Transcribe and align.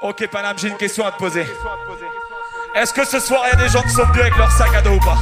Ok, 0.00 0.28
Panam, 0.28 0.56
j'ai 0.56 0.68
une 0.68 0.76
question 0.76 1.04
à 1.04 1.10
te 1.10 1.18
poser. 1.18 1.44
Est-ce 2.76 2.92
que 2.92 3.04
ce 3.04 3.18
soir, 3.18 3.42
il 3.46 3.58
y 3.58 3.62
a 3.62 3.64
des 3.64 3.68
gens 3.68 3.82
qui 3.82 3.90
sont 3.90 4.04
venus 4.04 4.20
avec 4.20 4.36
leur 4.36 4.50
sac 4.52 4.72
à 4.72 4.80
dos 4.80 4.92
ou 4.92 5.00
pas 5.00 5.18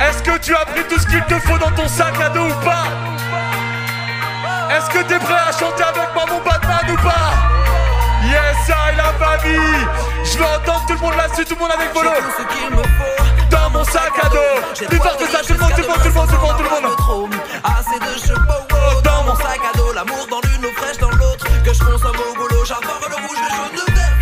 Est-ce 0.00 0.20
que 0.24 0.36
tu 0.38 0.52
as 0.56 0.64
pris 0.64 0.82
tout 0.88 0.98
ce 0.98 1.06
qu'il 1.06 1.22
te 1.24 1.38
faut 1.46 1.56
dans 1.56 1.70
ton 1.70 1.86
sac 1.86 2.20
à 2.20 2.30
dos 2.30 2.46
ou 2.46 2.64
pas 2.64 2.86
Est-ce 4.74 4.90
que 4.90 5.06
tu 5.06 5.14
es 5.14 5.18
prêt 5.20 5.34
à 5.34 5.52
chanter 5.52 5.84
avec 5.84 6.12
moi 6.14 6.24
mon 6.28 6.38
Batman 6.38 6.90
ou 6.90 6.96
pas 6.96 7.30
Yes, 8.24 8.66
ça 8.66 8.76
et 8.92 8.96
la 8.96 9.12
famille. 9.12 9.86
Je 10.24 10.38
veux 10.38 10.44
entendre 10.44 10.84
tout 10.88 10.94
le 10.94 10.98
monde 10.98 11.16
là-dessus, 11.16 11.44
tout 11.44 11.54
le 11.54 11.60
monde 11.60 11.72
avec 11.72 11.94
volo. 11.94 12.10
Dans 13.50 13.70
mon 13.70 13.84
sac 13.84 14.12
à 14.20 14.28
dos. 14.30 14.86
Plus 14.88 14.96
fort 14.96 15.16
que 15.16 15.26
ça, 15.28 15.38
tout 15.46 15.52
le 15.52 15.58
monde, 15.60 15.70
tout 15.76 15.82
le 15.82 15.88
monde, 15.88 15.98
tout 16.02 16.08
le 16.08 16.14
monde, 16.14 16.28
tout 16.28 16.34
le 16.34 16.40
monde, 16.40 16.56
tout 16.56 17.12
le 17.12 17.20
monde. 17.20 17.34
Assez 17.62 17.98
de 18.00 19.02
dans 19.04 19.22
mon 19.24 19.36
sac 19.36 19.60
à 19.72 19.76
dos 19.76 19.92
L'amour 19.92 20.26
dans 20.30 20.40
l'une, 20.40 20.73
Que 21.64 21.72
je 21.72 21.78
consomme 21.78 22.16
au 22.30 22.34
boulot, 22.34 22.62
j'adore 22.66 23.00
le 23.08 23.26
rouge, 23.26 23.38
le 23.40 23.56
jaune, 23.56 23.86
le 23.86 23.94
vert 23.94 24.13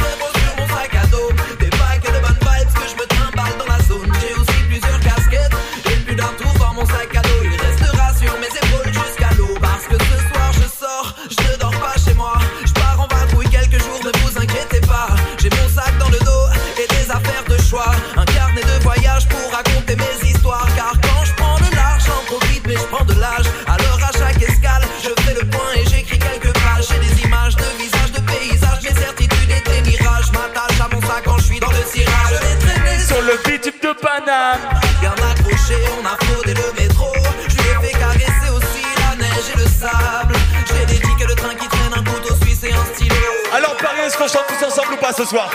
Sur 33.12 33.20
le 33.20 33.36
bitume 33.44 33.78
de 33.82 33.92
Paname. 33.92 34.58
Bien 35.00 35.12
accroché, 35.12 35.76
on 36.00 36.06
a 36.06 36.16
fraudé 36.24 36.54
le 36.54 36.72
métro. 36.80 37.12
Je 37.46 37.56
lui 37.56 37.68
ai 37.68 37.86
fait 37.86 37.98
caresser 37.98 38.50
aussi 38.56 38.82
la 38.96 39.16
neige 39.16 39.52
et 39.52 39.58
le 39.58 39.66
sable. 39.66 40.34
Je 40.66 40.72
lui 40.72 40.82
ai 40.82 40.86
dit 40.86 41.16
que 41.20 41.28
le 41.28 41.34
train 41.34 41.54
qui 41.54 41.68
traîne 41.68 41.92
un 41.94 42.02
couteau 42.02 42.34
suisse 42.42 42.64
et 42.64 42.72
un 42.72 42.84
stylo. 42.94 43.14
Alors 43.52 43.76
Paris, 43.76 44.00
est-ce 44.06 44.16
qu'on 44.16 44.28
chante 44.28 44.46
tous 44.48 44.64
ensemble 44.64 44.94
ou 44.94 44.96
pas 44.96 45.12
ce 45.12 45.26
soir 45.26 45.50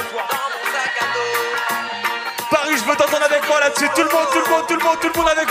Paris, 2.52 2.76
je 2.78 2.84
veux 2.90 2.96
t'entendre 2.96 3.26
avec 3.26 3.48
moi 3.48 3.60
là-dessus. 3.60 3.90
Tout 3.96 4.04
le 4.04 4.10
monde, 4.10 4.28
tout 4.32 4.40
le 4.40 4.50
monde, 4.52 4.68
tout 4.68 4.76
le 4.78 4.84
monde, 4.84 4.98
tout 5.02 5.10
le 5.14 5.20
monde 5.20 5.30
avec 5.30 5.47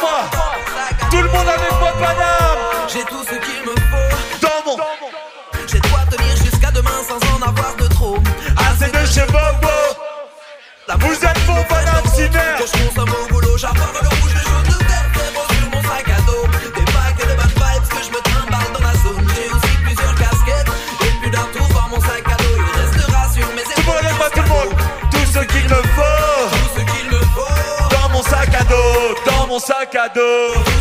Que 11.66 12.66
je 12.66 12.86
consomme 12.86 13.10
au 13.10 13.28
boulot, 13.28 13.56
j'adore 13.58 13.92
le 13.92 14.08
rouge, 14.08 14.34
le 14.34 14.40
jaune, 14.40 14.64
le 14.66 14.86
vert 14.86 15.06
Frérot 15.12 15.46
sur 15.58 15.70
mon 15.70 15.82
sac 15.82 16.08
à 16.08 16.20
dos 16.22 16.46
Des 16.74 16.84
packs 16.92 17.28
de 17.28 17.34
bad 17.34 17.50
vibes 17.50 17.88
que 17.88 18.04
je 18.04 18.10
me 18.10 18.20
trimballe 18.22 18.72
dans 18.72 18.80
la 18.80 18.94
zone 18.94 19.26
J'ai 19.34 19.50
aussi 19.50 19.76
plusieurs 19.84 20.14
casquettes 20.14 20.70
Et 21.02 21.20
plus 21.20 21.30
d'un 21.30 21.46
tour 21.52 21.68
dans 21.68 21.88
mon 21.88 22.00
sac 22.00 22.24
à 22.26 22.36
dos 22.36 22.56
Il 22.56 22.80
restera 22.80 23.28
sur 23.28 23.46
mes 23.54 23.62
Tout 23.62 23.72
le 23.76 23.86
monde 23.86 24.00
épaules 24.04 24.30
tout 24.34 24.42
le 24.42 24.48
monde. 24.48 24.74
Tout 25.10 25.26
ce 25.26 25.40
qu'il 25.40 25.64
me 25.64 25.82
faut. 25.96 26.48
Tout 26.50 26.78
ce 26.78 26.84
qu'il 26.92 27.10
me 27.10 27.20
faut 27.20 27.88
Dans 27.90 28.08
mon 28.10 28.22
sac 28.22 28.54
à 28.54 28.64
dos. 28.64 29.14
Dans 29.26 29.46
mon 29.48 29.58
sac 29.58 29.94
à 29.94 30.08
dos. 30.08 30.75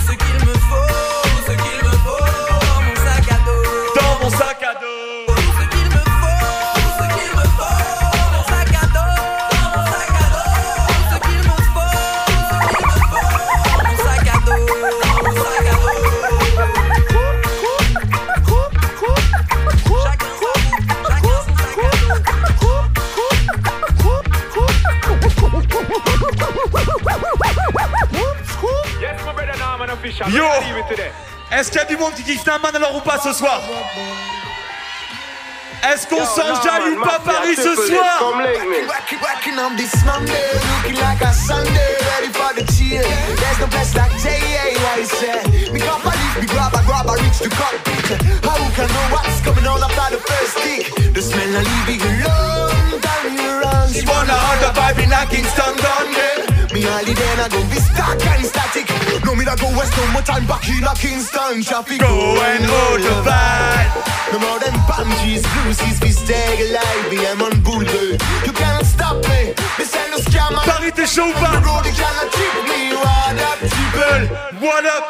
Du 31.95 32.01
monde 32.01 32.13
qui 32.13 32.23
kiffe 32.23 32.45
Naman 32.45 32.75
alors 32.75 32.95
ou 32.95 33.01
pas 33.01 33.19
ce 33.23 33.33
soir 33.33 33.61
Est-ce 35.83 36.07
qu'on 36.07 36.25
s'enjaille 36.25 36.91
ou 36.91 37.01
pas 37.01 37.19
Paris 37.19 37.55
ce 37.55 37.75
soir. 37.75 38.33
Me 45.71 45.79
grab 45.79 46.05
a 46.05 46.09
leaf, 46.09 46.41
me 46.41 46.47
grab 46.47 46.75
a 46.75 46.81
grab 46.83 47.09
a 47.09 47.13
reach 47.13 47.39
the 47.39 47.49
cockpit. 47.49 48.07
How 48.43 48.57
can 48.75 48.87
know 48.87 49.07
what's 49.11 49.41
coming 49.41 49.67
on 49.67 49.83
after 49.83 50.15
the 50.15 50.21
first 50.21 50.57
stick? 50.57 51.13
The 51.13 51.21
smell 51.21 51.55
of 51.55 51.87
leaving 51.87 52.01
alone, 52.01 53.01
down 53.01 53.35
your 53.35 53.59
runs. 53.61 53.95
She 53.95 54.05
wanna 54.07 54.33
hold 54.33 54.59
the 54.61 54.79
vibe 54.79 55.03
in 55.03 55.11
a 55.11 55.25
Kingston 55.25 55.75
gun, 55.75 56.07
yeah. 56.13 56.73
Me 56.73 56.81
highly 56.81 57.13
then 57.13 57.39
I 57.39 57.49
go 57.49 57.61
be 57.69 57.77
stuck 57.77 58.25
and 58.25 58.45
static. 58.45 59.04
No 59.25 59.33
me 59.33 59.43
da 59.43 59.55
go 59.55 59.67
west, 59.73 59.97
no 59.97 60.05
more 60.13 60.21
time 60.21 60.45
back 60.45 60.69
in 60.69 60.83
a 60.83 60.93
Kingston 60.93 61.63
traffic. 61.63 61.99
Go 61.99 62.37
and 62.45 62.63
hold 62.63 63.01
the 63.01 63.15
vibe. 63.25 63.89
No 64.31 64.37
more 64.37 64.59
them 64.59 64.77
palm 64.85 65.09
trees, 65.19 65.41
blue 65.41 65.73
seas, 65.73 65.99
we 65.99 66.11
stay 66.13 66.69
alive. 66.69 67.09
Me 67.09 67.25
I'm 67.25 67.41
on 67.41 67.59
boulevard. 67.65 68.21
You 68.45 68.53
cannot 68.53 68.85
stop 68.85 69.17
me. 69.25 69.57
This 69.77 69.95
ain't 69.97 70.11
no 70.11 70.17
scam. 70.21 70.53
I'm 70.53 70.61
Paris, 70.61 70.93
t'es 70.93 71.07
chaud 71.07 71.29
ou 71.29 71.33
pas 71.41 71.57
the 71.57 71.65
road, 71.65 71.85
you 71.89 71.93
cannot 71.97 72.29
trick 72.31 72.55
me. 72.69 72.93
What 72.93 73.41
up, 73.49 73.57
People, 73.65 74.21
what 74.61 74.85
up 74.85 75.03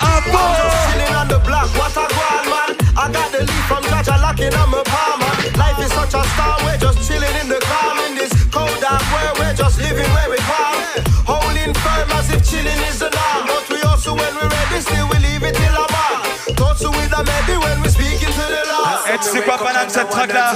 I'm 0.00 0.24
just 0.24 0.78
chilling 0.92 1.14
on 1.14 1.28
the 1.28 1.38
block, 1.42 1.68
what 1.74 1.92
a 1.92 2.06
grand 2.06 2.46
man. 2.48 2.70
I 2.96 3.10
got 3.12 3.28
the 3.32 3.40
leaf 3.44 3.64
from 3.68 3.82
Jaja 3.84 4.16
locking 4.22 4.54
on 4.54 4.70
my 4.70 4.82
palm. 4.86 5.20
Life 5.58 5.78
is 5.84 5.92
such 5.92 6.14
a 6.14 6.22
star, 6.32 6.56
we're 6.64 6.78
just 6.78 7.02
chilling 7.08 7.34
in 7.40 7.48
the 7.48 7.60
calm 7.60 7.98
in 8.08 8.14
this 8.16 8.32
cold 8.48 8.72
dark 8.80 9.04
world. 9.12 9.38
We're 9.38 9.54
just 9.54 9.78
living 9.80 10.08
where 10.16 10.30
we 10.30 10.39
chilling 12.50 12.80
is 12.90 12.98
the 12.98 13.10
norm. 13.10 13.46
But 13.46 13.64
we 13.70 13.80
also, 13.86 14.10
when 14.14 14.32
we're 14.34 14.50
ready, 14.50 14.80
still 14.82 15.06
we 15.08 15.18
leave 15.22 15.42
it 15.46 15.54
till 15.54 15.76
I'm 15.84 15.94
on. 16.04 16.18
Thoughts 16.58 16.82
with 16.82 17.12
a 17.14 17.22
melody 17.22 17.56
when 17.64 17.76
we 17.82 17.88
speaking 17.88 18.32
to 18.34 18.44
the 18.54 18.62
Lord. 18.66 18.98
Eh, 19.06 19.18
tu 19.22 19.28
sais 19.30 19.42
quoi, 19.42 19.56
Panam, 19.58 19.88
cette 19.88 20.10
track 20.10 20.32
là 20.32 20.54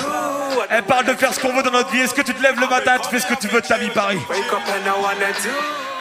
Elle 0.70 0.82
parle 0.84 1.06
de 1.06 1.14
faire 1.14 1.32
ce 1.32 1.40
qu'on 1.40 1.52
veut 1.54 1.62
dans 1.62 1.70
notre 1.70 1.90
vie. 1.90 2.00
Est-ce 2.00 2.14
que 2.14 2.22
tu 2.22 2.34
te 2.34 2.42
lèves 2.42 2.58
le 2.58 2.66
matin, 2.66 2.96
tu 3.02 3.08
fais 3.10 3.20
ce 3.20 3.26
que 3.26 3.38
tu 3.40 3.48
veux 3.48 3.60
de 3.60 3.66
ta 3.66 3.78
vie, 3.78 3.90
Paris? 3.90 4.18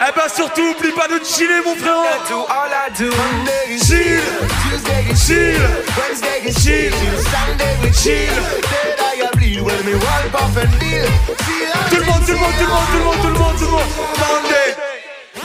Eh 0.00 0.12
ben 0.14 0.28
surtout, 0.28 0.74
oublie 0.76 0.90
pas 0.92 1.06
de 1.06 1.24
chiller, 1.24 1.60
mon 1.64 1.76
frérot 1.76 2.04
do 2.28 2.40
all 2.50 2.68
I 2.68 2.90
do. 2.98 3.10
Monday 3.16 3.74
is 3.74 3.86
Chill. 3.86 4.20
Tuesday 4.68 5.04
is 5.08 5.26
Chill. 5.26 5.62
Wednesday 5.96 6.48
is 6.48 6.54
Chill. 6.64 6.90
chill. 6.90 7.18
Sunday 7.30 7.76
we 7.80 7.90
chill. 7.92 8.34
Dead 8.60 8.98
I 8.98 9.22
a 9.22 9.36
bleed 9.36 9.60
when 9.60 9.86
me 9.86 9.94
wipe 9.94 10.34
off 10.34 10.56
and 10.56 10.72
deal. 10.80 11.06
Chill 11.46 11.70
and 11.72 11.90
Tout 11.90 11.96
le 11.96 12.06
monde, 12.06 12.26
tout 12.26 12.32
le 12.32 12.38
monde, 12.38 12.54
tout 12.58 12.66
le 12.66 12.74
monde, 12.74 12.88
tout 12.90 12.98
le 12.98 13.04
monde, 13.04 13.20
tout 13.22 13.28
le 13.28 13.38
monde, 13.38 13.56
tout 13.56 13.64
le 13.64 13.70
monde 13.70 14.53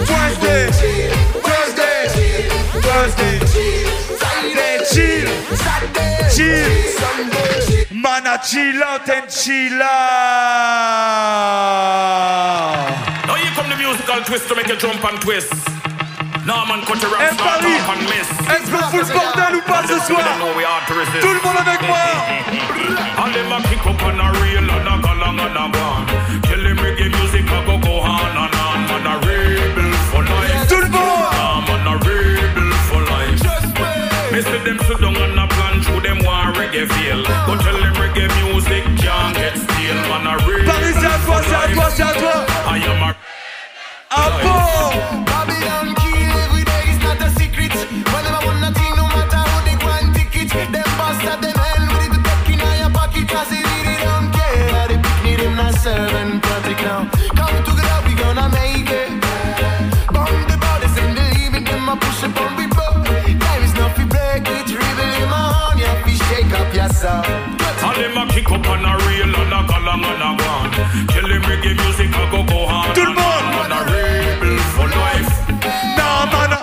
Wednesday, 0.07 0.71
Thursday, 1.43 2.47
Thursday, 2.79 3.35
Friday, 4.15 4.79
chill, 4.87 5.27
Saturday, 5.57 6.15
chill 6.31 6.71
Sunday. 6.95 7.85
Mana 7.91 8.39
chill 8.43 8.81
out 8.83 9.09
and 9.09 9.29
chill 9.29 9.81
out 9.81 9.99
Now 13.27 13.35
here 13.35 13.51
come 13.55 13.69
the 13.69 13.75
musical 13.75 14.21
twist 14.23 14.47
to 14.47 14.55
make 14.55 14.67
you 14.67 14.77
jump 14.77 15.03
and 15.03 15.19
twist. 15.21 15.51
Norman 16.45 16.79
Eh 16.79 16.93
rap, 17.11 17.33
start 17.35 17.63
and 17.63 18.01
miss. 18.07 18.29
est-ce 18.49 18.71
qu'on 18.71 18.81
fout 18.89 19.03
le 19.07 19.13
bordel 19.13 19.55
ou 19.57 19.61
pas 19.67 19.83
ce 19.83 19.99
soir 20.07 20.23
don't 20.23 20.39
know 20.39 20.55
we 20.57 20.63
hard 20.63 20.87
to 20.87 20.93
resist. 20.95 21.21
Tout 21.21 21.33
le 21.33 21.41
monde 21.43 21.57
avec 21.59 21.81
moi 21.85 21.97
And 23.21 23.33
them 23.33 23.51
a 23.51 23.61
kick 23.67 23.85
up 23.85 24.01
on 24.01 24.19
a 24.19 24.31
reel 24.39 24.63
and 24.63 24.87
a 24.87 24.97
go 25.03 25.13
long 25.19 25.39
and 25.39 25.57
a. 25.57 25.67
Tell 26.47 26.61
them 26.63 26.77
reggae 26.77 27.09
music 27.19 27.45
a 27.51 27.59
go 27.67 27.77
go 27.77 27.99
on 27.99 28.31
and 28.31 28.55
on. 28.55 28.79
Man 28.89 29.05
a 29.05 29.13
rebel 29.27 29.48
See 34.59 34.65
them 34.65 34.79
sit 34.79 34.99
down 34.99 35.15
and 35.15 35.39
a 35.39 35.47
plan 35.47 35.81
through 35.81 36.01
them 36.01 36.19
war 36.25 36.51
reggae 36.51 36.85
feel. 36.91 37.23
But 37.47 37.61
tell 37.63 37.79
them 37.79 37.93
reggae 37.93 38.27
music 38.43 38.83
can't 38.97 39.33
get 39.35 39.55
still. 39.55 39.95
Man 40.09 40.27
a 40.27 40.35
rebel 40.45 40.65
Paris, 40.65 40.93
c'est 40.99 41.05
à 41.05 41.17
toi, 41.25 41.41
c'est 41.47 41.55
à 41.55 41.73
toi, 41.73 41.89
c'est 41.89 42.03
à 42.03 42.13
toi 42.13 42.45
I 42.67 42.83
am 42.83 43.15
a 44.11 44.29
bon 44.43 45.28
up 68.51 68.67
on 68.67 68.85
a 68.85 68.97
reel 69.05 69.35
and 69.35 69.53
a 69.53 69.61
column 69.67 70.03
a 70.03 70.29
him 71.13 71.41
reggae 71.43 71.75
music 71.81 72.09
a 72.09 72.25
go 72.31 72.43
go 72.43 72.65
hard. 72.67 72.95
Tout 72.95 73.05
le 73.05 73.13
monde! 73.13 73.47
On 73.61 73.71
a 73.71 73.81
rebel 73.91 74.57
for 74.75 74.87
life. 74.87 75.31
Nah, 75.97 76.25
man. 76.33 76.53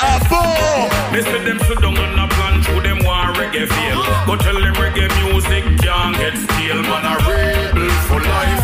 A 0.00 0.12
four. 0.28 0.88
Them 1.12 1.58
sit 1.66 1.80
down 1.80 1.98
on 1.98 2.18
a 2.18 2.28
plan 2.28 2.62
through 2.62 2.82
them 2.82 2.98
war 3.04 3.32
reggae 3.38 3.66
feel. 3.68 4.00
Go 4.26 4.36
tell 4.36 4.54
them 4.54 4.74
reggae 4.74 5.08
music 5.20 5.64
can't 5.82 6.16
get 6.16 6.36
stale. 6.36 6.82
Man, 6.82 7.04
a 7.04 7.14
rebel 7.28 7.90
for 8.08 8.20
life. 8.20 8.60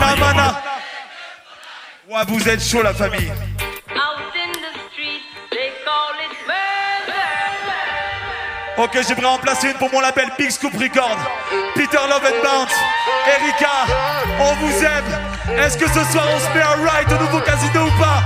Nah, 0.00 0.16
man. 0.16 0.54
Ouais, 2.08 2.24
vous 2.28 2.48
êtes 2.48 2.62
chaud 2.62 2.82
la 2.82 2.94
famille. 2.94 3.32
Ok, 8.78 8.96
j'aimerais 9.08 9.26
en 9.26 9.38
placer 9.38 9.70
une 9.70 9.74
pour 9.74 9.92
mon 9.92 10.00
label 10.00 10.28
Big 10.38 10.50
Scoop 10.50 10.72
Record. 10.74 11.18
Peter 11.74 11.98
Love 12.08 12.22
and 12.22 12.42
Bounce. 12.44 12.74
Erika, 13.26 13.92
on 14.38 14.54
vous 14.64 14.84
aime. 14.84 15.58
Est-ce 15.58 15.76
que 15.76 15.88
ce 15.88 16.04
soir 16.12 16.24
on 16.32 16.38
se 16.38 16.56
met 16.56 16.62
un 16.62 16.88
ride 16.88 17.12
au 17.12 17.24
nouveau 17.24 17.40
casino 17.40 17.86
ou 17.86 18.00
pas? 18.00 18.22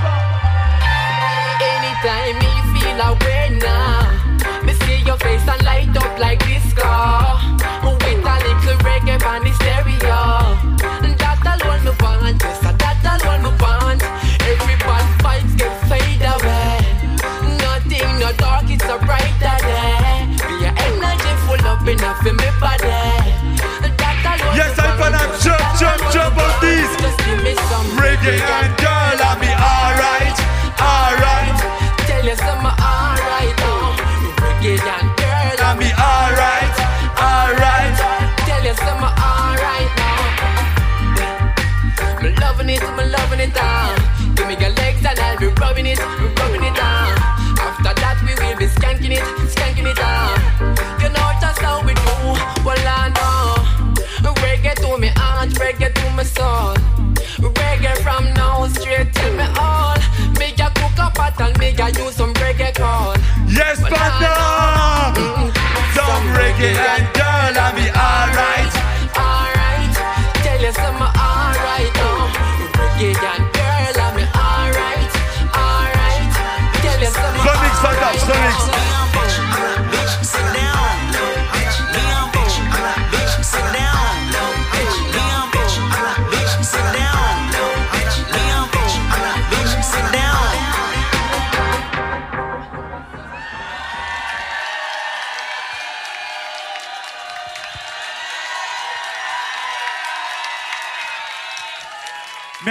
Yes, 24.55 24.79
I'm 24.79 24.95
gonna 24.97 25.19
jump, 25.43 25.59
jump, 25.79 25.99
jump 26.13 26.37
on 26.37 26.51
this. 26.61 26.87
Just 27.01 27.19
give 27.25 27.43
me 27.43 27.55
some 27.67 27.87
Reggae 27.99 28.39
and 28.39 28.71
girl, 28.79 29.19
I'll 29.19 29.35
be 29.35 29.51
alright, 29.51 30.37
alright. 30.79 31.59
Tell 32.07 32.23
you 32.23 32.35
some 32.37 32.63
alright 32.63 33.55
now. 33.59 33.99
Reggae 34.39 34.79
and 34.79 35.09
girl, 35.19 35.59
I'll 35.59 35.75
be 35.75 35.91
alright, 35.91 36.75
alright. 37.19 37.97
Tell 38.47 38.63
you 38.63 38.75
some 38.79 39.03
alright 39.03 39.91
now. 39.99 40.23
Me 42.23 42.29
loving 42.39 42.69
it, 42.69 42.81
me 42.95 43.03
loving 43.11 43.41
it 43.41 43.53
down. 43.53 43.99
Give 44.35 44.47
me 44.47 44.55
your 44.55 44.69
legs 44.71 45.05
and 45.05 45.19
I'll 45.19 45.37
be 45.37 45.47
rubbing 45.47 45.87
it 45.87 45.99
Some 66.63 66.71
and 66.71 67.13
girl, 67.13 67.59
I'll 67.59 67.75
be. 67.75 67.83
Alright, 67.91 68.52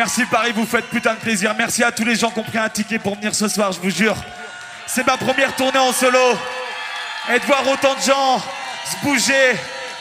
Merci 0.04 0.26
Paris, 0.26 0.50
vous 0.50 0.66
faites 0.66 0.90
putain 0.90 1.14
de 1.14 1.20
plaisir. 1.20 1.54
Merci 1.56 1.84
à 1.84 1.92
tous 1.92 2.02
les 2.02 2.16
gens 2.16 2.28
qui 2.28 2.40
ont 2.40 2.42
pris 2.42 2.58
un 2.58 2.68
ticket 2.68 2.98
pour 2.98 3.14
venir 3.14 3.32
ce 3.36 3.46
soir, 3.46 3.70
je 3.70 3.78
vous 3.78 3.90
jure. 3.90 4.16
C'est 4.84 5.06
ma 5.06 5.16
première 5.16 5.54
tournée 5.54 5.78
en 5.78 5.92
solo. 5.92 6.18
Et 7.32 7.38
de 7.38 7.44
voir 7.44 7.64
autant 7.68 7.94
de 7.94 8.00
gens 8.00 8.42
se 8.84 8.96
bouger, 9.04 9.52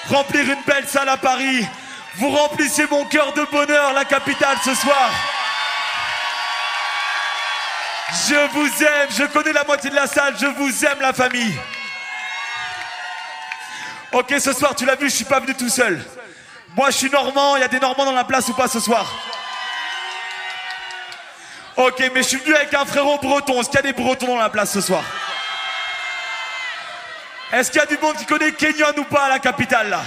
remplir 0.09 0.41
une 0.49 0.63
belle 0.65 0.87
salle 0.87 1.07
à 1.07 1.17
Paris. 1.17 1.67
Vous 2.15 2.31
remplissez 2.31 2.87
mon 2.89 3.05
cœur 3.05 3.31
de 3.33 3.43
bonheur, 3.51 3.93
la 3.93 4.03
capitale, 4.03 4.57
ce 4.65 4.73
soir. 4.73 5.11
Je 8.27 8.49
vous 8.53 8.83
aime, 8.83 9.09
je 9.15 9.25
connais 9.25 9.53
la 9.53 9.65
moitié 9.65 9.91
de 9.91 9.95
la 9.95 10.07
salle, 10.07 10.33
je 10.41 10.47
vous 10.47 10.83
aime 10.83 10.99
la 10.99 11.13
famille. 11.13 11.53
Ok, 14.13 14.33
ce 14.39 14.51
soir, 14.53 14.73
tu 14.73 14.83
l'as 14.83 14.95
vu, 14.95 15.11
je 15.11 15.15
suis 15.17 15.25
pas 15.25 15.39
venu 15.39 15.53
tout 15.53 15.69
seul. 15.69 16.03
Moi, 16.75 16.89
je 16.89 16.97
suis 16.97 17.09
normand, 17.11 17.55
il 17.55 17.59
y 17.59 17.65
a 17.65 17.67
des 17.67 17.79
normands 17.79 18.05
dans 18.05 18.13
la 18.13 18.23
place 18.23 18.47
ou 18.47 18.55
pas 18.55 18.67
ce 18.67 18.79
soir? 18.79 19.30
Ok, 21.77 22.11
mais 22.13 22.23
je 22.23 22.27
suis 22.27 22.37
venu 22.37 22.55
avec 22.55 22.73
un 22.73 22.85
frérot 22.85 23.17
breton. 23.17 23.61
Est-ce 23.61 23.69
qu'il 23.69 23.77
y 23.77 23.79
a 23.79 23.91
des 23.91 23.93
bretons 23.93 24.27
dans 24.27 24.37
la 24.37 24.49
place 24.49 24.71
ce 24.71 24.81
soir? 24.81 25.03
Est-ce 27.53 27.71
qu'il 27.71 27.79
y 27.79 27.83
a 27.83 27.87
du 27.87 27.97
monde 27.97 28.15
qui 28.15 28.25
connaît 28.25 28.51
Kenyon 28.51 28.93
ou 28.97 29.03
pas 29.03 29.23
à 29.23 29.29
la 29.29 29.39
capitale 29.39 29.89
là? 29.89 30.01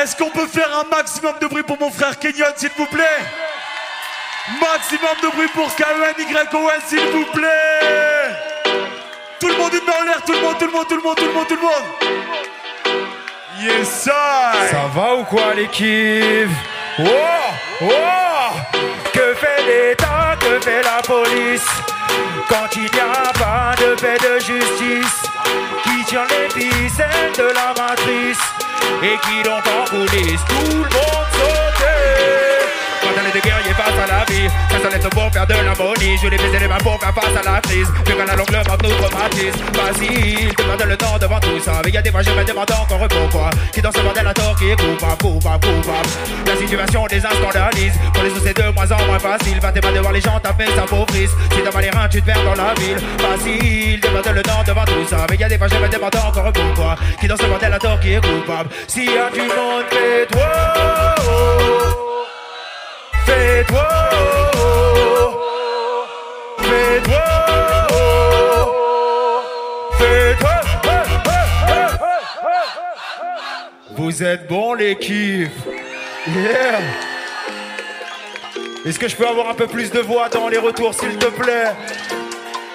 Est-ce 0.00 0.16
qu'on 0.16 0.30
peut 0.30 0.46
faire 0.46 0.68
un 0.76 0.84
maximum 0.84 1.34
de 1.40 1.46
bruit 1.46 1.62
pour 1.62 1.78
mon 1.78 1.90
frère 1.90 2.18
Kenyon 2.18 2.46
s'il 2.56 2.70
vous 2.76 2.86
plaît? 2.86 3.20
Maximum 4.60 5.16
de 5.22 5.28
bruit 5.28 5.48
pour 5.48 5.74
K-E-N-Y-O-N 5.74 6.80
s'il 6.86 7.06
vous 7.10 7.24
plaît! 7.26 8.30
Tout 9.40 9.48
le 9.48 9.56
monde 9.56 9.72
une 9.72 9.84
main 9.86 9.92
en 10.00 10.04
l'air, 10.04 10.22
tout 10.24 10.32
le 10.32 10.40
monde, 10.40 10.58
tout 10.58 10.66
le 10.66 10.72
monde, 10.72 10.88
tout 10.88 10.96
le 10.96 11.02
monde, 11.02 11.16
tout 11.16 11.24
le 11.24 11.32
monde, 11.32 11.46
tout 11.46 11.56
le 11.56 11.62
monde! 11.62 11.84
Yes 13.60 13.88
sir! 13.88 14.12
Ça 14.70 14.90
va 14.94 15.14
ou 15.14 15.24
quoi 15.24 15.54
l'équipe? 15.54 16.50
Oh 16.98 17.04
Oh 17.82 18.83
fait 19.44 19.62
l'État 19.66 20.36
Que 20.40 20.60
fait 20.60 20.82
la 20.82 21.00
police. 21.02 21.68
Quand 22.48 22.68
il 22.76 22.82
n'y 22.82 23.00
a 23.00 23.32
pas 23.32 23.74
de 23.80 23.94
paix 24.00 24.18
de 24.18 24.38
justice 24.38 25.22
Qui 25.82 26.04
tient 26.04 26.26
les 26.30 26.48
ficelles 26.50 27.32
de 27.36 27.52
la 27.54 27.74
matrice 27.76 28.38
Et 29.02 29.16
qui 29.24 29.42
donc 29.42 29.64
en 29.66 29.84
coulisses 29.88 30.40
Tout 30.48 30.70
le 30.70 30.78
monde 30.78 31.28
sauter 31.32 32.13
des 33.34 33.40
guerriers 33.40 33.74
face 33.74 33.98
à 34.02 34.06
la 34.06 34.24
vie, 34.24 34.48
ça 34.70 34.78
se 34.78 34.94
laisse 34.94 35.08
pour 35.08 35.32
faire 35.32 35.46
de 35.46 35.54
l'harmonie. 35.54 36.16
Je 36.22 36.28
les 36.28 36.36
baiser 36.36 36.58
les 36.58 36.68
mains 36.68 36.78
pour 36.78 36.98
faire 37.00 37.14
face 37.14 37.36
à 37.36 37.42
la 37.42 37.60
crise. 37.60 37.88
Vu 38.06 38.14
qu'à 38.14 38.24
la 38.24 38.36
longue, 38.36 38.50
le 38.50 38.58
manque 38.58 38.82
nous 38.82 38.90
traumatise. 38.90 39.54
Facile, 39.74 40.52
demande 40.56 40.82
le 40.86 40.96
temps 40.96 41.18
devant 41.20 41.40
tout 41.40 41.60
ça. 41.60 41.82
Mais 41.84 41.90
y 41.90 41.96
a 41.96 42.02
des 42.02 42.10
fois, 42.10 42.22
je 42.22 42.30
me 42.30 42.44
demande 42.44 42.70
encore 42.70 43.08
pourquoi. 43.08 43.50
Qui 43.72 43.82
dans 43.82 43.92
ce 43.92 44.00
bordel 44.00 44.26
à 44.26 44.34
tort, 44.34 44.56
qui 44.56 44.70
est 44.70 44.76
coupable, 44.76 45.18
coupable, 45.22 45.66
coupable? 45.66 46.08
La 46.46 46.56
situation 46.56 47.06
les 47.06 47.20
scandalise. 47.20 47.94
Pour 48.12 48.22
les 48.22 48.30
c'est 48.44 48.56
de 48.56 48.70
moins 48.70 48.90
en 48.90 49.06
moins 49.06 49.18
facile. 49.18 49.60
Va 49.60 49.72
pas 49.72 49.92
de 49.92 50.00
voir 50.00 50.12
les 50.12 50.20
gens 50.20 50.38
taper, 50.40 50.66
s'appauvrissent. 50.76 51.36
Si 51.52 51.62
t'as 51.62 51.72
mal 51.72 51.84
les 51.84 51.90
reins, 51.90 52.08
tu 52.08 52.20
te 52.20 52.26
perds 52.26 52.44
dans 52.44 52.54
la 52.54 52.74
ville. 52.74 52.98
Facile, 53.18 54.00
demande 54.00 54.28
le 54.34 54.42
temps 54.42 54.62
devant 54.66 54.84
tout 54.84 55.06
ça. 55.08 55.26
Mais 55.30 55.36
y 55.36 55.44
a 55.44 55.48
des 55.48 55.58
fois, 55.58 55.68
je 55.68 55.76
me 55.76 55.88
demande 55.88 56.16
encore 56.16 56.52
pourquoi. 56.52 56.96
Qui 57.20 57.28
dans 57.28 57.36
ce 57.36 57.46
bordel 57.46 57.72
à 57.72 57.78
tort, 57.78 58.00
qui 58.00 58.14
est 58.14 58.20
coupable? 58.20 58.70
S'il 58.86 59.04
y 59.04 59.18
a 59.18 59.30
du 59.30 59.40
monde, 59.40 59.84
fais-toi. 59.90 61.53
Fais-toi, 63.26 63.88
fais-toi, 66.58 67.24
fais-toi. 69.98 70.50
Vous 73.96 74.22
êtes 74.22 74.46
bons 74.46 74.74
l'équipe. 74.74 75.50
Yeah. 76.28 76.80
Est-ce 78.84 78.98
que 78.98 79.08
je 79.08 79.16
peux 79.16 79.26
avoir 79.26 79.48
un 79.48 79.54
peu 79.54 79.66
plus 79.66 79.90
de 79.90 80.00
voix 80.00 80.28
dans 80.28 80.48
les 80.48 80.58
retours 80.58 80.94
s'il 80.94 81.16
te 81.16 81.26
plaît? 81.26 81.72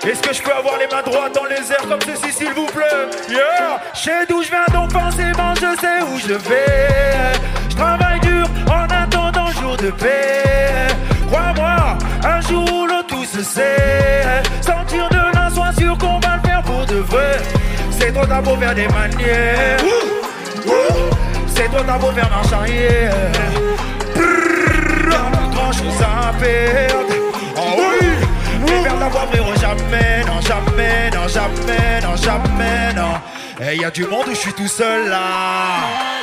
Est-ce 0.08 0.22
que 0.22 0.34
je 0.34 0.42
peux 0.42 0.54
avoir 0.54 0.78
les 0.78 0.88
mains 0.88 1.04
droites 1.04 1.36
dans 1.36 1.46
les 1.46 1.72
airs 1.72 1.88
comme 1.88 2.02
ceci 2.02 2.32
s'il 2.32 2.54
vous 2.54 2.66
plaît? 2.68 3.10
Yeah 3.30 3.80
Je 3.94 4.00
sais 4.00 4.26
d'où 4.28 4.42
je 4.42 4.50
viens 4.50 4.66
donc 4.74 4.92
forcément 4.92 5.54
je 5.56 5.80
sais 5.80 6.02
où 6.02 6.18
je 6.18 6.34
vais 6.34 7.20
de 9.82 9.92
paix. 9.92 10.88
Crois-moi, 11.28 11.98
un 12.24 12.42
jour 12.42 12.66
ou 12.72 12.86
l'autre 12.86 13.08
tout 13.08 13.26
se 13.26 13.42
sait. 13.44 14.44
Sentir 14.62 15.08
de 15.10 15.36
là, 15.36 15.50
sois 15.54 15.72
sûr 15.78 15.98
qu'on 15.98 16.20
va 16.20 16.38
le 16.38 16.48
faire 16.48 16.62
pour 16.64 16.86
de 16.86 16.96
vrai. 16.96 17.38
C'est 17.92 18.12
trop 18.12 18.26
tard 18.26 18.42
pour 18.42 18.58
faire 18.60 18.76
des 18.76 18.88
manières. 18.88 19.80
C'est 21.48 21.70
trop 21.72 21.84
tard 21.84 22.00
pour 22.00 22.14
faire 22.14 22.30
marche 22.30 22.52
arrière. 22.52 23.14
Brrr, 24.16 25.50
grand 25.52 25.72
chose 25.72 26.02
à 26.02 26.34
perdre 26.34 27.14
Oh 27.58 27.76
oui. 27.78 28.08
Et 28.68 28.84
perdre 28.84 29.00
la 29.00 29.10
voix 29.10 29.28
frérot 29.32 29.56
jamais 29.56 30.24
Non 30.26 30.42
jamais, 30.42 31.10
non 31.14 31.28
jamais, 31.28 32.02
non 32.02 32.16
jamais, 32.16 32.94
non. 32.96 33.66
Et 33.66 33.78
y 33.78 33.86
a 33.86 33.92
du 33.92 34.06
monde 34.06 34.28
où 34.28 34.32
je 34.32 34.40
suis 34.40 34.54
tout 34.54 34.68
seul 34.68 35.10
là 35.10 36.19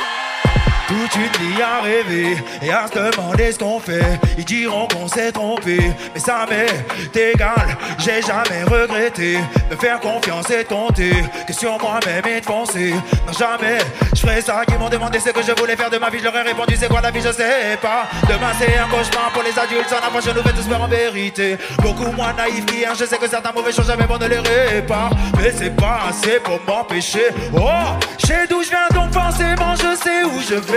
Toute 0.87 1.15
une 1.15 1.47
vie 1.47 1.61
à 1.61 1.81
rêver 1.81 2.37
et 2.61 2.71
à 2.71 2.87
se 2.87 2.93
demander 2.93 3.51
ce 3.51 3.59
qu'on 3.59 3.79
fait. 3.79 4.19
Ils 4.37 4.45
diront 4.45 4.87
qu'on 4.87 5.07
s'est 5.07 5.33
trompé, 5.33 5.79
mais 6.13 6.19
ça 6.19 6.45
m'est 6.49 7.21
égal. 7.33 7.77
J'ai 7.99 8.21
jamais 8.21 8.63
regretté 8.63 9.37
de 9.69 9.75
faire 9.75 9.99
confiance 9.99 10.49
et 10.49 10.63
de 10.63 10.67
compter 10.67 11.11
que 11.45 11.53
sur 11.53 11.77
moi-même 11.81 12.25
et 12.25 12.39
de 12.39 12.45
foncer. 12.45 12.93
Non, 13.25 13.33
jamais 13.37 13.79
je 14.15 14.21
ferai 14.21 14.41
ça. 14.41 14.61
Qui 14.65 14.75
m'ont 14.75 14.87
demandé 14.89 15.19
ce 15.19 15.29
que 15.29 15.41
je 15.41 15.51
voulais 15.51 15.75
faire 15.75 15.89
de 15.89 15.97
ma 15.97 16.09
vie. 16.09 16.19
Je 16.19 16.23
leur 16.23 16.37
ai 16.37 16.41
répondu 16.43 16.75
c'est 16.79 16.87
quoi 16.87 17.01
la 17.01 17.11
vie, 17.11 17.21
je 17.21 17.31
sais 17.33 17.77
pas. 17.81 18.07
Demain 18.23 18.53
c'est 18.57 18.77
un 18.77 18.87
cauchemar 18.87 19.31
pour 19.33 19.43
les 19.43 19.59
adultes. 19.59 19.89
Ça 19.89 19.99
n'approche, 19.99 20.23
je 20.23 20.31
nous 20.31 20.41
fais 20.41 20.53
tous 20.53 20.67
peur 20.67 20.81
en 20.81 20.87
vérité. 20.87 21.57
Beaucoup 21.81 22.11
moins 22.13 22.31
naïf 22.31 22.65
qu'hier. 22.65 22.93
Je 22.97 23.03
sais 23.03 23.17
que 23.17 23.27
certains 23.27 23.51
mauvais 23.51 23.73
choses 23.73 23.87
jamais 23.87 24.05
bon 24.05 24.17
ne 24.17 24.27
les 24.27 24.39
répare. 24.39 25.11
Mais 25.37 25.51
c'est 25.51 25.75
pas 25.75 25.99
assez 26.09 26.39
pour 26.39 26.59
m'empêcher. 26.65 27.27
Oh, 27.53 27.97
je 28.19 28.27
sais 28.27 28.47
d'où 28.49 28.63
je 28.63 28.69
viens 28.69 28.87
donc 28.93 29.11
forcément 29.13 29.75
je 29.75 29.95
sais 30.01 30.23
où 30.23 30.39
je 30.49 30.55
vais. 30.55 30.76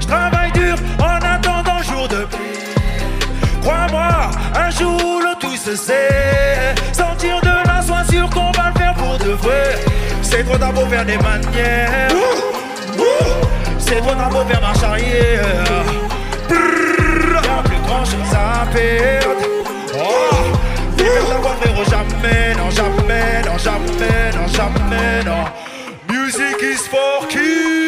Je 0.00 0.06
travaille 0.06 0.52
dur 0.52 0.76
en 1.00 1.16
attendant 1.24 1.82
jour 1.82 2.08
de 2.08 2.24
paix. 2.24 2.36
Crois-moi, 3.62 4.08
un 4.54 4.70
jour 4.70 5.20
le 5.20 5.38
tout 5.40 5.56
se 5.56 5.74
sait. 5.76 6.74
Sortir 6.92 7.40
de 7.42 7.68
là, 7.68 7.82
sois 7.82 8.04
sûr 8.10 8.28
qu'on 8.30 8.50
va 8.52 8.72
le 8.72 8.78
faire 8.78 8.94
pour 8.94 9.18
de 9.18 9.32
vrai. 9.32 9.78
C'est 10.22 10.44
trop 10.44 10.58
tard 10.58 10.72
pour 10.72 10.88
faire 10.88 11.04
des 11.04 11.18
manières. 11.18 12.10
C'est 13.78 14.00
trop 14.00 14.14
tard 14.14 14.28
pour 14.30 14.46
faire 14.46 14.60
marche 14.60 14.82
arrière. 14.82 15.44
Y'a 16.50 17.62
plus 17.62 17.80
grand 17.86 18.04
chose 18.04 18.34
à 18.34 18.66
perdre. 18.72 19.46
Oh, 19.94 20.56
frérot, 21.60 21.84
jamais, 21.84 22.54
non, 22.56 22.70
jamais, 22.70 23.42
non, 23.46 23.58
jamais, 23.58 24.32
non, 24.34 24.46
jamais, 24.48 25.24
non. 25.24 25.44
Music 26.08 26.62
is 26.62 26.86
for 26.88 27.26
kids. 27.28 27.85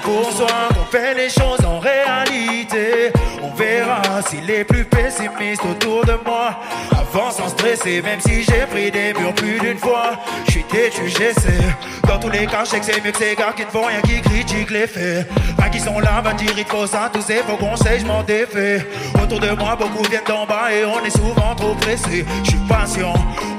c'est 0.00 0.02
pour 0.02 0.32
soi 0.32 0.68
qu'on 0.74 0.84
fait 0.90 1.14
les 1.14 1.28
choses 1.28 1.64
en 1.64 1.78
réalité. 1.78 3.12
On 3.42 3.50
verra 3.54 4.02
si 4.28 4.40
les 4.40 4.64
plus 4.64 4.84
pessimistes 4.84 5.64
autour 5.64 6.04
de 6.04 6.18
moi 6.24 6.60
avancent 6.92 7.36
sans 7.36 7.48
stresser, 7.48 8.02
même 8.02 8.20
si 8.20 8.42
j'ai 8.42 8.66
pris 8.66 8.90
des 8.90 9.12
murs 9.14 9.34
plus 9.34 9.58
d'une 9.60 9.78
fois. 9.78 10.12
Je 10.46 10.52
suis 10.52 10.64
têtu, 10.64 11.08
j'essaie. 11.08 11.64
Dans 12.06 12.18
tous 12.18 12.30
les 12.30 12.46
cas, 12.46 12.64
je 12.64 12.78
que 12.78 12.84
c'est 12.84 13.04
mieux 13.04 13.12
que 13.12 13.18
ces 13.18 13.34
gars 13.36 13.52
qui 13.54 13.64
ne 13.64 13.70
font 13.70 13.84
rien, 13.84 14.00
qui 14.02 14.20
critiquent 14.20 14.70
les 14.70 14.86
faits. 14.86 15.26
Pas 15.56 15.68
qui 15.68 15.80
sont 15.80 15.98
là, 16.00 16.20
va 16.22 16.32
dire 16.32 16.52
il 16.56 16.64
faut 16.64 16.86
ça, 16.86 17.10
tous 17.12 17.22
ces 17.22 17.38
faux 17.38 17.56
conseils, 17.56 18.00
je 18.00 18.06
m'en 18.06 18.22
défais. 18.22 18.86
Autour 19.22 19.40
de 19.40 19.50
moi, 19.50 19.76
beaucoup 19.76 20.02
viennent 20.08 20.22
d'en 20.26 20.46
bas 20.46 20.72
et 20.72 20.84
on 20.84 21.04
est 21.04 21.16
souvent 21.16 21.54
trop 21.54 21.74
pressé. 21.74 22.24
Je 22.44 22.50
suis 22.50 22.58
patient. 22.68 23.14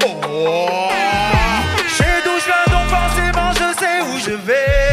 Oh, 0.05 0.89
je 1.87 1.95
sais 1.95 2.21
d'où 2.23 2.31
je 2.39 2.45
viens 2.45 2.77
donc 2.77 2.87
forcément 2.89 3.51
je 3.53 3.79
sais 3.79 4.01
où 4.01 4.19
je 4.19 4.35
vais. 4.35 4.90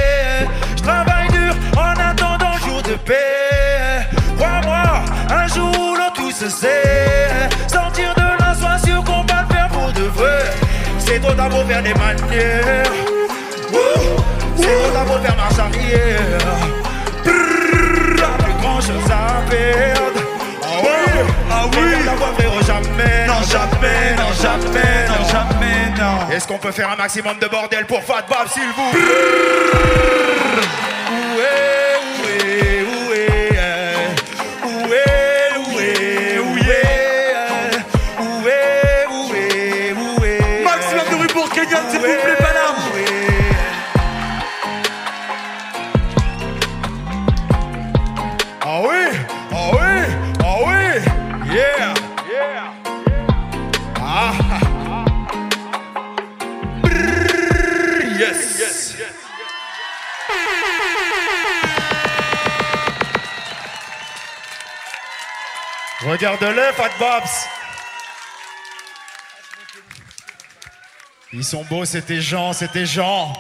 Se 6.49 6.57
sait. 6.57 7.49
Sortir 7.67 8.15
de 8.15 8.21
là, 8.21 8.55
sois 8.59 8.79
sûr 8.85 9.03
qu'on 9.05 9.23
va 9.25 9.43
le 9.43 9.55
faire 9.55 9.69
pour 9.69 9.93
de 9.93 10.03
vrai. 10.03 10.45
C'est 10.99 11.21
trop 11.21 11.33
tard 11.33 11.49
pour 11.49 11.65
faire 11.67 11.83
des 11.83 11.95
manières. 11.95 12.93
C'est 14.57 14.79
trop 14.79 14.91
tard 14.93 15.05
pour 15.05 15.21
faire 15.21 15.37
marche 15.37 15.59
arrière. 15.59 16.57
Plus 17.25 18.17
grand 18.61 18.81
chose 18.81 19.11
à 19.11 19.43
perdre. 19.51 20.21
Ah 20.63 20.83
ouais, 20.83 21.25
ah 21.51 21.65
oui. 21.73 22.05
La 22.05 22.15
voix 22.15 22.33
frérot, 22.37 22.63
jamais, 22.63 23.27
non 23.27 23.43
jamais, 23.43 24.15
non 24.17 24.33
jamais, 24.41 25.09
non 25.09 25.29
jamais, 25.29 25.81
non. 25.99 26.35
Est-ce 26.35 26.47
qu'on 26.47 26.59
peut 26.59 26.73
faire 26.73 26.91
un 26.91 26.97
maximum 26.97 27.39
de 27.39 27.47
bordel 27.47 27.85
pour 27.87 28.03
Fat 28.03 28.25
Bob, 28.29 28.49
s'il 28.53 28.63
vous 28.77 28.91
plaît? 28.93 29.01
Où 31.11 31.41
est, 31.41 32.83
où 32.83 33.48
Regarde-le, 66.19 66.73
Fat 66.73 66.91
Bobs. 66.99 67.29
Ils 71.33 71.45
sont 71.45 71.63
beaux, 71.63 71.85
c'était 71.85 72.21
Jean, 72.21 72.53
c'était 72.53 72.87
Jean. 72.87 73.33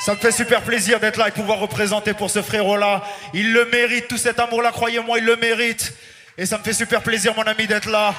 Ça 0.00 0.12
me 0.12 0.18
fait 0.18 0.32
super 0.32 0.60
plaisir 0.60 1.00
d'être 1.00 1.16
là 1.16 1.28
et 1.28 1.30
pouvoir 1.30 1.60
représenter 1.60 2.12
pour 2.12 2.28
ce 2.28 2.42
frérot-là. 2.42 3.04
Il 3.32 3.54
le 3.54 3.64
mérite, 3.64 4.06
tout 4.06 4.18
cet 4.18 4.38
amour-là, 4.38 4.70
croyez-moi, 4.70 5.16
il 5.16 5.24
le 5.24 5.36
mérite. 5.36 5.94
Et 6.36 6.44
ça 6.44 6.58
me 6.58 6.62
fait 6.62 6.74
super 6.74 7.02
plaisir, 7.02 7.34
mon 7.34 7.44
ami, 7.44 7.66
d'être 7.66 7.88
là 7.88 8.14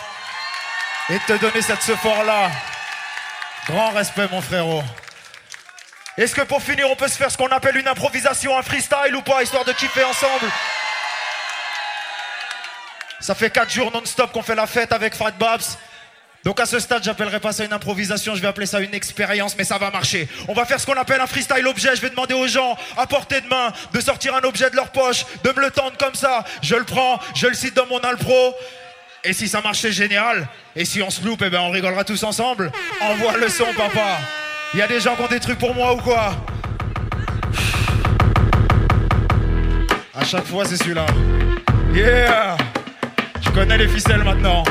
et 1.10 1.14
de 1.14 1.24
te 1.28 1.34
donner 1.34 1.62
cette 1.62 1.84
support-là. 1.84 2.50
Grand 3.68 3.92
respect, 3.92 4.28
mon 4.32 4.42
frérot. 4.42 4.84
Est-ce 6.18 6.34
que 6.34 6.42
pour 6.42 6.64
finir, 6.64 6.90
on 6.90 6.96
peut 6.96 7.08
se 7.08 7.18
faire 7.18 7.30
ce 7.30 7.38
qu'on 7.38 7.50
appelle 7.50 7.78
une 7.78 7.88
improvisation, 7.88 8.58
un 8.58 8.64
freestyle 8.64 9.16
ou 9.16 9.22
pas, 9.22 9.44
histoire 9.44 9.64
de 9.64 9.74
kiffer 9.74 10.06
ensemble? 10.06 10.52
Ça 13.26 13.34
fait 13.34 13.50
4 13.50 13.72
jours 13.72 13.92
non-stop 13.92 14.32
qu'on 14.32 14.44
fait 14.44 14.54
la 14.54 14.68
fête 14.68 14.92
avec 14.92 15.16
Fat 15.16 15.32
Babs. 15.32 15.64
Donc 16.44 16.60
à 16.60 16.68
ce 16.68 16.78
stade, 16.78 17.04
j'appellerai 17.04 17.40
pas 17.40 17.54
ça 17.54 17.66
une 17.66 17.74
improvisation, 17.74 18.36
je 18.36 18.40
vais 18.40 18.48
appeler 18.48 18.68
ça 18.68 18.80
une 18.82 18.94
expérience, 18.94 19.58
mais 19.58 19.64
ça 19.64 19.80
va 19.80 19.90
marcher. 19.90 20.30
On 20.48 20.54
va 20.54 20.64
faire 20.64 20.80
ce 20.80 20.86
qu'on 20.86 20.94
appelle 20.94 21.20
un 21.20 21.26
freestyle 21.26 21.66
objet. 21.66 21.96
Je 21.96 22.02
vais 22.02 22.12
demander 22.12 22.36
aux 22.36 22.46
gens 22.46 22.78
à 22.96 23.08
portée 23.08 23.42
de 23.42 23.48
main 23.48 23.74
de 23.92 24.00
sortir 24.00 24.36
un 24.36 24.42
objet 24.42 24.70
de 24.70 24.76
leur 24.76 24.92
poche, 24.92 25.26
de 25.44 25.52
me 25.54 25.60
le 25.60 25.72
tendre 25.72 25.98
comme 25.98 26.14
ça. 26.14 26.44
Je 26.62 26.76
le 26.76 26.84
prends, 26.84 27.20
je 27.34 27.48
le 27.48 27.56
cite 27.56 27.74
dans 27.74 27.88
mon 27.88 27.98
Alpro. 27.98 28.54
Et 29.24 29.34
si 29.34 29.48
ça 29.48 29.60
marche, 29.60 29.80
c'est 29.80 29.92
génial. 29.92 30.48
Et 30.76 30.86
si 30.86 31.02
on 31.02 31.10
se 31.10 31.26
loupe, 31.26 31.42
eh 31.44 31.50
ben 31.50 31.62
on 31.62 31.72
rigolera 31.72 32.04
tous 32.04 32.22
ensemble. 32.22 32.72
Envoie 33.02 33.38
le 33.38 33.50
son, 33.50 33.74
papa. 33.76 34.20
Il 34.76 34.80
y 34.80 34.84
a 34.84 34.88
des 34.88 35.00
gens 35.00 35.16
qui 35.16 35.24
ont 35.24 35.28
des 35.28 35.40
trucs 35.40 35.58
pour 35.58 35.74
moi 35.74 35.94
ou 35.94 35.98
quoi? 35.98 36.36
À 40.14 40.24
chaque 40.24 40.46
fois, 40.46 40.64
c'est 40.66 40.78
celui-là. 40.78 41.08
Yeah 41.92 42.56
connais 43.56 43.78
les 43.78 43.88
ficelles 43.88 44.24
maintenant. 44.24 44.64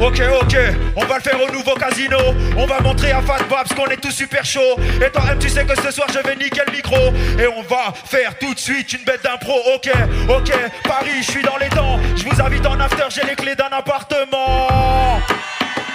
Ok, 0.00 0.20
ok, 0.42 0.56
on 0.96 1.04
va 1.04 1.16
le 1.16 1.22
faire 1.22 1.40
au 1.40 1.52
nouveau 1.52 1.74
casino. 1.74 2.18
On 2.56 2.66
va 2.66 2.80
montrer 2.80 3.12
à 3.12 3.22
Fat 3.22 3.44
Babs 3.48 3.72
qu'on 3.76 3.86
est 3.86 3.96
tous 3.96 4.10
super 4.10 4.44
chaud. 4.44 4.76
Et 5.00 5.08
toi, 5.10 5.22
M, 5.30 5.38
tu 5.38 5.48
sais 5.48 5.64
que 5.64 5.80
ce 5.80 5.92
soir 5.92 6.08
je 6.12 6.18
vais 6.18 6.34
niquer 6.34 6.62
le 6.66 6.72
micro. 6.72 6.96
Et 7.38 7.46
on 7.46 7.62
va 7.62 7.94
faire 8.04 8.36
tout 8.38 8.52
de 8.52 8.58
suite 8.58 8.92
une 8.92 9.04
bête 9.04 9.22
d'impro. 9.22 9.54
Ok, 9.76 9.88
ok, 10.28 10.52
Paris, 10.82 11.22
je 11.22 11.30
suis 11.30 11.42
dans 11.42 11.58
les 11.58 11.68
temps. 11.68 12.00
Je 12.16 12.24
vous 12.24 12.42
invite 12.42 12.66
en 12.66 12.80
after, 12.80 13.04
j'ai 13.10 13.24
les 13.24 13.36
clés 13.36 13.54
d'un 13.54 13.70
appartement. 13.70 15.20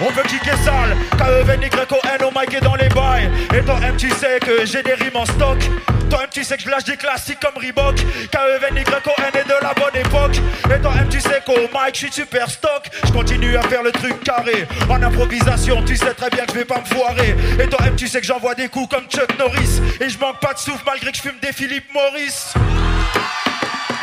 On 0.01 0.09
veut 0.11 0.23
kicker 0.23 0.57
sale, 0.63 0.95
K-E-V-N-Y-O-N, 1.17 2.23
au 2.23 2.31
mic 2.31 2.53
et 2.53 2.61
dans 2.61 2.75
les 2.75 2.87
bails. 2.89 3.29
Et 3.53 3.61
toi, 3.63 3.79
M, 3.83 3.97
tu 3.97 4.09
sais 4.11 4.39
que 4.39 4.65
j'ai 4.65 4.81
des 4.81 4.93
rimes 4.93 5.17
en 5.17 5.25
stock. 5.25 5.59
Toi, 6.09 6.23
M, 6.23 6.29
tu 6.31 6.43
sais 6.43 6.55
que 6.55 6.63
je 6.63 6.69
lâche 6.69 6.85
des 6.85 6.95
classiques 6.95 7.39
comme 7.41 7.61
Reebok. 7.61 7.95
K-E-V-N-Y-O-N 7.95 9.31
est 9.33 9.47
de 9.47 9.61
la 9.61 9.73
bonne 9.73 9.99
époque. 9.99 10.39
Et 10.73 10.79
toi, 10.81 10.93
M, 10.97 11.09
tu 11.09 11.19
sais 11.19 11.41
qu'au 11.45 11.59
mic, 11.59 11.93
je 11.93 11.97
suis 11.97 12.11
super 12.13 12.49
stock. 12.49 12.89
Je 13.05 13.11
continue 13.11 13.57
à 13.57 13.61
faire 13.63 13.83
le 13.83 13.91
truc 13.91 14.23
carré. 14.23 14.65
En 14.89 15.03
improvisation, 15.03 15.83
tu 15.83 15.97
sais 15.97 16.13
très 16.13 16.29
bien 16.29 16.45
que 16.45 16.53
je 16.53 16.59
vais 16.59 16.65
pas 16.65 16.79
me 16.79 16.85
foirer. 16.85 17.35
Et 17.61 17.67
toi, 17.67 17.79
M, 17.85 17.95
tu 17.97 18.07
sais 18.07 18.21
que 18.21 18.27
j'envoie 18.27 18.55
des 18.55 18.69
coups 18.69 18.95
comme 18.95 19.05
Chuck 19.09 19.37
Norris. 19.37 19.81
Et 19.99 20.07
je 20.07 20.17
manque 20.17 20.39
pas 20.39 20.53
de 20.53 20.59
souffle 20.59 20.83
malgré 20.85 21.11
que 21.11 21.17
je 21.17 21.23
fume 21.23 21.39
des 21.41 21.51
Philippe 21.51 21.93
Morris. 21.93 22.53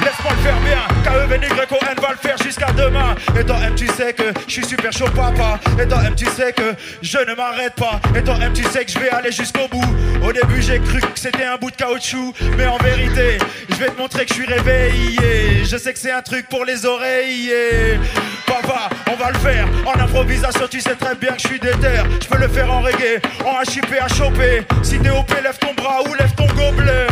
Laisse-moi 0.07 0.35
le 0.37 0.43
faire 0.43 0.61
bien, 0.61 1.03
K-E-V-N-Y-O-N 1.03 1.97
va 2.01 2.11
le 2.13 2.17
faire 2.17 2.39
jusqu'à 2.41 2.71
demain. 2.71 3.17
Et 3.37 3.43
toi 3.43 3.57
M 3.67 3.75
tu 3.75 3.89
sais 3.89 4.13
que 4.13 4.23
je 4.47 4.53
suis 4.53 4.65
super 4.65 4.93
chaud 4.93 5.11
papa. 5.11 5.59
Et 5.83 5.89
toi 5.89 5.99
M 6.07 6.15
tu 6.15 6.27
sais 6.27 6.53
que 6.53 6.77
je 7.03 7.19
ne 7.19 7.35
m'arrête 7.35 7.75
pas. 7.75 8.01
Et 8.15 8.23
toi 8.23 8.37
M 8.41 8.53
tu 8.53 8.63
sais 8.63 8.85
que 8.85 8.93
je 8.93 9.01
vais 9.01 9.11
aller 9.11 9.33
jusqu'au 9.33 9.67
bout. 9.69 9.97
Au 10.23 10.33
début 10.33 10.63
j'ai 10.63 10.79
cru 10.79 11.01
que 11.01 11.09
c'était 11.17 11.47
un 11.47 11.57
bout 11.57 11.73
de 11.73 11.77
caoutchouc. 11.77 12.35
Mais 12.57 12.67
en 12.67 12.77
vérité 12.77 13.39
je 13.69 13.75
vais 13.75 13.89
te 13.89 13.99
montrer 13.99 14.27
que 14.27 14.29
je 14.33 14.35
suis 14.35 14.47
réveillé. 14.47 15.65
Je 15.65 15.77
sais 15.77 15.93
que 15.93 15.99
c'est 15.99 16.13
un 16.13 16.23
truc 16.23 16.49
pour 16.49 16.65
les 16.65 16.87
oreilles 16.87 17.51
Papa 18.47 18.89
on 19.11 19.17
va 19.17 19.33
le 19.33 19.39
faire. 19.41 19.67
En 19.87 19.99
improvisation 19.99 20.69
tu 20.71 20.81
sais 20.81 20.95
très 20.95 21.17
bien 21.17 21.33
que 21.33 21.43
je 21.43 21.49
suis 21.49 21.59
déter. 21.59 21.99
Je 22.23 22.29
peux 22.29 22.39
le 22.39 22.47
faire 22.47 22.73
en 22.73 22.81
reggae, 22.81 23.21
en 23.45 23.61
HIP 23.69 23.93
à 24.01 24.07
choper 24.07 24.63
Si 24.85 25.01
t'es 25.01 25.11
OP 25.11 25.33
lève 25.43 25.59
ton 25.59 25.75
bras 25.75 26.03
ou 26.09 26.15
lève 26.15 26.33
ton 26.37 26.47
gobelet 26.55 27.09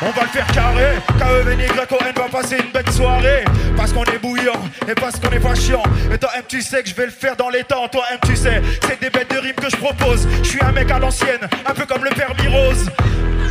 On 0.00 0.10
va 0.10 0.22
le 0.22 0.28
faire 0.28 0.46
carré. 0.52 0.94
K-E-V-N-Y-O-N 1.18 2.12
va 2.14 2.28
passer 2.28 2.56
une 2.58 2.70
belle 2.70 2.90
soirée. 2.92 3.44
Parce 3.76 3.92
qu'on 3.92 4.04
est 4.04 4.18
bouillant 4.18 4.60
et 4.88 4.94
parce 4.94 5.18
qu'on 5.18 5.30
est 5.30 5.40
pas 5.40 5.54
chiant. 5.54 5.82
Et 6.12 6.18
toi, 6.18 6.30
M, 6.36 6.42
tu 6.46 6.62
sais 6.62 6.82
que 6.82 6.88
je 6.88 6.94
vais 6.94 7.06
le 7.06 7.10
faire 7.10 7.34
dans 7.34 7.48
les 7.48 7.64
temps. 7.64 7.88
Toi, 7.88 8.04
M, 8.12 8.18
tu 8.24 8.36
sais, 8.36 8.62
c'est 8.86 9.00
des 9.00 9.10
bêtes 9.10 9.30
de 9.30 9.38
rimes 9.38 9.56
que 9.56 9.68
je 9.68 9.76
propose. 9.76 10.28
Je 10.42 10.48
suis 10.48 10.60
un 10.62 10.70
mec 10.70 10.90
à 10.90 10.98
l'ancienne, 11.00 11.40
un 11.66 11.74
peu 11.74 11.84
comme 11.84 12.04
le 12.04 12.10
permis 12.10 12.46
rose. 12.46 12.88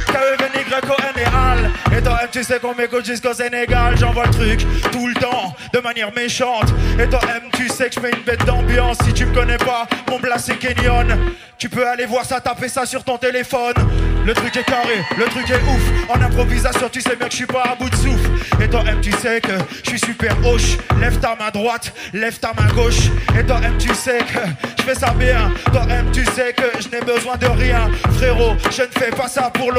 K-E-V-N-Y-O-N 0.05 1.21
et 1.21 1.25
Al. 1.25 1.97
Et 1.97 2.01
toi, 2.01 2.19
M, 2.23 2.29
tu 2.31 2.43
sais 2.43 2.59
qu'on 2.59 2.75
m'écoute 2.75 3.05
jusqu'au 3.05 3.33
Sénégal. 3.33 3.97
J'envoie 3.97 4.25
le 4.25 4.31
truc 4.31 4.65
tout 4.91 5.07
le 5.07 5.15
temps, 5.15 5.55
de 5.73 5.79
manière 5.79 6.13
méchante. 6.13 6.73
Et 6.99 7.07
toi, 7.07 7.19
M, 7.35 7.43
tu 7.53 7.67
sais 7.69 7.89
que 7.89 7.95
je 7.95 7.99
mets 7.99 8.11
une 8.11 8.23
bête 8.23 8.45
d'ambiance. 8.45 8.97
Si 9.05 9.13
tu 9.13 9.25
me 9.25 9.33
connais 9.33 9.57
pas, 9.57 9.87
mon 10.09 10.19
plat 10.19 10.37
c'est 10.37 10.57
Kenyon. 10.57 11.07
Tu 11.57 11.69
peux 11.69 11.87
aller 11.87 12.05
voir 12.05 12.23
ça, 12.23 12.39
taper 12.39 12.69
ça 12.69 12.85
sur 12.85 13.03
ton 13.03 13.17
téléphone. 13.17 13.73
Le 14.25 14.33
truc 14.33 14.55
est 14.57 14.63
carré, 14.63 15.03
le 15.17 15.25
truc 15.25 15.49
est 15.49 15.55
ouf. 15.55 16.09
En 16.09 16.21
improvisation, 16.21 16.87
tu 16.91 17.01
sais 17.01 17.15
bien 17.15 17.25
que 17.25 17.31
je 17.31 17.37
suis 17.37 17.45
pas 17.47 17.63
à 17.63 17.75
bout 17.75 17.89
de 17.89 17.95
souffle. 17.95 18.29
Et 18.61 18.69
toi, 18.69 18.83
M, 18.85 18.99
tu 19.01 19.11
sais 19.13 19.41
que 19.41 19.53
je 19.83 19.89
suis 19.89 19.99
super 19.99 20.35
hoche. 20.45 20.77
Lève 20.99 21.17
ta 21.19 21.35
main 21.35 21.49
droite, 21.51 21.93
lève 22.13 22.37
ta 22.37 22.53
main 22.53 22.71
gauche. 22.73 23.07
Et 23.39 23.43
toi, 23.43 23.59
M, 23.63 23.75
tu 23.79 23.93
sais 23.95 24.19
que 24.19 24.39
je 24.77 24.83
fais 24.83 24.95
ça 24.95 25.11
bien. 25.13 25.51
Toi, 25.71 25.87
M, 25.89 26.11
tu 26.11 26.23
sais 26.25 26.53
que 26.53 26.79
je 26.79 26.89
n'ai 26.89 27.01
besoin 27.01 27.37
de 27.37 27.47
rien. 27.47 27.89
Frérot, 28.17 28.55
je 28.69 28.83
ne 28.83 28.87
fais 28.87 29.09
pas 29.09 29.27
ça 29.27 29.49
pour 29.51 29.71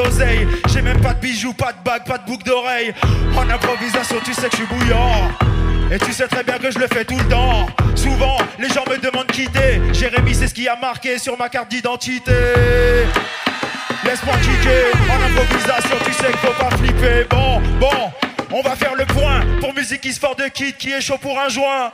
J'ai 0.67 0.81
même 0.81 0.99
pas 1.01 1.13
de 1.13 1.19
bijoux, 1.19 1.53
pas 1.53 1.71
de 1.71 1.77
bague, 1.85 2.03
pas 2.03 2.17
de 2.17 2.25
boucle 2.25 2.43
d'oreille. 2.43 2.93
En 3.35 3.47
improvisation, 3.47 4.17
tu 4.23 4.33
sais 4.33 4.49
que 4.49 4.57
je 4.57 4.63
suis 4.63 4.65
bouillant. 4.65 5.29
Et 5.91 5.99
tu 5.99 6.11
sais 6.11 6.27
très 6.27 6.43
bien 6.43 6.57
que 6.57 6.71
je 6.71 6.79
le 6.79 6.87
fais 6.87 7.05
tout 7.05 7.17
le 7.17 7.27
temps. 7.27 7.67
Souvent, 7.95 8.37
les 8.57 8.69
gens 8.69 8.83
me 8.89 8.97
demandent 8.97 9.27
quitter. 9.27 9.81
Jérémy, 9.93 10.33
c'est 10.33 10.47
ce 10.47 10.53
qui 10.53 10.67
a 10.67 10.75
marqué 10.75 11.19
sur 11.19 11.37
ma 11.37 11.47
carte 11.47 11.69
d'identité. 11.69 12.31
Laisse-moi 14.03 14.35
kicker 14.41 14.91
en 15.09 15.23
improvisation, 15.23 15.97
tu 16.05 16.13
sais 16.13 16.27
qu'il 16.27 16.37
faut 16.37 16.59
pas 16.59 16.75
flipper. 16.77 17.25
Bon, 17.29 17.61
bon, 17.79 18.11
on 18.51 18.61
va 18.61 18.75
faire 18.75 18.95
le 18.95 19.05
point 19.05 19.41
pour 19.59 19.73
musique 19.75 20.01
qui 20.01 20.13
se 20.13 20.19
de 20.19 20.47
kit 20.49 20.73
qui 20.73 20.91
est 20.91 21.01
chaud 21.01 21.17
pour 21.21 21.39
un 21.39 21.49
joint. 21.49 21.91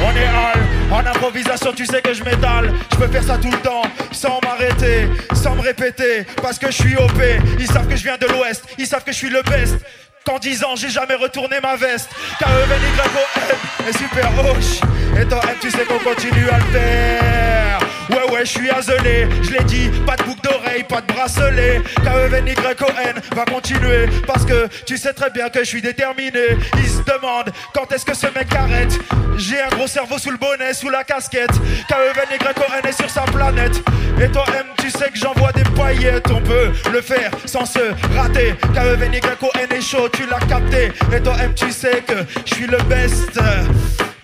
On 0.00 0.16
est 0.16 0.24
hal, 0.24 0.60
en 0.92 1.06
improvisation, 1.06 1.72
tu 1.72 1.84
sais 1.86 2.00
que 2.00 2.14
je 2.14 2.22
m'étale. 2.22 2.72
Je 2.92 2.96
peux 2.96 3.08
faire 3.08 3.22
ça 3.22 3.36
tout 3.38 3.50
le 3.50 3.58
temps, 3.58 3.82
sans 4.12 4.40
m'arrêter, 4.44 5.08
sans 5.34 5.54
me 5.56 5.60
répéter, 5.60 6.24
parce 6.40 6.58
que 6.58 6.66
je 6.70 6.76
suis 6.82 6.96
OP. 6.96 7.20
Ils 7.58 7.66
savent 7.66 7.88
que 7.88 7.96
je 7.96 8.04
viens 8.04 8.16
de 8.16 8.26
l'Ouest, 8.26 8.64
ils 8.78 8.86
savent 8.86 9.04
que 9.04 9.12
je 9.12 9.16
suis 9.16 9.30
le 9.30 9.42
best. 9.42 9.76
Qu'en 10.24 10.38
10 10.38 10.64
ans, 10.64 10.76
j'ai 10.76 10.90
jamais 10.90 11.14
retourné 11.14 11.56
ma 11.62 11.76
veste. 11.76 12.10
e 12.40 12.44
o 12.44 12.48
n 12.48 13.88
est 13.88 13.98
super 13.98 14.30
hoche. 14.44 14.80
Et 15.20 15.24
toi, 15.24 15.40
M, 15.48 15.56
tu 15.60 15.70
sais 15.70 15.84
qu'on 15.84 15.98
continue 15.98 16.48
à 16.50 16.58
le 16.58 16.64
faire. 16.64 17.97
Ouais, 18.10 18.30
ouais, 18.32 18.40
je 18.44 18.50
suis 18.50 18.70
azelé. 18.70 19.28
Je 19.42 19.50
l'ai 19.50 19.64
dit, 19.64 19.90
pas 20.06 20.16
de 20.16 20.22
boucle 20.22 20.40
d'oreille, 20.40 20.84
pas 20.84 21.00
de 21.00 21.12
bracelet. 21.12 21.82
k 22.02 22.08
e 22.08 22.28
v 22.28 22.38
n 22.38 22.48
y 22.48 22.54
o 22.54 22.88
n 23.04 23.20
va 23.36 23.44
continuer. 23.44 24.08
Parce 24.26 24.44
que 24.46 24.68
tu 24.86 24.96
sais 24.96 25.12
très 25.12 25.30
bien 25.30 25.48
que 25.50 25.60
je 25.60 25.64
suis 25.64 25.82
déterminé. 25.82 26.56
Ils 26.78 26.88
se 26.88 27.02
demandent 27.02 27.52
quand 27.74 27.92
est-ce 27.92 28.06
que 28.06 28.14
ce 28.14 28.26
mec 28.28 28.54
arrête? 28.54 28.98
J'ai 29.36 29.60
un 29.60 29.68
gros 29.68 29.86
cerveau 29.86 30.18
sous 30.18 30.30
le 30.30 30.38
bonnet, 30.38 30.72
sous 30.72 30.88
la 30.88 31.04
casquette. 31.04 31.52
k 31.88 31.92
e 31.92 32.12
v 32.14 32.20
n 32.30 32.36
y 32.36 32.44
o 32.44 32.66
n 32.82 32.88
est 32.88 32.96
sur 32.96 33.10
sa 33.10 33.22
planète. 33.22 33.82
Et 34.20 34.28
toi, 34.28 34.44
M, 34.56 34.66
tu 34.78 34.90
sais 34.90 35.10
que 35.10 35.18
j'envoie 35.18 35.52
des 35.52 35.68
paillettes. 35.76 36.30
On 36.30 36.40
peut 36.40 36.72
le 36.90 37.00
faire 37.02 37.30
sans 37.44 37.66
se 37.66 37.92
rater. 38.16 38.54
k 38.74 38.78
e 38.78 38.96
v 38.96 39.06
n 39.06 39.14
y 39.14 39.20
o 39.20 39.50
n 39.54 39.72
est 39.76 39.82
chaud, 39.82 40.08
tu 40.08 40.24
l'as 40.26 40.44
capté. 40.46 40.92
Et 41.14 41.20
toi, 41.20 41.36
M, 41.42 41.52
tu 41.54 41.70
sais 41.70 42.02
que 42.06 42.24
je 42.46 42.54
suis 42.54 42.66
le 42.66 42.78
best. 42.88 43.38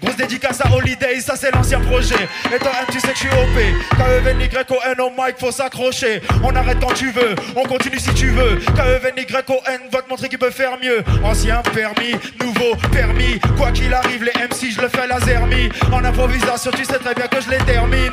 Grosse 0.05 0.17
dédicace 0.17 0.61
à 0.61 0.71
Holiday, 0.71 1.19
ça 1.21 1.35
c'est 1.35 1.51
l'ancien 1.55 1.81
projet. 1.81 2.29
Et 2.55 2.59
toi, 2.59 2.73
tu 2.93 3.01
sais 3.01 3.09
que 3.09 3.15
je 3.15 3.21
suis 3.21 3.29
OP. 3.29 3.97
K-E-V-N-Y-O-N 3.97 5.01
au 5.01 5.11
mic, 5.11 5.39
faut 5.39 5.51
s'accrocher. 5.51 6.21
On 6.43 6.55
arrête 6.55 6.79
quand 6.79 6.93
tu 6.93 7.11
veux, 7.11 7.35
on 7.57 7.63
continue 7.63 7.99
si 7.99 8.13
tu 8.13 8.29
veux. 8.29 8.57
K-E-V-N-Y-O-N 8.57 9.81
va 9.91 10.03
te 10.03 10.09
montrer 10.11 10.29
qu'il 10.29 10.39
peut 10.39 10.51
faire 10.51 10.79
mieux. 10.83 11.03
Ancien 11.25 11.63
permis, 11.73 12.13
nouveau 12.39 12.77
permis. 12.93 13.41
Quoi 13.57 13.73
qu'il 13.73 13.95
arrive, 13.95 14.25
les 14.25 14.33
MC, 14.33 14.73
je 14.75 14.83
le 14.83 14.89
fais 14.89 15.07
laser 15.07 15.47
mi. 15.47 15.71
En 15.91 16.05
improvisation, 16.05 16.71
tu 16.73 16.85
sais 16.85 16.99
très 16.99 17.15
bien 17.15 17.27
que 17.27 17.41
je 17.41 17.49
les 17.49 17.65
termine. 17.65 18.13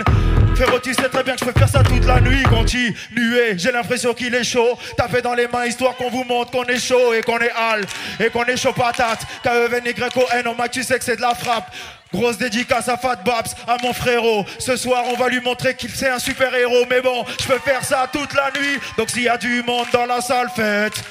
Frérot, 0.62 0.80
tu 0.80 0.94
sais 0.94 1.10
très 1.10 1.24
bien 1.24 1.34
que 1.34 1.40
je 1.40 1.46
peux 1.46 1.60
faire 1.60 1.70
ça 1.70 1.82
toute 1.82 2.06
la 2.06 2.22
nuit. 2.22 2.44
Continuer, 2.44 3.58
j'ai 3.58 3.72
l'impression 3.72 4.14
qu'il 4.14 4.36
est 4.36 4.44
chaud. 4.44 4.78
Tapez 4.96 5.24
dans 5.24 5.34
les 5.34 5.48
mains 5.48 5.66
histoire 5.66 5.96
qu'on 5.96 6.12
vous 6.12 6.24
montre 6.24 6.52
qu'on 6.52 6.66
est 6.66 6.78
chaud 6.78 7.16
et 7.16 7.24
qu'on 7.24 7.40
est 7.40 7.50
hal 7.50 7.84
et 8.20 8.30
qu'on 8.30 8.46
est 8.46 8.58
chaud 8.58 8.72
patate. 8.72 9.22
K-E-V-N-Y-O-N 9.44 10.54
tu 10.72 10.84
sais 10.84 11.00
que 11.00 11.04
c'est 11.04 11.16
de 11.16 11.22
la 11.22 11.34
frappe. 11.34 11.74
Grosse 12.14 12.38
dédicace 12.38 12.90
à 12.90 12.98
Fat 12.98 13.16
Babs, 13.26 13.48
à 13.68 13.78
mon 13.82 13.92
frérot. 13.92 14.46
Ce 14.60 14.76
soir, 14.76 15.04
on 15.08 15.16
va 15.18 15.30
lui 15.30 15.42
montrer 15.42 15.74
qu'il 15.74 15.90
c'est 15.90 16.10
un 16.10 16.20
super 16.20 16.54
héros. 16.54 16.86
Mais 16.92 17.02
bon, 17.02 17.26
je 17.42 17.48
peux 17.48 17.58
faire 17.58 17.84
ça 17.84 18.08
toute 18.14 18.36
la 18.36 18.52
nuit. 18.52 18.78
Donc 19.00 19.10
s'il 19.10 19.24
y 19.24 19.30
a 19.30 19.38
du 19.38 19.64
monde 19.64 19.88
dans 19.92 20.06
la 20.06 20.22
salle, 20.22 20.50
faites 20.56 21.04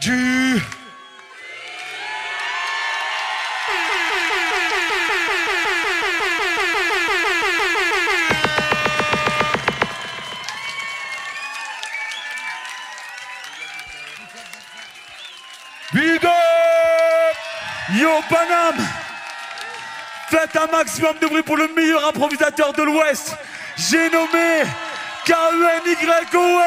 du. 0.00 0.60
Yo 17.94 18.20
Panam 18.28 18.76
Faites 20.28 20.56
un 20.56 20.66
maximum 20.68 21.18
de 21.20 21.26
bruit 21.26 21.42
pour 21.42 21.56
le 21.56 21.66
meilleur 21.74 22.06
improvisateur 22.06 22.72
de 22.72 22.82
l'Ouest. 22.84 23.34
J'ai 23.76 24.08
nommé 24.10 24.62
K-E-N-Y-O-N 25.24 26.60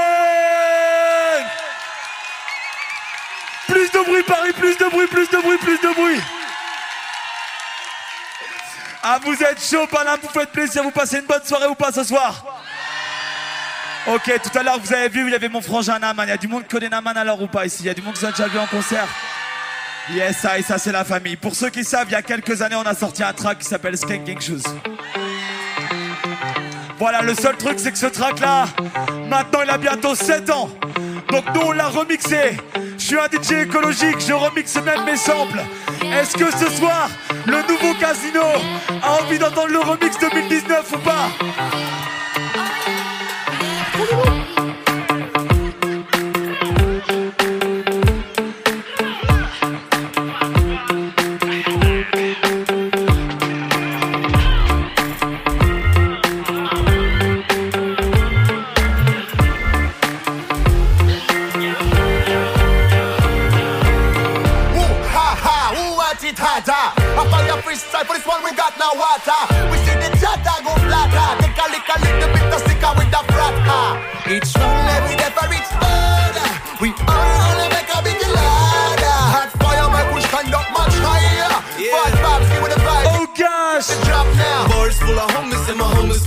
Plus 3.68 3.90
de 3.90 4.04
bruit 4.06 4.24
Paris, 4.24 4.52
plus 4.52 4.78
de 4.78 4.86
bruit, 4.90 5.08
plus 5.08 5.30
de 5.30 5.38
bruit, 5.38 5.58
plus 5.58 5.80
de 5.80 5.94
bruit. 5.94 6.20
Ah 9.02 9.20
vous 9.24 9.42
êtes 9.42 9.64
chaud 9.64 9.88
Panam, 9.88 10.20
vous 10.22 10.30
faites 10.30 10.52
plaisir, 10.52 10.84
vous 10.84 10.92
passez 10.92 11.20
une 11.20 11.26
bonne 11.26 11.44
soirée 11.46 11.68
ou 11.68 11.76
pas 11.76 11.94
ce 11.94 12.04
soir? 12.04 12.44
Ok, 14.08 14.30
tout 14.44 14.58
à 14.58 14.64
l'heure 14.64 14.80
vous 14.80 14.94
avez 14.94 15.08
vu, 15.08 15.26
il 15.28 15.32
y 15.32 15.36
avait 15.36 15.48
mon 15.48 15.62
frangin 15.62 16.00
Naman. 16.00 16.24
Il 16.24 16.30
y 16.30 16.34
a 16.34 16.38
du 16.38 16.50
monde 16.50 16.64
qui 16.64 16.70
connaît 16.70 16.90
Naman 16.90 17.16
alors 17.16 17.42
ou 17.42 17.48
pas 17.48 17.66
ici? 17.66 17.84
Il 17.84 17.86
y 17.86 17.90
a 17.90 17.94
du 17.94 18.02
monde 18.02 18.16
qui 18.16 18.26
a 18.26 18.32
déjà 18.32 18.48
vu 18.48 18.60
en 18.60 18.68
concert 18.68 19.08
Yes, 20.12 20.38
ça, 20.38 20.60
et 20.60 20.62
ça 20.62 20.78
c'est 20.78 20.92
la 20.92 21.06
famille. 21.06 21.38
Pour 21.38 21.56
ceux 21.56 21.70
qui 21.70 21.84
savent, 21.84 22.08
il 22.10 22.12
y 22.12 22.16
a 22.16 22.22
quelques 22.22 22.62
années, 22.62 22.76
on 22.76 22.86
a 22.86 22.94
sorti 22.94 23.24
un 23.24 23.32
track 23.32 23.60
qui 23.60 23.66
s'appelle 23.66 23.98
Skanking 23.98 24.42
Shoes. 24.42 24.64
Voilà, 27.00 27.22
le 27.22 27.34
seul 27.34 27.56
truc, 27.58 27.80
c'est 27.80 27.92
que 27.92 27.98
ce 27.98 28.08
track-là, 28.08 28.66
maintenant, 29.28 29.62
il 29.64 29.70
a 29.70 29.78
bientôt 29.78 30.14
7 30.14 30.50
ans. 30.50 30.70
Donc 31.30 31.46
nous, 31.56 31.62
on 31.62 31.72
l'a 31.72 31.88
remixé. 31.88 32.58
Je 32.98 33.04
suis 33.04 33.18
un 33.18 33.26
DJ 33.26 33.64
écologique, 33.64 34.20
je 34.20 34.34
remixe 34.34 34.76
même 34.76 35.04
mes 35.06 35.18
samples. 35.18 35.62
Est-ce 36.04 36.38
que 36.38 36.52
ce 36.52 36.70
soir, 36.72 37.10
le 37.46 37.62
nouveau 37.68 37.94
casino 38.00 38.44
a 39.02 39.22
envie 39.22 39.40
d'entendre 39.40 39.70
le 39.70 39.80
remix 39.80 40.18
2019 40.20 40.92
ou 40.94 40.98
pas? 41.00 41.30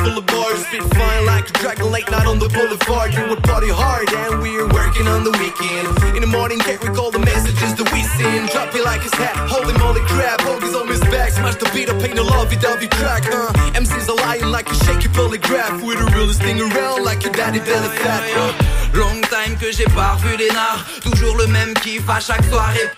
Full 0.06 0.22
bars. 0.22 0.60
Spit 0.66 0.82
flying 0.94 1.26
like 1.26 1.48
a 1.48 1.52
dragon 1.52 1.90
late 1.90 2.10
night 2.10 2.26
on 2.26 2.38
the 2.38 2.48
boulevard. 2.48 3.14
You 3.14 3.28
would 3.28 3.42
party 3.42 3.70
hard 3.70 4.08
and 4.12 4.42
we're 4.42 4.68
working 4.68 5.06
on 5.08 5.24
the 5.24 5.32
weekend. 5.42 6.16
In 6.16 6.22
the 6.22 6.30
morning, 6.30 6.58
can't 6.58 6.82
recall 6.82 7.10
the 7.10 7.18
messages 7.18 7.74
that 7.74 7.88
we 7.92 8.02
send. 8.16 8.50
Drop 8.50 8.74
it 8.74 8.84
like 8.84 9.02
his 9.02 9.14
hat. 9.14 9.36
Holy 9.48 9.74
moly 9.78 10.02
crap, 10.06 10.40
hoagies 10.40 10.74
on 10.78 10.88
his 10.88 11.00
back. 11.12 11.32
Smash 11.32 11.56
the 11.56 11.68
beat 11.74 11.88
up, 11.88 12.02
ain't 12.02 12.16
no 12.16 12.24
lovey 12.24 12.56
dovey 12.56 12.88
track, 12.88 13.24
huh? 13.26 13.52
MC's 13.74 14.08
a 14.08 14.14
lying 14.14 14.50
like 14.56 14.68
a 14.70 14.74
shaky 14.84 15.08
polygraph. 15.08 15.82
We're 15.82 15.98
the 15.98 16.10
realest 16.16 16.42
thing 16.42 16.60
around 16.60 17.04
like 17.04 17.22
your 17.24 17.32
daddy 17.32 17.60
belly 17.60 17.90
fat, 18.02 18.24
huh? 18.36 18.52
Long 18.94 19.20
time 19.22 19.56
que 19.58 19.72
j'ai 19.72 19.88
pas 19.94 20.14
revu 20.14 20.36
les 20.38 20.50
nards 20.50 20.84
Toujours 21.02 21.36
le 21.36 21.46
même 21.48 21.74
kiff 21.74 22.08
à 22.08 22.18
chaque 22.18 22.44
soirée 22.44 22.88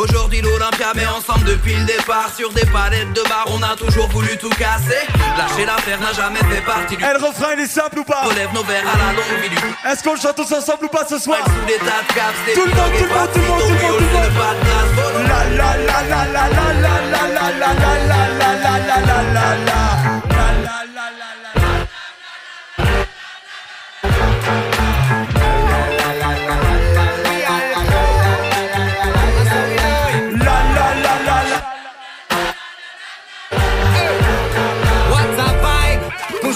Aujourd'hui 0.00 0.40
l'Olympia 0.40 0.94
met 0.94 1.06
ensemble 1.06 1.44
depuis 1.44 1.74
le 1.74 1.84
départ 1.84 2.30
Sur 2.34 2.50
des 2.54 2.64
palettes 2.72 3.12
de 3.12 3.20
bar 3.28 3.44
on 3.48 3.62
a 3.62 3.76
toujours 3.76 4.08
voulu 4.08 4.34
tout 4.38 4.48
casser 4.48 4.96
Lâcher 5.36 5.66
l'affaire 5.66 6.00
n'a 6.00 6.14
jamais 6.14 6.38
fait 6.38 6.62
partie 6.62 6.96
du 6.96 7.04
Et 7.04 7.18
le 7.18 7.22
refrain 7.22 7.48
il 7.54 7.60
est 7.60 7.66
simple 7.66 7.98
ou 7.98 8.04
pas 8.04 8.22
Relève 8.22 8.48
nos 8.54 8.62
verres 8.64 8.88
à 8.88 8.96
la 8.96 9.12
longue 9.12 9.42
vie 9.42 9.50
du 9.50 9.56
Est-ce 9.86 10.02
qu'on 10.02 10.16
chante 10.16 10.36
tous 10.36 10.52
ensemble 10.54 10.86
ou 10.86 10.88
pas 10.88 11.04
ce 11.06 11.18
soir 11.18 11.40
Sous 11.44 11.66
des 11.66 11.76
tas 11.76 12.00
de 12.00 12.14
caps, 12.14 12.34
des 12.46 12.54
Tout 12.54 12.64
le 12.64 12.72
monde, 12.72 12.92
tout 12.96 13.04
le 13.04 13.10
monde, 13.10 13.28
tout 13.32 13.40
le 13.40 13.44
monde, 13.44 13.60
tout 13.60 14.16
le 14.16 14.30
monde, 14.40 14.56
tout 14.56 15.04
le 15.04 15.18
monde 15.18 15.28
La 15.28 15.44
la 15.44 15.76
la 15.76 16.00
la 16.06 16.24
la 16.24 16.48
la 16.48 16.48
la 16.48 16.88
la 17.10 17.28
la 17.30 17.50
la 17.50 17.74
la 17.74 17.84
la 17.90 18.24
la 18.24 18.54
la 18.54 18.78
la 18.78 19.00
la 19.04 19.22
la 19.34 19.56
la 19.66 20.29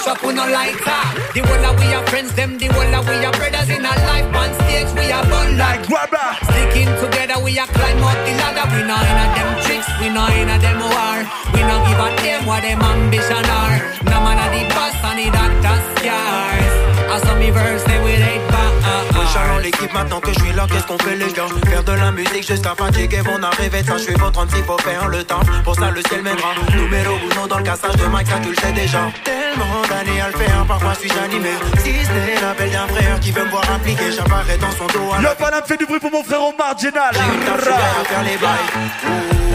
Push 0.05 0.17
up 0.17 0.23
on 0.23 0.37
a 0.37 0.45
lighter. 0.53 1.01
The 1.33 1.41
whole 1.41 1.65
of 1.65 1.79
we 1.81 1.89
are 1.89 2.05
friends, 2.05 2.31
them 2.35 2.59
the 2.59 2.67
whole 2.67 2.93
of 2.93 3.09
we 3.09 3.25
are 3.25 3.33
brothers 3.33 3.69
in 3.73 3.83
our 3.83 3.97
life. 4.05 4.29
On 4.37 4.53
stage 4.61 4.93
we 4.93 5.11
are 5.11 5.25
bun 5.25 5.57
like 5.57 5.81
grabber. 5.87 6.29
Sticking 6.45 6.93
together 7.01 7.41
we 7.41 7.57
are 7.57 7.65
climb 7.65 8.03
up 8.05 8.13
the 8.21 8.33
ladder. 8.37 8.69
We 8.69 8.85
know 8.85 9.01
in 9.01 9.17
a 9.17 9.25
them 9.33 9.49
tricks, 9.65 9.89
we 9.97 10.13
know 10.13 10.29
in 10.29 10.45
a 10.45 10.61
them 10.61 10.77
war. 10.77 11.17
We 11.57 11.61
no 11.65 11.81
give 11.89 11.97
a 11.97 12.09
damn 12.21 12.45
what 12.45 12.61
them 12.61 12.85
ambition 12.85 13.49
are. 13.49 13.77
No 14.05 14.17
man 14.21 14.37
a 14.37 14.47
the 14.53 14.61
boss 14.77 14.93
and 15.09 15.17
the 15.17 15.27
doctor 15.33 15.77
scars. 15.97 16.73
I 17.09 17.15
saw 17.25 17.33
me 17.41 17.49
verse 17.49 17.83
they 17.89 17.97
with 18.05 18.29
eight 18.29 18.45
bar. 18.53 18.74
Moi 19.35 19.43
charlant 19.43 19.59
l'équipe 19.59 19.93
maintenant 19.93 20.21
que 20.21 20.31
je 20.31 20.39
suis 20.39 20.53
là, 20.53 20.65
qu'est-ce 20.71 20.87
qu'on 20.87 20.97
fait 20.97 21.15
les 21.17 21.31
gars 21.33 21.47
Faire 21.67 21.83
de 21.83 21.91
la 21.91 22.11
musique 22.11 22.47
jusqu'à 22.47 22.73
fatiguer, 22.73 23.21
arriver 23.43 23.81
de 23.81 23.87
ça, 23.87 23.97
je 23.97 24.03
suis 24.03 24.13
votre 24.13 24.31
36, 24.31 24.63
faut 24.63 24.77
faire 24.77 25.07
le 25.09 25.23
temps. 25.25 25.41
Pour 25.65 25.75
ça 25.75 25.91
le 25.91 26.01
ciel 26.07 26.21
mènera, 26.21 26.53
numéro 26.73 27.15
uno 27.15 27.45
dans 27.47 27.57
le 27.57 27.63
cassage 27.63 27.97
de 27.97 28.05
Mike, 28.05 28.27
ça 28.27 28.39
tu 28.41 28.49
le 28.49 28.55
sais 28.55 28.71
déjà. 28.71 29.11
Tellement 29.25 29.81
d'années 29.89 30.21
à 30.21 30.27
le 30.29 30.37
faire, 30.37 30.65
parfois 30.65 30.93
suis-je 30.95 31.17
animé. 31.17 31.49
Si 31.79 32.05
ce 32.05 32.11
n'est 32.13 32.41
l'appel 32.41 32.71
d'un 32.71 32.87
frère 32.87 33.19
qui 33.19 33.31
veut 33.31 33.43
me 33.43 33.49
voir 33.49 33.63
appliquer, 33.75 34.11
j'apparais 34.11 34.57
dans 34.57 34.71
son 34.71 34.87
dos 34.87 35.11
à 35.13 35.21
Le 35.21 35.35
Paname 35.37 35.63
fait 35.65 35.77
du 35.77 35.85
bruit 35.85 35.99
pour 35.99 36.11
mon 36.11 36.23
frère 36.23 36.39
marginal 36.57 37.13
faire 37.13 38.23
les 38.23 38.37
bails 38.37 39.34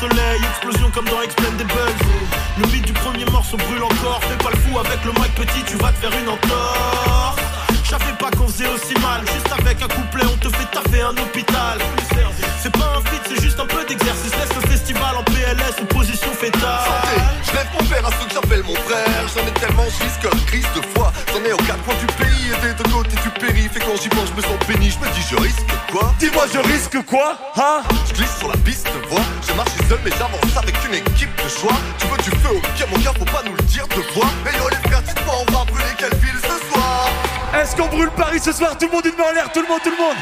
soleil, 0.00 0.40
explosion 0.50 0.90
comme 0.90 1.06
dans 1.06 1.22
Expendables. 1.22 1.94
Le 2.58 2.66
beat 2.66 2.84
du 2.84 2.92
premier 2.92 3.24
morceau 3.26 3.56
brûle 3.56 3.82
encore. 3.82 4.20
Fais 4.22 4.36
pas 4.42 4.50
le 4.50 4.58
fou 4.58 4.78
avec 4.78 5.04
le 5.04 5.12
mic 5.12 5.34
petit, 5.34 5.62
tu 5.66 5.76
vas 5.76 5.92
te 5.92 5.98
faire 5.98 6.12
une 6.18 6.28
entorse. 6.28 7.36
J'avais 7.88 8.16
pas 8.18 8.30
qu'on 8.30 8.48
faisait 8.48 8.68
aussi 8.68 8.94
mal. 9.00 9.22
Juste 9.32 9.52
avec 9.52 9.82
un 9.82 9.88
couplet, 9.88 10.24
on 10.24 10.36
te 10.36 10.48
fait 10.48 10.68
taffer 10.72 11.02
un 11.02 11.16
hôpital. 11.16 11.78
C'est 12.60 12.72
pas 12.72 12.98
un 12.98 13.00
feat, 13.08 13.22
c'est 13.28 13.42
juste 13.42 13.60
un 13.60 13.66
peu 13.66 13.84
d'exercice. 13.84 14.32
Laisse 14.32 14.54
le 14.54 14.68
festival 14.68 15.16
en 15.16 15.22
PLS 15.22 15.80
ou 15.82 15.86
position 15.86 16.32
fétale. 16.32 16.60
Santé, 16.60 17.16
je 17.46 17.52
lève 17.52 17.68
mon 17.78 17.86
père 17.86 18.06
à 18.06 18.10
ceux 18.10 18.26
que 18.26 18.34
j'appelle 18.34 18.62
mon 18.64 18.74
frère. 18.74 19.22
J'en 19.34 19.46
ai 19.46 19.52
tellement, 19.60 19.84
risque 19.84 20.24
la 20.24 20.40
crise 20.46 20.66
de 20.74 20.82
foi. 20.94 21.12
J'en 21.32 21.44
ai 21.44 21.52
aux 21.52 21.64
quatre 21.68 21.82
coins 21.84 21.94
du 21.94 22.06
quand 23.96 24.02
j'y 24.02 24.08
pense, 24.08 24.28
je 24.28 24.34
me 24.34 24.42
sens 24.42 24.66
béni. 24.68 24.90
Je 24.90 24.98
me 24.98 25.12
dis, 25.12 25.22
je 25.30 25.36
risque 25.36 25.66
quoi 25.90 26.12
Dis-moi, 26.18 26.44
je 26.52 26.58
risque 26.58 27.04
quoi 27.06 27.38
Hein 27.56 27.82
Je 28.08 28.14
glisse 28.14 28.36
sur 28.38 28.48
la 28.48 28.56
piste 28.58 28.86
de 28.86 29.08
voix. 29.08 29.22
Je 29.46 29.52
marche 29.54 29.70
seul, 29.88 29.98
mais 30.04 30.10
j'avance 30.10 30.56
avec 30.56 30.74
une 30.86 30.94
équipe 30.94 31.34
de 31.42 31.48
choix. 31.48 31.76
Tu 31.98 32.06
veux 32.06 32.16
du 32.18 32.30
feu 32.42 32.56
au 32.56 32.60
pied, 32.60 32.86
mon 32.90 32.98
gars, 32.98 33.12
faut 33.18 33.24
pas 33.24 33.42
nous 33.44 33.54
le 33.54 33.62
dire 33.62 33.86
deux 33.88 34.02
fois. 34.12 34.28
Et 34.46 34.56
yo, 34.56 34.68
les 34.68 34.88
frères, 34.88 35.02
dites-moi, 35.02 35.34
on 35.40 35.52
va 35.52 35.64
brûler 35.64 35.94
quelle 35.98 36.14
ville 36.16 36.40
ce 36.42 36.56
soir 36.68 37.08
Est-ce 37.54 37.76
qu'on 37.76 37.88
brûle 37.88 38.10
Paris 38.10 38.40
ce 38.40 38.52
soir? 38.52 38.76
Tout 38.78 38.86
le 38.86 38.92
monde 38.92 39.06
une 39.06 39.16
main 39.16 39.30
en 39.30 39.32
l'air, 39.32 39.52
tout 39.52 39.62
le 39.62 39.68
monde, 39.68 39.80
tout 39.82 39.90
le 39.90 39.96
monde 39.96 40.16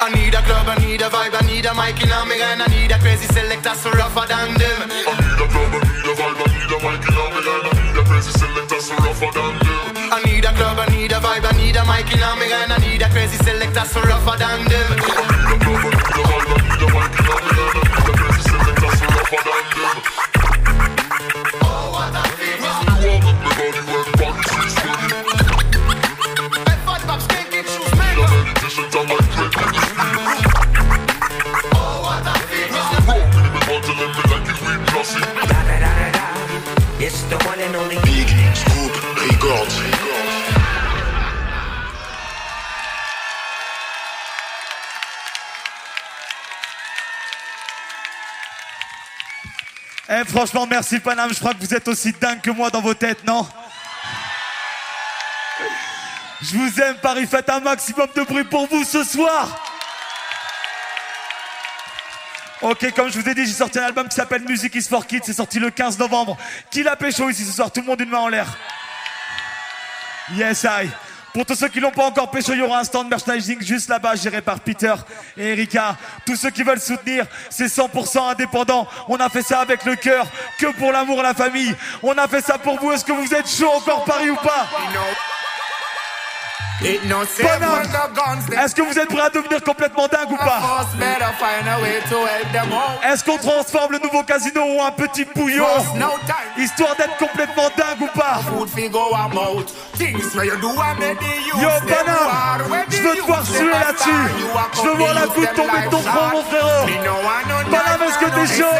I 0.00 0.10
need 0.14 0.32
a 0.32 0.40
club, 0.42 0.68
I 0.68 0.76
need 0.86 1.02
a 1.02 1.10
vibe, 1.10 1.34
I 1.34 1.44
need 1.44 1.66
a 1.66 1.74
mic 1.74 2.00
in 2.00 2.08
my 2.08 2.34
hand, 2.36 2.62
I 2.62 2.68
need 2.68 2.92
a 2.92 2.98
crazy 3.00 3.26
selector 3.34 3.74
so 3.74 3.90
rougher 3.90 4.28
than 4.28 4.54
them. 4.54 4.78
I 4.80 4.86
need 4.86 5.42
a 5.42 5.48
club, 5.50 5.74
I 5.74 5.80
need 5.82 6.06
a 6.06 6.14
vibe, 6.14 6.38
I 6.38 6.54
need 6.54 6.70
a 6.70 6.78
mic 6.78 7.02
in 7.02 7.14
my 7.14 7.42
hand, 7.42 7.66
I 7.66 7.82
need 7.82 7.98
a 7.98 8.04
crazy 8.04 8.30
selector 8.30 8.80
so 8.80 8.94
rougher 9.02 9.32
than 9.34 9.58
them. 9.58 9.87
Mike 11.98 12.14
in 12.14 12.22
Omega 12.22 12.54
and 12.54 12.72
I 12.72 12.78
need 12.78 13.02
a 13.02 13.08
crazy 13.10 13.36
selector 13.38 13.84
so 13.84 14.00
rougher 14.02 14.38
than 14.38 14.64
them. 14.68 14.97
Franchement 50.38 50.68
merci 50.68 51.00
Paname, 51.00 51.34
je 51.34 51.40
crois 51.40 51.52
que 51.52 51.58
vous 51.58 51.74
êtes 51.74 51.88
aussi 51.88 52.12
dingue 52.12 52.40
que 52.40 52.52
moi 52.52 52.70
dans 52.70 52.80
vos 52.80 52.94
têtes, 52.94 53.24
non? 53.24 53.44
Je 56.40 56.56
vous 56.56 56.80
aime 56.80 56.94
Paris, 56.98 57.26
faites 57.26 57.50
un 57.50 57.58
maximum 57.58 58.06
de 58.14 58.22
bruit 58.22 58.44
pour 58.44 58.68
vous 58.68 58.84
ce 58.84 59.02
soir 59.02 59.48
Ok, 62.62 62.92
comme 62.94 63.10
je 63.10 63.18
vous 63.18 63.28
ai 63.28 63.34
dit, 63.34 63.46
j'ai 63.46 63.52
sorti 63.52 63.80
un 63.80 63.86
album 63.86 64.08
qui 64.08 64.14
s'appelle 64.14 64.42
Music 64.42 64.72
is 64.76 64.82
for 64.82 65.04
Kids, 65.08 65.22
c'est 65.24 65.32
sorti 65.32 65.58
le 65.58 65.70
15 65.70 65.98
novembre. 65.98 66.36
Qui 66.70 66.84
l'a 66.84 66.94
pécho 66.94 67.28
ici 67.28 67.44
ce 67.44 67.52
soir? 67.52 67.72
Tout 67.72 67.80
le 67.80 67.86
monde 67.86 68.00
une 68.00 68.10
main 68.10 68.18
en 68.18 68.28
l'air. 68.28 68.46
Yes, 70.34 70.64
I. 70.64 70.88
Pour 71.34 71.44
tous 71.44 71.54
ceux 71.54 71.68
qui 71.68 71.78
l'ont 71.80 71.90
pas 71.90 72.06
encore 72.06 72.30
pécho, 72.30 72.52
il 72.52 72.58
y 72.58 72.62
aura 72.62 72.80
un 72.80 72.84
stand 72.84 73.08
merchandising 73.08 73.62
juste 73.62 73.88
là-bas, 73.88 74.16
géré 74.16 74.40
par 74.40 74.60
Peter 74.60 74.94
et 75.36 75.52
Erika. 75.52 75.96
Tous 76.26 76.36
ceux 76.36 76.50
qui 76.50 76.62
veulent 76.62 76.80
soutenir, 76.80 77.26
c'est 77.50 77.66
100% 77.66 78.30
indépendant. 78.30 78.88
On 79.08 79.16
a 79.16 79.28
fait 79.28 79.42
ça 79.42 79.60
avec 79.60 79.84
le 79.84 79.96
cœur, 79.96 80.26
que 80.58 80.66
pour 80.72 80.90
l'amour 80.90 81.22
la 81.22 81.34
famille. 81.34 81.74
On 82.02 82.16
a 82.16 82.26
fait 82.26 82.40
ça 82.40 82.58
pour 82.58 82.80
vous. 82.80 82.92
Est-ce 82.92 83.04
que 83.04 83.12
vous 83.12 83.34
êtes 83.34 83.48
chaud 83.48 83.70
encore 83.70 84.04
Paris 84.04 84.30
ou 84.30 84.36
pas? 84.36 84.68
Est-ce 86.80 88.74
que 88.74 88.82
vous 88.82 88.96
êtes 88.98 89.08
prêts 89.08 89.22
à 89.22 89.30
devenir 89.30 89.60
complètement 89.64 90.06
dingue 90.06 90.30
ou 90.30 90.36
pas? 90.36 90.60
Est-ce 93.10 93.24
qu'on 93.24 93.36
transforme 93.36 93.92
le 93.92 93.98
nouveau 93.98 94.22
casino 94.22 94.62
en 94.80 94.86
un 94.86 94.90
petit 94.92 95.24
bouillon? 95.24 95.66
Histoire 96.56 96.94
d'être 96.96 97.16
complètement 97.16 97.68
dingue 97.76 98.02
ou 98.02 98.18
pas? 98.18 98.40
Yo 101.60 101.68
Panam, 101.88 102.62
je 102.90 102.96
veux 103.02 103.16
te 103.16 103.22
voir 103.26 103.44
suer 103.44 103.70
là-dessus. 103.70 104.10
Je 104.76 104.80
veux 104.88 104.94
voir 104.96 105.14
la 105.14 105.26
goutte 105.26 105.54
tomber 105.54 105.80
de 105.84 105.90
ton 105.90 105.98
front 106.02 106.28
mon 106.32 106.42
frérot. 106.44 106.86
Panam, 107.70 108.02
est-ce 108.08 108.18
que 108.18 108.30
t'es 108.30 108.46
chaud? 108.56 108.76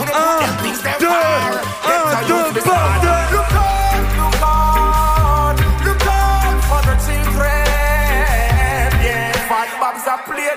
1, 0.00 0.98
2, 0.98 1.06
1, 1.06 3.02
2, 3.02 3.11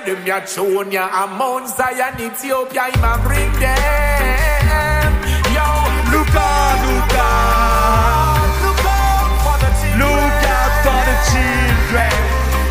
them, 0.06 0.24
your 0.24 0.40
Chonia, 0.42 1.10
and 1.12 1.32
Mount 1.36 1.68
Zion, 1.68 2.14
Ethiopia, 2.20 2.82
I'ma 2.94 3.18
bring 3.26 3.50
them. 3.58 5.12
Yo, 5.50 5.66
look 6.14 6.30
out, 6.30 6.78
look 6.86 7.14
out. 7.18 8.46
Look 8.62 8.86
out 8.86 9.34
for 9.42 9.56
the 9.58 9.70
children. 9.82 10.14
Look 10.14 10.46
out 10.46 10.72
for 10.86 11.02
the 11.10 11.16
children. 11.30 12.14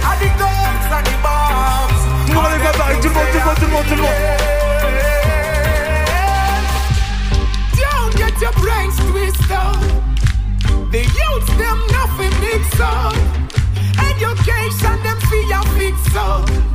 And 0.07 0.17
the 0.23 0.29
guns 0.39 0.87
and 0.95 1.05
the 1.05 1.15
bombs. 1.19 2.01
Come 2.31 2.45
on, 2.47 2.55
go 2.63 2.71
back, 2.79 2.95
come 3.03 3.17
on, 3.19 3.27
come 3.35 3.47
on, 3.49 3.55
come 3.59 3.75
on, 3.75 3.83
come 3.83 4.05
on. 4.05 4.15
Don't 7.75 8.13
get 8.15 8.33
your 8.39 8.55
brains 8.63 8.95
twisted. 9.11 9.75
The 10.91 11.03
youths, 11.03 11.51
them 11.59 11.79
nothing 11.91 12.35
mix 12.39 12.63
up. 12.79 13.15
Education, 13.99 14.95
them 15.03 15.19
fear 15.27 15.61
fix 15.75 16.15
up. 16.15 16.74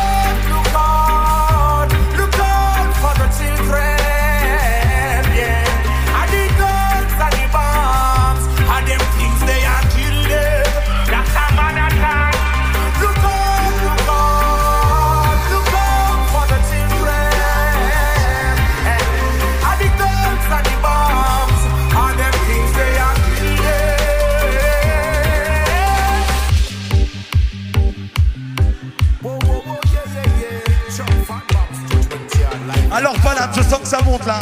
sens 33.71 33.79
que 33.79 33.87
ça 33.87 34.01
monte 34.01 34.25
là. 34.25 34.39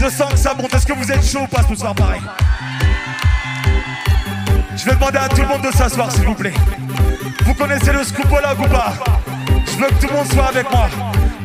Je 0.00 0.10
sens 0.10 0.32
que 0.32 0.36
ça 0.36 0.52
monte. 0.54 0.74
Est-ce 0.74 0.84
que 0.84 0.94
vous 0.94 1.12
êtes 1.12 1.24
chaud 1.24 1.42
ou 1.42 1.46
pas 1.46 1.62
ce 1.68 1.76
soir, 1.76 1.94
pareil? 1.94 2.20
Je 4.76 4.84
vais 4.84 4.96
demander 4.96 5.18
à 5.18 5.28
tout 5.28 5.42
le 5.42 5.46
monde 5.46 5.62
de 5.62 5.70
s'asseoir, 5.70 6.10
s'il 6.10 6.24
vous 6.24 6.34
plaît. 6.34 6.54
Vous 7.44 7.54
connaissez 7.54 7.92
le 7.92 8.02
scoopologue 8.02 8.58
ou 8.58 8.68
pas? 8.68 8.94
Je 9.66 9.76
veux 9.76 9.86
que 9.86 9.94
tout 9.94 10.08
le 10.08 10.16
monde 10.16 10.32
soit 10.32 10.46
avec 10.46 10.68
moi. 10.72 10.88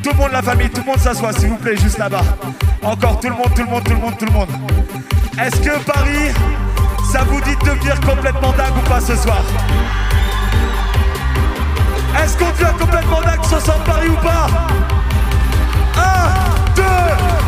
Tout 0.01 0.09
le 0.09 0.15
monde, 0.15 0.31
la 0.31 0.41
famille, 0.41 0.69
tout 0.71 0.81
le 0.81 0.87
monde 0.87 0.99
s'assoit, 0.99 1.33
s'il 1.33 1.49
vous 1.49 1.57
plaît, 1.57 1.77
juste 1.77 1.99
là-bas. 1.99 2.23
Encore 2.81 3.19
tout 3.19 3.29
le 3.29 3.35
monde, 3.35 3.53
tout 3.55 3.63
le 3.63 3.69
monde, 3.69 3.83
tout 3.83 3.93
le 3.93 3.99
monde, 3.99 4.17
tout 4.17 4.25
le 4.25 4.31
monde. 4.31 4.49
Est-ce 5.39 5.57
que 5.57 5.77
Paris, 5.83 6.33
ça 7.11 7.25
vous 7.25 7.41
dit 7.41 7.55
de 7.57 7.63
devenir 7.63 7.99
complètement 8.01 8.53
dingue 8.53 8.75
ou 8.75 8.89
pas 8.89 9.01
ce 9.01 9.15
soir? 9.15 9.43
Est-ce 12.23 12.35
qu'on 12.37 12.49
devient 12.49 12.73
complètement 12.79 13.21
dingue 13.21 13.43
ce 13.43 13.59
soir 13.59 13.77
Paris 13.83 14.09
ou 14.09 14.25
pas? 14.25 14.47
1, 15.99 16.05
2, 16.75 17.38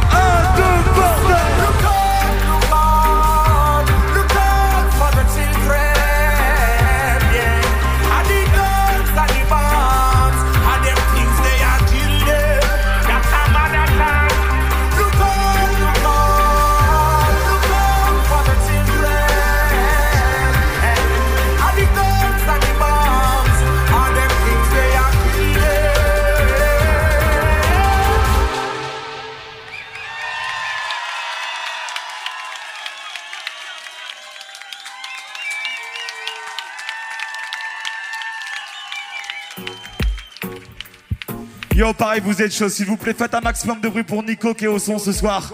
Yo, 41.92 41.94
pareil, 41.94 42.22
vous 42.24 42.42
êtes 42.42 42.54
chaud, 42.54 42.70
s'il 42.70 42.86
vous 42.86 42.96
plaît. 42.96 43.14
Faites 43.14 43.36
un 43.36 43.42
maximum 43.42 43.82
de 43.82 43.90
bruit 43.90 44.04
pour 44.04 44.24
Nico 44.24 44.54
qui 44.54 44.64
est 44.64 44.70
au 44.70 44.80
son 44.80 44.98
ce 44.98 45.12
soir. 45.12 45.52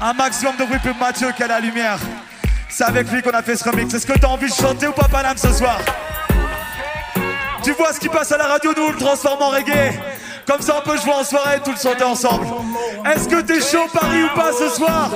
Un 0.00 0.12
maximum 0.12 0.56
de 0.56 0.64
bruit 0.64 0.80
pour 0.80 0.96
Mathieu 0.96 1.30
qui 1.36 1.44
a 1.44 1.46
la 1.46 1.60
lumière. 1.60 2.00
C'est 2.68 2.82
avec 2.82 3.08
lui 3.12 3.22
qu'on 3.22 3.30
a 3.30 3.42
fait 3.42 3.54
ce 3.54 3.62
remix. 3.62 3.94
Est-ce 3.94 4.04
que 4.04 4.18
t'as 4.18 4.26
envie 4.26 4.48
de 4.48 4.54
chanter 4.54 4.88
ou 4.88 4.92
pas, 4.92 5.06
Paname, 5.06 5.36
ce 5.36 5.52
soir? 5.52 5.78
Tu 7.62 7.70
vois 7.74 7.92
ce 7.92 8.00
qui 8.00 8.08
passe 8.08 8.32
à 8.32 8.38
la 8.38 8.48
radio, 8.48 8.72
nous, 8.76 8.90
le 8.90 8.98
transforme 8.98 9.40
en 9.40 9.50
reggae. 9.50 10.00
Comme 10.48 10.62
ça, 10.62 10.82
on 10.84 10.90
peut 10.90 10.98
jouer 10.98 11.12
en 11.12 11.22
soirée 11.22 11.58
et 11.58 11.60
tout 11.60 11.70
le 11.70 11.76
chanter 11.76 12.02
ensemble. 12.02 12.48
Est-ce 13.06 13.28
que 13.28 13.40
t'es 13.40 13.60
chaud, 13.60 13.86
Paris, 13.92 14.24
ou 14.24 14.34
pas 14.36 14.50
ce 14.52 14.70
soir? 14.70 15.12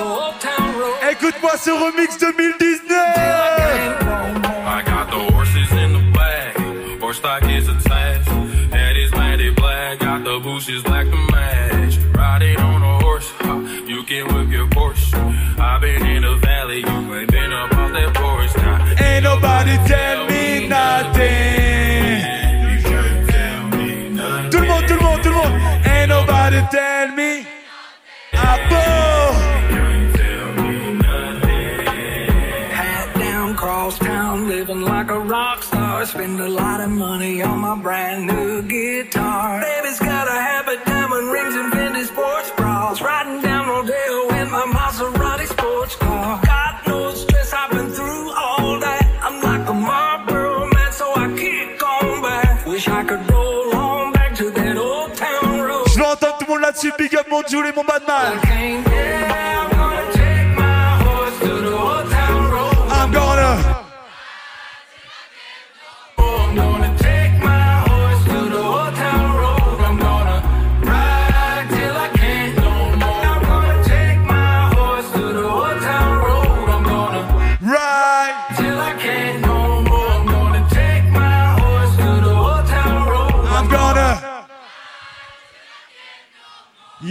Écoute-moi 1.11 1.51
ce 1.61 1.71
remix 1.71 2.17
2019 2.17 3.53
Got 10.63 10.67
the 10.67 10.73
bushes 10.73 10.83
black 10.83 11.05
to 11.07 11.17
match. 11.31 11.97
Riding 12.15 12.57
on 12.57 12.81
a 12.83 13.03
horse. 13.03 13.29
huh, 13.39 13.59
You 13.85 14.03
can 14.03 14.33
whip 14.33 14.49
your 14.49 14.67
Porsche. 14.67 15.13
I've 15.59 15.81
been 15.81 16.05
in 16.05 16.21
the 16.21 16.35
valley. 16.37 16.79
You 16.79 17.15
ain't 17.15 17.31
been 17.31 17.51
up 17.51 17.73
off 17.73 17.91
that 17.91 18.13
porch 18.13 18.55
now. 18.57 19.05
Ain't 19.05 19.23
nobody 19.23 19.75
tell 19.87 20.25
me 20.27 20.67
nothing. 20.67 22.23
Tout 24.51 24.61
le 24.61 24.67
monde, 24.67 24.87
tout 24.87 24.95
le 24.95 25.01
monde, 25.01 25.21
tout 25.21 25.29
le 25.29 25.35
monde. 25.35 25.61
Ain't 25.85 26.09
nobody 26.09 26.61
tell 26.71 27.07
me. 27.11 27.45
Bon 28.69 29.01
Hat 32.71 33.13
down, 33.19 33.55
cross 33.55 33.97
town, 33.99 34.47
living 34.47 34.81
like 34.81 35.09
a 35.11 35.19
rock 35.19 35.61
star. 35.63 36.05
Spend 36.05 36.39
a 36.39 36.47
lot 36.47 36.79
of 36.79 36.89
money 36.89 37.41
on 37.41 37.59
my 37.59 37.75
brand 37.81 38.27
new 38.27 38.42
entendre 56.73 56.89
tout 56.89 56.89
le 56.89 56.89
monde 56.89 56.91
là-dessus. 56.91 56.91
Big 56.97 57.15
up 57.15 57.27
mon 57.29 57.43
Jules 57.47 57.67
et 57.67 57.75
mon 57.75 57.83
Batman. 57.83 58.92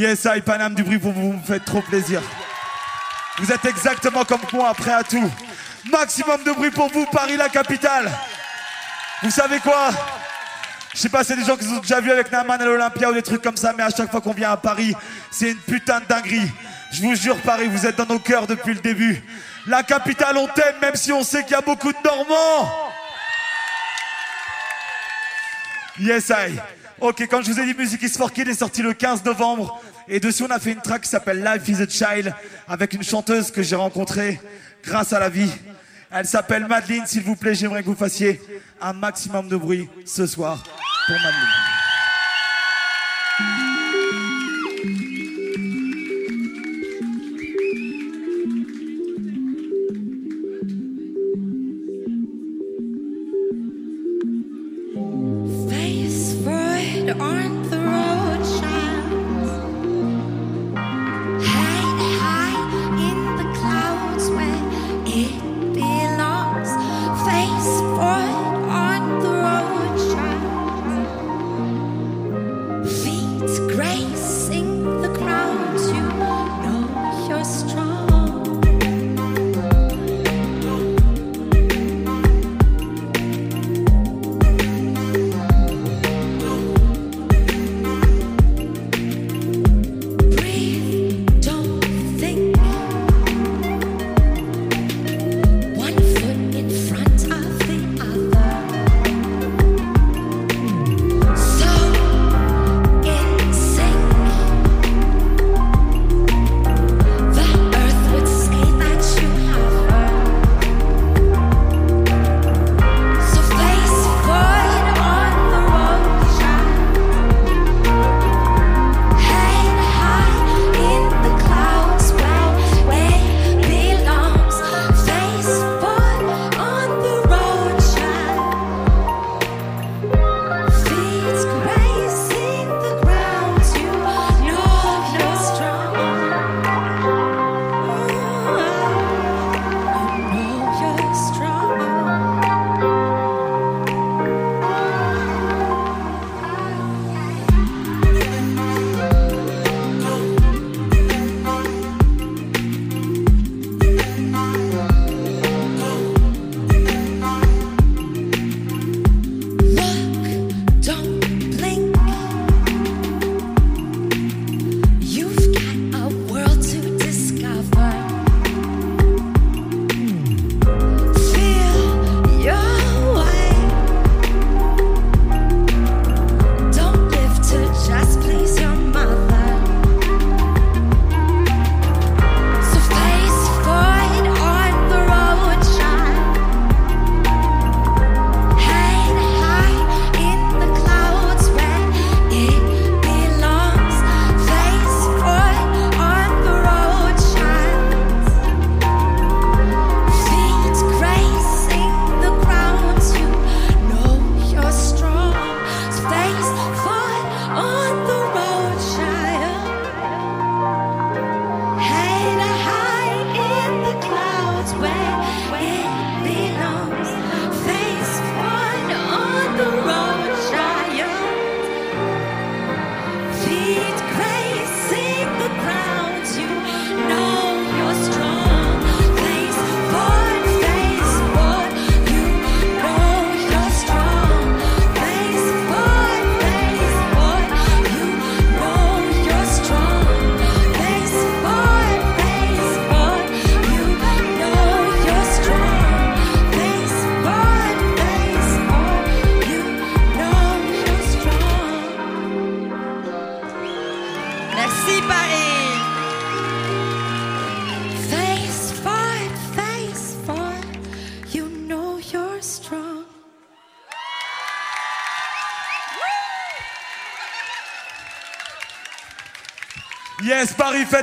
Yes, 0.03 0.25
I 0.25 0.41
Paname 0.41 0.75
du 0.75 0.83
bruit 0.83 0.99
pour 0.99 1.13
vous, 1.13 1.31
vous 1.31 1.39
me 1.39 1.43
faites 1.45 1.65
trop 1.65 1.81
plaisir. 1.81 2.21
Vous 3.39 3.53
êtes 3.53 3.65
exactement 3.67 4.25
comme 4.25 4.41
moi, 4.53 4.75
prêt 4.75 4.93
à 4.93 5.05
tout. 5.05 5.31
Maximum 5.93 6.43
de 6.43 6.51
bruit 6.51 6.73
pour 6.73 6.89
vous, 6.89 7.07
Paris 7.07 7.37
la 7.37 7.49
capitale. 7.49 8.11
Vous 9.23 9.31
savez 9.31 9.61
quoi? 9.61 9.91
Je 10.93 10.99
sais 10.99 11.09
pas, 11.09 11.23
c'est 11.23 11.37
des 11.37 11.45
gens 11.45 11.57
qui 11.57 11.69
ont 11.69 11.79
déjà 11.79 12.01
vu 12.01 12.11
avec 12.11 12.33
Naman 12.33 12.55
à 12.61 12.65
l'Olympia 12.65 13.11
ou 13.11 13.15
des 13.15 13.23
trucs 13.23 13.43
comme 13.43 13.57
ça, 13.57 13.73
mais 13.77 13.85
à 13.85 13.91
chaque 13.91 14.11
fois 14.11 14.21
qu'on 14.21 14.33
vient 14.33 14.51
à 14.51 14.57
Paris, 14.57 14.93
c'est 15.31 15.53
une 15.53 15.59
putain 15.59 16.01
de 16.01 16.07
dinguerie. 16.07 16.51
Je 16.91 17.01
vous 17.01 17.15
jure, 17.15 17.37
Paris, 17.43 17.69
vous 17.69 17.87
êtes 17.87 17.95
dans 17.95 18.07
nos 18.07 18.19
cœurs 18.19 18.49
depuis 18.49 18.75
le 18.75 18.81
début. 18.81 19.23
La 19.69 19.85
capitale, 19.85 20.37
on 20.37 20.49
t'aime, 20.49 20.81
même 20.81 20.97
si 20.97 21.13
on 21.13 21.23
sait 21.23 21.45
qu'il 21.45 21.53
y 21.53 21.55
a 21.55 21.61
beaucoup 21.61 21.93
de 21.93 21.99
Normands. 22.05 22.91
Yes, 26.01 26.29
I. 26.31 26.59
Ok, 27.03 27.27
quand 27.29 27.43
je 27.43 27.51
vous 27.51 27.59
ai 27.59 27.67
dit 27.67 27.75
Music 27.77 28.01
is 28.03 28.11
for 28.11 28.31
est 28.37 28.55
sorti 28.55 28.81
le 28.81 28.93
15 28.93 29.25
novembre. 29.25 29.83
Et 30.07 30.21
dessus, 30.21 30.45
on 30.45 30.51
a 30.51 30.61
fait 30.61 30.71
une 30.71 30.81
track 30.81 31.03
qui 31.03 31.09
s'appelle 31.09 31.43
Life 31.43 31.69
is 31.69 31.83
a 31.83 31.89
Child 31.89 32.33
avec 32.69 32.93
une 32.93 33.03
chanteuse 33.03 33.51
que 33.51 33.61
j'ai 33.61 33.75
rencontrée 33.75 34.41
grâce 34.85 35.13
à 35.13 35.19
la 35.19 35.29
vie. 35.29 35.51
Elle 36.13 36.27
s'appelle 36.27 36.65
Madeline. 36.69 37.05
S'il 37.07 37.23
vous 37.23 37.35
plaît, 37.35 37.57
j'aimerais 37.57 37.83
que 37.83 37.89
vous 37.89 37.97
fassiez 37.97 38.41
un 38.81 38.93
maximum 38.93 39.49
de 39.49 39.57
bruit 39.57 39.89
ce 40.05 40.29
soir 40.29 40.63
pour 41.09 41.17
Madeline. 41.17 41.72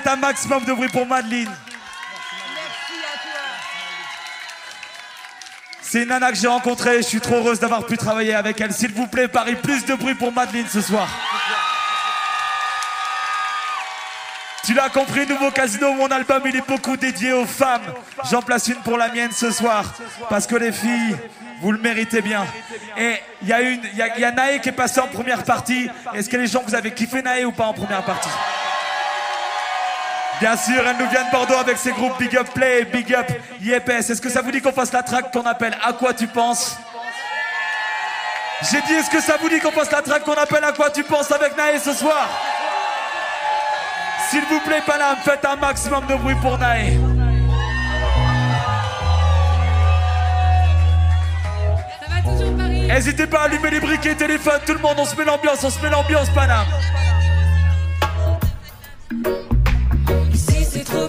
Un 0.09 0.15
maximum 0.15 0.63
de 0.65 0.73
bruit 0.73 0.89
pour 0.89 1.05
Madeline. 1.05 1.51
C'est 5.81 6.03
une 6.03 6.09
nana 6.09 6.31
que 6.31 6.37
j'ai 6.37 6.47
rencontrée, 6.47 6.97
je 6.97 7.07
suis 7.07 7.19
trop 7.19 7.35
heureuse 7.35 7.59
d'avoir 7.59 7.85
pu 7.85 7.97
travailler 7.97 8.35
avec 8.35 8.59
elle. 8.61 8.73
S'il 8.73 8.93
vous 8.93 9.07
plaît, 9.07 9.27
Paris, 9.27 9.55
plus 9.55 9.85
de 9.85 9.95
bruit 9.95 10.15
pour 10.15 10.31
Madeline 10.31 10.67
ce 10.67 10.81
soir. 10.81 11.07
Tu 14.65 14.73
l'as 14.75 14.89
compris, 14.89 15.25
nouveau 15.25 15.49
casino, 15.49 15.93
mon 15.93 16.07
album 16.07 16.43
il 16.45 16.55
est 16.55 16.67
beaucoup 16.67 16.95
dédié 16.95 17.33
aux 17.33 17.47
femmes. 17.47 17.93
J'en 18.29 18.41
place 18.43 18.67
une 18.67 18.75
pour 18.75 18.97
la 18.97 19.09
mienne 19.09 19.31
ce 19.31 19.51
soir. 19.51 19.93
Parce 20.29 20.45
que 20.45 20.55
les 20.55 20.71
filles, 20.71 21.17
vous 21.61 21.71
le 21.71 21.79
méritez 21.79 22.21
bien. 22.21 22.45
Et 22.95 23.15
il 23.41 23.47
y 23.47 23.53
a 23.53 23.61
une, 23.61 23.81
il 23.83 23.97
y 23.97 24.55
y 24.57 24.61
qui 24.61 24.69
est 24.69 24.73
passée 24.73 24.99
en 24.99 25.07
première 25.07 25.43
partie. 25.43 25.89
Est-ce 26.13 26.29
que 26.29 26.37
les 26.37 26.45
gens, 26.45 26.63
vous 26.65 26.75
avez 26.75 26.93
kiffé 26.93 27.23
Naé 27.23 27.45
ou 27.45 27.51
pas 27.51 27.65
en 27.65 27.73
première 27.73 28.03
partie? 28.03 28.29
Bien 30.39 30.55
sûr, 30.55 30.81
elle 30.87 30.97
nous 30.97 31.09
vient 31.09 31.25
de 31.25 31.31
Bordeaux 31.31 31.55
avec 31.55 31.77
ses 31.77 31.91
groupes 31.91 32.17
Big 32.17 32.35
Up 32.37 32.47
Play, 32.53 32.85
Big 32.85 33.13
Up 33.13 33.27
Yepes. 33.61 33.89
Est-ce 33.89 34.21
que 34.21 34.29
ça 34.29 34.41
vous 34.41 34.51
dit 34.51 34.61
qu'on 34.61 34.71
fasse 34.71 34.93
la 34.93 35.03
track 35.03 35.33
qu'on 35.33 35.45
appelle 35.45 35.77
À 35.83 35.91
quoi 35.91 36.13
tu 36.13 36.27
penses? 36.27 36.77
J'ai 38.71 38.81
dit, 38.81 38.93
est-ce 38.93 39.09
que 39.09 39.21
ça 39.21 39.35
vous 39.41 39.49
dit 39.49 39.59
qu'on 39.59 39.71
fasse 39.71 39.91
la 39.91 40.01
track 40.01 40.23
qu'on 40.23 40.33
appelle 40.33 40.63
À 40.63 40.71
quoi 40.71 40.89
tu 40.89 41.03
penses 41.03 41.31
avec 41.31 41.57
Naé 41.57 41.77
ce 41.79 41.93
soir? 41.93 42.29
S'il 44.29 44.43
vous 44.45 44.59
plaît, 44.61 44.81
Paname, 44.85 45.17
faites 45.25 45.43
un 45.43 45.55
maximum 45.57 46.05
de 46.07 46.15
bruit 46.15 46.35
pour 46.35 46.57
Naé. 46.57 46.97
N'hésitez 52.87 53.27
pas 53.27 53.41
à 53.41 53.43
allumer 53.43 53.71
les 53.71 53.79
briquets 53.79 54.15
téléphones, 54.15 54.59
tout 54.65 54.73
le 54.73 54.79
monde, 54.79 54.95
on 54.97 55.05
se 55.05 55.15
met 55.15 55.25
l'ambiance, 55.25 55.63
on 55.63 55.69
se 55.69 55.81
met 55.81 55.89
l'ambiance, 55.89 56.29
Paname. 56.29 56.65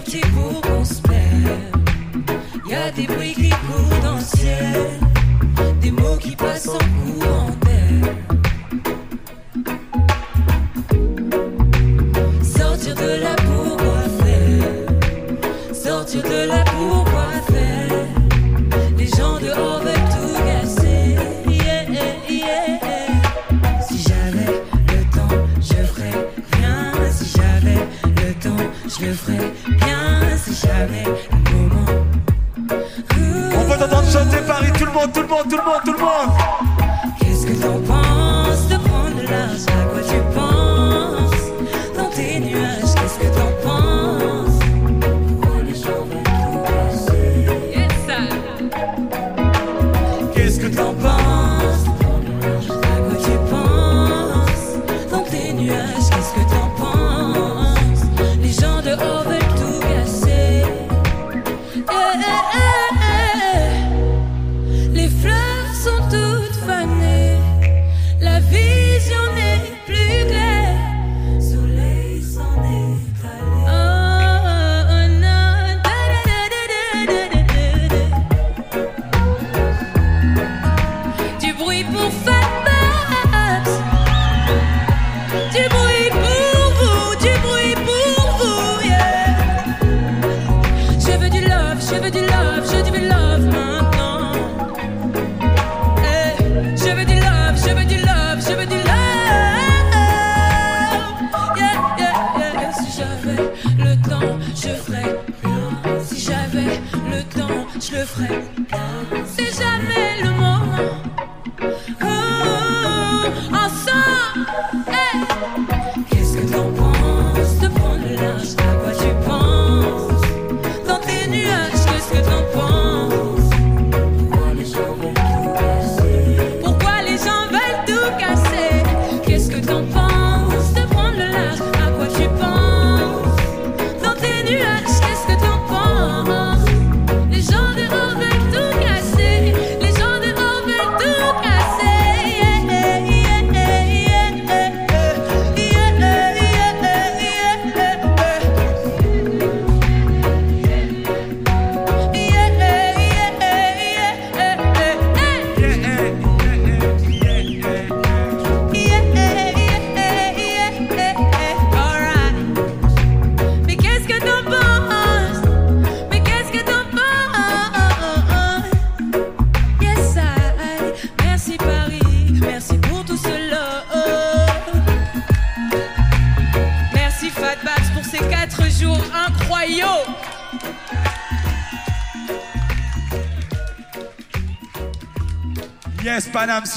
Petit 0.03 0.21
pour 0.33 0.61
qu'on 0.61 0.83
se. 0.85 1.01
Y 2.67 2.73
a 2.73 2.91
des 2.91 3.05
bruits 3.05 3.33
qui 3.33 3.49
courent 3.49 3.99
dans 4.01 4.15
le 4.15 4.21
ciel, 4.21 4.87
des 5.81 5.91
mots 5.91 6.15
qui 6.17 6.35
passent 6.37 6.69
en 6.69 6.77
courant 6.77 7.49
d'air. 7.65 8.15
Sortir 12.41 12.95
de 12.95 13.21
là 13.21 13.35
pour 13.35 13.77
quoi 13.77 14.03
faire? 14.23 15.75
Sortir 15.75 16.23
de 16.23 16.47
là 16.47 16.63
pour 16.63 17.03
quoi 17.03 17.27
faire? 17.51 18.05
Les 18.97 19.07
gens 19.07 19.37
dehors 19.39 19.81
veulent 19.81 20.09
tout 20.15 20.35
casser. 20.45 21.17
Yeah, 21.47 21.83
yeah. 22.29 22.79
Si 23.81 23.97
j'avais 24.07 24.63
le 24.87 25.03
temps, 25.13 25.35
je 25.59 25.83
ferais 25.91 26.15
rien. 26.53 26.93
Si 27.11 27.25
j'avais 27.35 27.81
le 28.05 28.33
temps, 28.35 28.65
je 28.87 29.05
le 29.05 29.13
ferais 29.13 29.50
On 33.55 33.63
peut 33.65 33.77
t'entendre 33.77 34.09
chanter 34.09 34.41
Paris, 34.47 34.71
tout 34.73 34.85
le 34.85 34.91
monde, 34.91 35.13
tout 35.13 35.21
le 35.21 35.27
monde, 35.27 35.43
tout 35.47 35.57
le 35.57 35.63
monde, 35.63 35.81
tout 35.85 35.93
le 35.93 35.99
monde. 35.99 36.70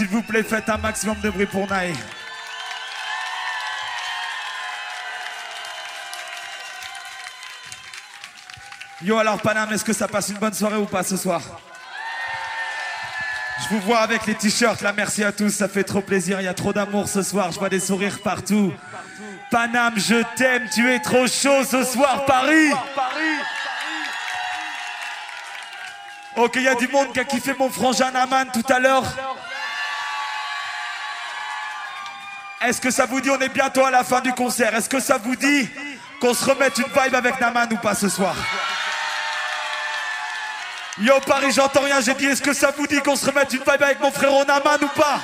S'il 0.05 0.13
vous 0.13 0.23
plaît, 0.23 0.43
faites 0.43 0.69
un 0.69 0.77
maximum 0.77 1.19
de 1.21 1.31
bruit 1.31 1.47
pour 1.47 1.67
Naé. 1.67 1.95
Yo, 9.03 9.17
alors 9.17 9.41
Paname, 9.41 9.73
est-ce 9.73 9.85
que 9.85 9.95
ça 9.95 10.07
passe 10.07 10.29
une 10.29 10.37
bonne 10.37 10.53
soirée 10.53 10.77
ou 10.77 10.85
pas 10.85 11.03
ce 11.03 11.17
soir? 11.17 11.41
Je 13.63 13.69
vous 13.75 13.81
vois 13.81 14.01
avec 14.01 14.27
les 14.27 14.35
t-shirts, 14.35 14.83
là, 14.83 14.93
merci 14.93 15.25
à 15.25 15.33
tous, 15.33 15.49
ça 15.49 15.69
fait 15.69 15.85
trop 15.85 16.03
plaisir, 16.03 16.39
il 16.41 16.45
y 16.45 16.49
a 16.49 16.55
trop 16.55 16.75
d'amour 16.75 17.09
ce 17.09 17.23
soir, 17.23 17.51
je 17.51 17.59
vois 17.59 17.71
des 17.71 17.81
sourires 17.81 18.21
partout. 18.21 18.75
Paname, 19.51 19.95
je 19.97 20.23
t'aime, 20.37 20.69
tu 20.75 20.91
es 20.93 21.01
trop 21.01 21.27
chaud 21.27 21.65
ce 21.65 21.83
soir, 21.83 22.27
Paris 22.27 22.73
Ok, 26.37 26.57
il 26.57 26.63
y 26.63 26.69
a 26.69 26.75
du 26.75 26.89
monde 26.89 27.13
qui 27.13 27.21
a 27.21 27.25
kiffé 27.25 27.55
mon 27.59 27.71
frangin 27.71 28.11
Naman 28.11 28.47
tout 28.53 28.71
à 28.71 28.79
l'heure. 28.79 29.05
Est-ce 32.67 32.81
que 32.81 32.91
ça 32.91 33.07
vous 33.07 33.21
dit, 33.21 33.31
on 33.31 33.39
est 33.41 33.49
bientôt 33.49 33.85
à 33.85 33.91
la 33.91 34.03
fin 34.05 34.21
du 34.21 34.33
concert, 34.33 34.75
est-ce 34.75 34.89
que 34.89 35.01
ça 35.01 35.19
vous 35.19 35.37
dit 35.37 35.69
qu'on 36.21 36.33
se 36.33 36.45
remette 36.45 36.79
une 36.79 36.85
vibe 36.85 37.15
avec 37.15 37.41
Naman 37.41 37.67
ou 37.71 37.77
pas 37.77 37.95
ce 37.95 38.09
soir? 38.09 38.35
Yo 40.99 41.21
Paris, 41.27 41.53
j'entends 41.53 41.83
rien, 41.83 42.01
j'ai 42.01 42.15
dit, 42.15 42.27
est-ce 42.27 42.41
que 42.41 42.55
ça 42.55 42.73
vous 42.77 42.87
dit 42.87 43.01
qu'on 43.01 43.17
se 43.17 43.27
remette 43.27 43.53
une 43.53 43.61
vibe 43.61 43.83
avec 43.83 44.01
mon 44.01 44.11
frérot 44.11 44.45
Naman 44.45 44.79
ou 44.83 44.89
pas? 44.89 45.21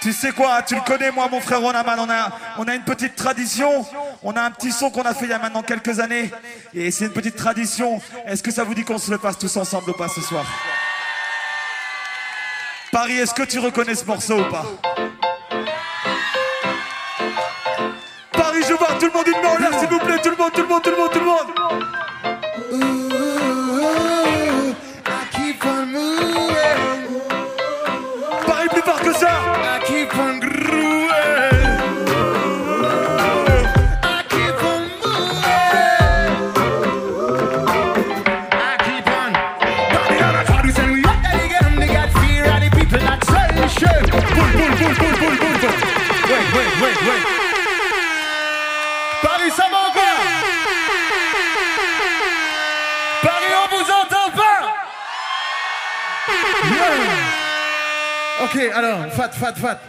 Tu 0.00 0.14
sais 0.14 0.32
quoi, 0.32 0.62
tu 0.62 0.74
le 0.74 0.80
connais, 0.80 1.10
moi, 1.10 1.28
mon 1.30 1.42
frère 1.42 1.60
Ronaman, 1.60 1.98
on 1.98 2.08
a, 2.08 2.30
on 2.56 2.64
a 2.64 2.74
une 2.74 2.84
petite 2.84 3.16
tradition. 3.16 3.86
On 4.22 4.34
a 4.34 4.40
un 4.40 4.50
petit 4.50 4.72
son 4.72 4.90
qu'on 4.90 5.02
a 5.02 5.12
fait 5.12 5.26
il 5.26 5.30
y 5.30 5.34
a 5.34 5.38
maintenant 5.38 5.62
quelques 5.62 6.00
années. 6.00 6.30
Et 6.72 6.90
c'est 6.90 7.04
une 7.04 7.12
petite 7.12 7.36
tradition. 7.36 8.00
Est-ce 8.26 8.42
que 8.42 8.50
ça 8.50 8.64
vous 8.64 8.74
dit 8.74 8.82
qu'on 8.82 8.96
se 8.96 9.10
le 9.10 9.18
passe 9.18 9.36
tous 9.36 9.54
ensemble 9.58 9.90
ou 9.90 9.92
pas 9.92 10.08
ce 10.08 10.22
soir? 10.22 10.46
Paris, 12.92 13.18
est-ce 13.18 13.32
que 13.32 13.44
tu 13.44 13.60
reconnais 13.60 13.94
ce 13.94 14.04
morceau 14.04 14.40
ou 14.40 14.44
pas 14.50 14.66
Paris, 18.32 18.62
je 18.68 18.74
vois 18.74 18.88
tout 18.98 19.06
le 19.06 19.12
monde 19.12 19.26
une 19.28 19.42
main 19.42 19.74
en 19.74 19.78
s'il 19.78 19.88
vous 19.88 19.98
plaît, 19.98 20.18
tout 20.20 20.30
le 20.30 20.36
monde, 20.36 20.52
tout 20.52 20.62
le 20.62 20.68
monde, 20.68 20.82
tout 20.82 20.90
le 20.90 20.96
monde, 20.96 21.10
tout 21.12 21.18
le 21.20 21.24
monde. 21.24 22.99
Ok, 58.50 58.60
alors, 58.74 59.06
fat, 59.12 59.30
fat, 59.30 59.54
fat. 59.54 59.80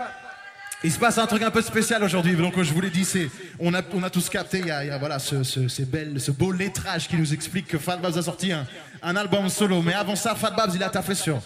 Il 0.84 0.92
se 0.92 1.00
passe 1.00 1.18
un 1.18 1.26
truc 1.26 1.42
un 1.42 1.50
peu 1.50 1.64
spécial 1.64 2.04
aujourd'hui, 2.04 2.36
donc 2.36 2.62
je 2.62 2.72
vous 2.72 2.82
l'ai 2.82 2.92
dit, 2.92 3.06
c'est, 3.06 3.28
on, 3.60 3.74
a, 3.74 3.82
tous 3.82 4.30
capté, 4.30 4.60
il 4.60 4.68
y 4.68 4.72
a, 4.72 4.98
voilà, 5.00 5.18
ce, 5.18 5.42
ce, 5.44 6.32
beau 6.32 6.52
lettrage 6.52 7.08
qui 7.08 7.16
nous 7.16 7.34
explique 7.34 7.68
que 7.68 7.80
Fat 7.80 7.98
Babs 7.98 8.18
a 8.20 8.22
sorti 8.22 8.52
un, 8.52 9.16
album 9.16 9.50
solo. 9.50 9.82
Mais 9.82 9.94
avant 9.94 10.16
ça, 10.16 10.36
Fat 10.36 10.52
Babs, 10.52 10.76
il 10.76 10.84
a 10.84 10.90
taffé 10.90 11.16
sur 11.16 11.40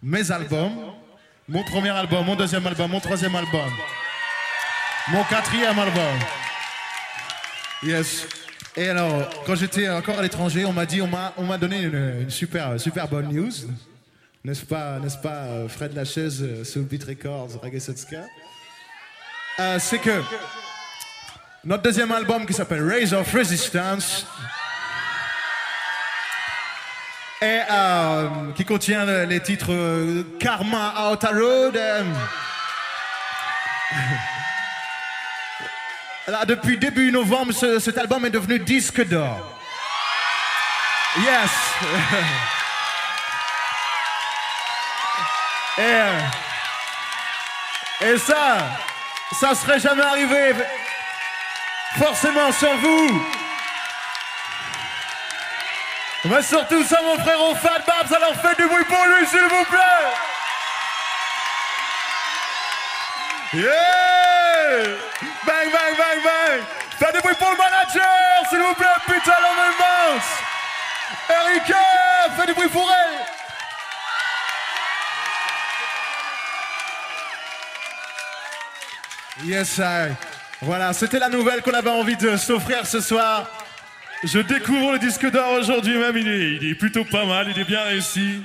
mes 0.00 0.30
albums, 0.30 0.72
mon 1.48 1.64
premier 1.64 1.90
album, 1.90 2.26
mon 2.26 2.36
deuxième 2.36 2.64
album, 2.64 2.92
mon 2.92 3.00
troisième 3.00 3.34
album, 3.34 3.70
mon 5.08 5.24
quatrième 5.24 5.80
album. 5.80 6.18
Yes. 7.82 8.28
Et 8.76 8.88
alors, 8.88 9.28
quand 9.46 9.56
j'étais 9.56 9.88
encore 9.88 10.20
à 10.20 10.22
l'étranger, 10.22 10.64
on 10.64 10.72
m'a 10.72 10.86
dit, 10.86 11.02
on 11.02 11.08
m'a, 11.08 11.32
on 11.36 11.44
m'a 11.44 11.58
donné 11.58 11.82
une, 11.82 12.20
une 12.22 12.30
super, 12.30 12.78
super 12.78 13.08
bonne 13.08 13.32
news. 13.32 13.50
N'est-ce 14.44 14.64
pas, 14.64 14.98
n'est-ce 14.98 15.18
pas, 15.18 15.44
euh, 15.46 15.68
Fred 15.68 15.94
Lachaise, 15.94 16.42
euh, 16.42 16.64
Soul 16.64 16.82
Beat 16.82 17.04
Records, 17.04 17.60
Reggae 17.62 17.78
Euh, 19.60 19.78
C'est 19.78 19.98
que 19.98 20.20
notre 21.64 21.82
deuxième 21.84 22.10
album 22.10 22.44
qui 22.44 22.52
s'appelle 22.52 22.82
Raise 22.84 23.14
of 23.14 23.32
Resistance 23.32 24.26
et 27.40 27.60
qui 28.56 28.64
contient 28.64 29.04
le- 29.04 29.24
les 29.26 29.40
titres 29.40 30.24
Karma 30.40 31.10
Outer 31.12 31.28
Road. 31.28 31.74
Là, 36.28 36.44
depuis 36.46 36.78
début 36.78 37.10
novembre, 37.12 37.52
ce- 37.52 37.78
cet 37.78 37.96
album 37.98 38.24
est 38.24 38.30
devenu 38.30 38.58
disque 38.58 39.06
d'or. 39.06 39.60
Yes. 41.18 41.50
Et, 45.78 45.80
euh, 45.80 46.18
et 48.02 48.18
ça, 48.18 48.58
ça 49.40 49.54
serait 49.54 49.80
jamais 49.80 50.04
arrivé. 50.04 50.54
Forcément 51.98 52.52
sans 52.52 52.76
vous. 52.76 53.26
Mais 56.24 56.42
surtout 56.42 56.84
sans 56.84 57.02
mon 57.02 57.18
frérot 57.18 57.54
Fat 57.56 57.80
Babs, 57.86 58.12
alors 58.14 58.34
faites 58.40 58.58
du 58.58 58.66
bruit 58.66 58.84
pour 58.84 59.04
lui, 59.06 59.26
s'il 59.26 59.40
vous 59.40 59.64
plaît. 59.64 59.80
Yeah! 63.54 64.96
Bang, 65.44 65.70
bang, 65.72 65.96
bang, 65.98 66.22
bang! 66.22 66.62
Faites 66.98 67.14
du 67.14 67.20
bruit 67.20 67.34
pour 67.34 67.50
le 67.50 67.56
manager, 67.56 68.46
s'il 68.48 68.60
vous 68.60 68.74
plaît, 68.74 68.86
putain, 69.06 69.32
l'homme 69.40 69.72
immense! 69.74 70.24
Erika, 71.28 71.76
faites 72.36 72.46
du 72.46 72.54
bruit 72.54 72.68
pour 72.68 72.88
elle! 72.90 73.41
Yes, 79.44 79.78
I. 79.78 80.12
Voilà, 80.60 80.92
c'était 80.92 81.18
la 81.18 81.28
nouvelle 81.28 81.62
qu'on 81.62 81.72
avait 81.72 81.90
envie 81.90 82.16
de 82.16 82.36
s'offrir 82.36 82.86
ce 82.86 83.00
soir. 83.00 83.50
Je 84.22 84.38
découvre 84.38 84.92
le 84.92 84.98
disque 84.98 85.28
d'or 85.28 85.54
aujourd'hui 85.54 85.98
même, 85.98 86.16
il 86.16 86.70
est, 86.70 86.74
plutôt 86.76 87.04
pas 87.04 87.24
mal, 87.24 87.48
il 87.50 87.58
est 87.58 87.64
bien 87.64 87.82
réussi. 87.82 88.42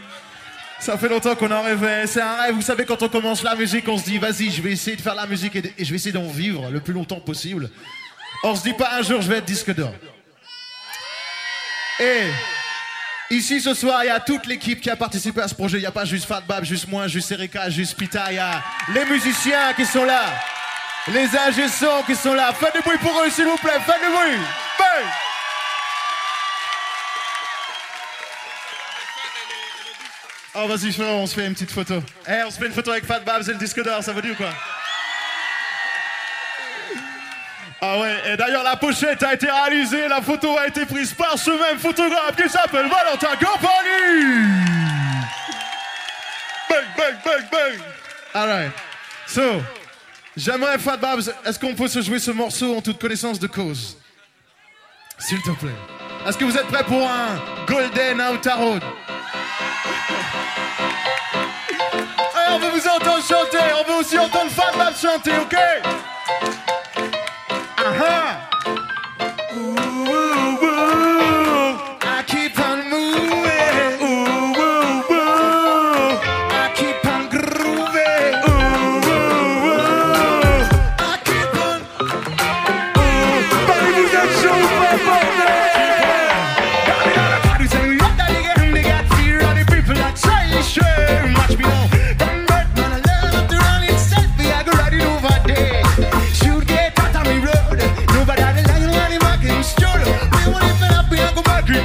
Ça 0.80 0.98
fait 0.98 1.10
longtemps 1.10 1.36
qu'on 1.36 1.52
en 1.52 1.62
rêvait. 1.62 2.08
C'est 2.08 2.22
un 2.22 2.36
rêve, 2.42 2.56
vous 2.56 2.62
savez, 2.62 2.86
quand 2.86 3.04
on 3.04 3.10
commence 3.10 3.44
la 3.44 3.56
musique, 3.56 3.88
on 3.88 3.98
se 3.98 4.06
dit, 4.06 4.18
vas-y, 4.18 4.50
je 4.50 4.62
vais 4.62 4.72
essayer 4.72 4.96
de 4.96 5.02
faire 5.02 5.14
la 5.14 5.28
musique 5.28 5.56
et, 5.56 5.74
et 5.78 5.86
je 5.86 5.90
vais 5.92 5.98
essayer 5.98 6.14
d'en 6.14 6.28
vivre 6.28 6.70
le 6.72 6.80
plus 6.80 6.94
longtemps 6.94 7.20
possible. 7.20 7.70
On 8.44 8.56
se 8.56 8.64
dit 8.64 8.74
pas 8.74 8.94
un 8.98 9.04
jour, 9.04 9.22
je 9.22 9.28
vais 9.28 9.38
être 9.38 9.46
disque 9.46 9.74
d'or. 9.76 9.94
Et 12.00 12.24
ici 13.30 13.62
ce 13.62 13.74
soir, 13.74 14.04
il 14.04 14.08
y 14.08 14.12
a 14.12 14.20
toute 14.20 14.48
l'équipe 14.48 14.82
qui 14.82 14.90
a 14.90 14.96
participé 14.96 15.42
à 15.42 15.48
ce 15.48 15.54
projet. 15.54 15.78
Il 15.78 15.82
n'y 15.82 15.88
a 15.88 15.92
pas 15.92 16.06
juste 16.06 16.26
Fat 16.26 16.42
Bab, 16.42 16.64
juste 16.64 16.88
moi, 16.88 17.08
juste 17.08 17.32
Erika, 17.32 17.70
juste 17.70 17.96
Pita. 17.96 18.32
Il 18.32 18.36
y 18.36 18.40
a 18.40 18.64
les 18.96 19.06
musiciens 19.06 19.74
qui 19.76 19.86
sont 19.86 20.06
là. 20.06 20.24
Les 21.14 21.38
ingé 21.38 21.68
sons 21.70 22.04
qui 22.06 22.16
sont 22.16 22.34
là. 22.34 22.52
Faites 22.54 22.76
du 22.76 22.82
bruit 22.82 22.98
pour 22.98 23.22
eux, 23.22 23.30
s'il 23.30 23.46
vous 23.46 23.58
plaît. 23.58 23.80
Faites 23.86 24.02
du 24.02 24.10
bruit. 24.10 24.38
Bang! 24.78 25.06
Oh, 30.60 30.68
vas-y, 30.68 31.00
on 31.00 31.28
se 31.28 31.36
fait 31.36 31.46
une 31.46 31.54
petite 31.54 31.72
photo. 31.72 32.02
Eh, 32.28 32.44
on 32.44 32.50
se 32.50 32.58
fait 32.58 32.66
une 32.66 32.74
photo 32.74 32.92
avec 32.92 33.06
Fat 33.06 33.20
Babs 33.20 33.44
et 33.48 33.52
le 33.52 33.60
disque 33.60 33.82
d'or, 33.84 34.04
ça 34.04 34.12
dit 34.14 34.32
ou 34.32 34.36
quoi? 34.36 34.50
Ah 37.80 38.00
ouais, 38.00 38.16
et 38.26 38.38
d'ailleurs, 38.38 38.64
la 38.64 38.76
pochette 38.76 39.22
a 39.22 39.36
été 39.36 39.46
réalisée, 39.52 40.08
la 40.08 40.20
photo 40.20 40.58
a 40.58 40.66
été 40.66 40.84
prise 40.88 41.14
par 41.14 41.38
ce 41.38 41.52
même 41.52 41.78
photographe 41.78 42.36
qui 42.36 42.50
s'appelle 42.50 42.88
Valentin 42.88 43.36
Compagnie 43.36 44.48
Bang, 46.68 46.86
bang, 46.98 47.16
bang, 47.24 47.46
bang 47.52 47.80
Alright, 48.34 48.72
so, 49.28 49.62
j'aimerais 50.38 50.78
Fat 50.78 50.98
Babs, 50.98 51.34
est-ce 51.46 51.60
qu'on 51.60 51.74
peut 51.74 51.88
se 51.90 52.02
jouer 52.02 52.20
ce 52.20 52.32
morceau 52.32 52.78
en 52.78 52.82
toute 52.82 53.00
connaissance 53.00 53.40
de 53.40 53.48
cause? 53.48 53.98
S'il 55.18 55.42
te 55.42 55.52
plaît. 55.52 55.76
Est-ce 56.26 56.38
que 56.38 56.46
vous 56.46 56.56
êtes 56.56 56.68
prêts 56.68 56.84
pour 56.84 57.02
un 57.02 57.40
Golden 57.68 58.22
Outer 58.22 58.52
Road? 58.52 58.84
Allez, 62.36 62.56
on 62.56 62.60
veut 62.60 62.70
vous 62.70 62.88
entendre 62.88 63.24
chanter, 63.24 63.64
on 63.80 63.92
veut 63.92 64.00
aussi 64.00 64.18
entendre 64.18 64.52
Fat 64.52 64.78
Babs 64.78 64.96
chanter, 64.96 65.32
ok? 65.38 65.56
Uh-huh. 67.80 68.47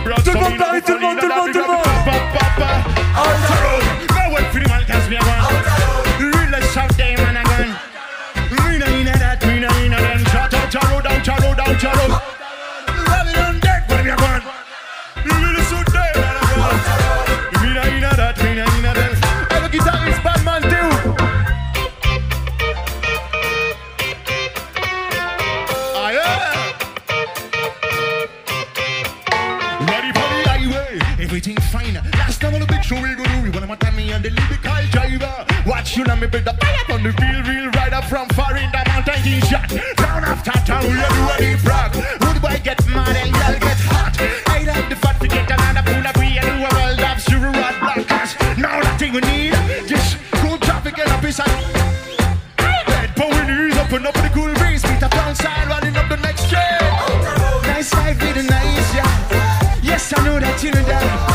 Tout 0.04 0.32
le 0.32 0.40
monde 0.40 1.01
t-shirt. 39.52 39.96
Down 39.96 40.24
after 40.24 40.52
town, 40.64 40.82
we 40.82 40.90
do 40.90 40.96
a 40.96 41.36
deep 41.38 41.64
rock. 41.64 41.94
Wood 41.94 42.42
boy 42.42 42.60
get 42.62 42.84
mad 42.88 43.16
and 43.16 43.30
y'all 43.32 43.58
get 43.60 43.78
hot. 43.90 44.16
I 44.48 44.64
love 44.64 44.88
the 44.88 44.96
fat 44.96 45.20
to 45.20 45.28
get 45.28 45.50
another 45.50 45.82
pool 45.82 46.20
we 46.20 46.38
and 46.38 46.46
do 46.46 46.54
a 46.56 46.70
world 46.72 47.00
of 47.00 47.20
zero 47.20 47.50
rod 47.52 47.74
blockers. 47.82 48.30
Now 48.58 48.80
nothing 48.80 49.12
we 49.12 49.20
need, 49.20 49.54
just 49.86 50.16
cool 50.40 50.58
traffic 50.58 50.98
and 50.98 51.10
a 51.10 51.18
piece 51.20 51.40
of 51.40 51.46
Red 52.88 53.16
power 53.16 53.44
knees, 53.44 53.76
open 53.78 54.06
up 54.06 54.14
the 54.14 54.30
cool 54.32 54.52
breeze, 54.54 54.84
meet 54.84 55.02
up 55.02 55.14
outside, 55.14 55.68
running 55.68 55.96
up 55.96 56.08
the 56.08 56.16
next 56.16 56.48
train. 56.48 56.80
Nice 57.68 57.92
life 57.94 58.20
with 58.20 58.36
a 58.36 58.42
nice 58.42 58.94
yeah. 58.94 59.80
Yes, 59.82 60.12
I 60.16 60.24
know 60.24 60.38
that 60.40 60.62
you 60.62 60.70
know 60.70 60.82
that. 60.82 61.31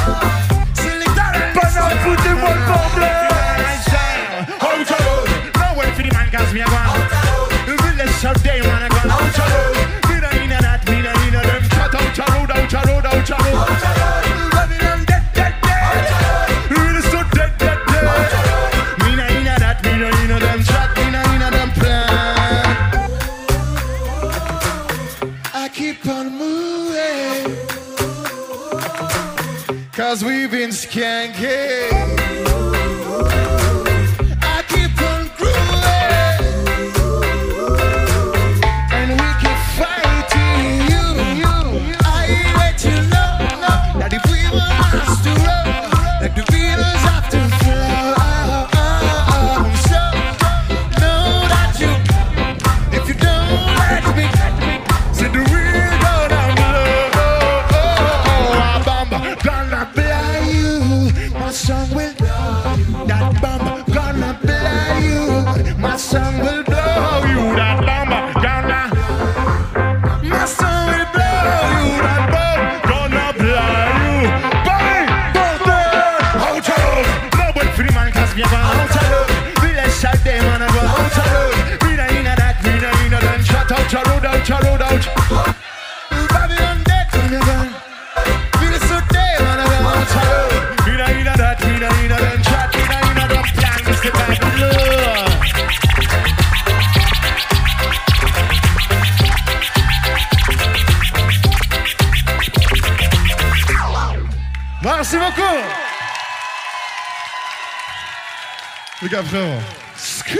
Frérot. 109.09 109.61
Scoop 109.97 110.37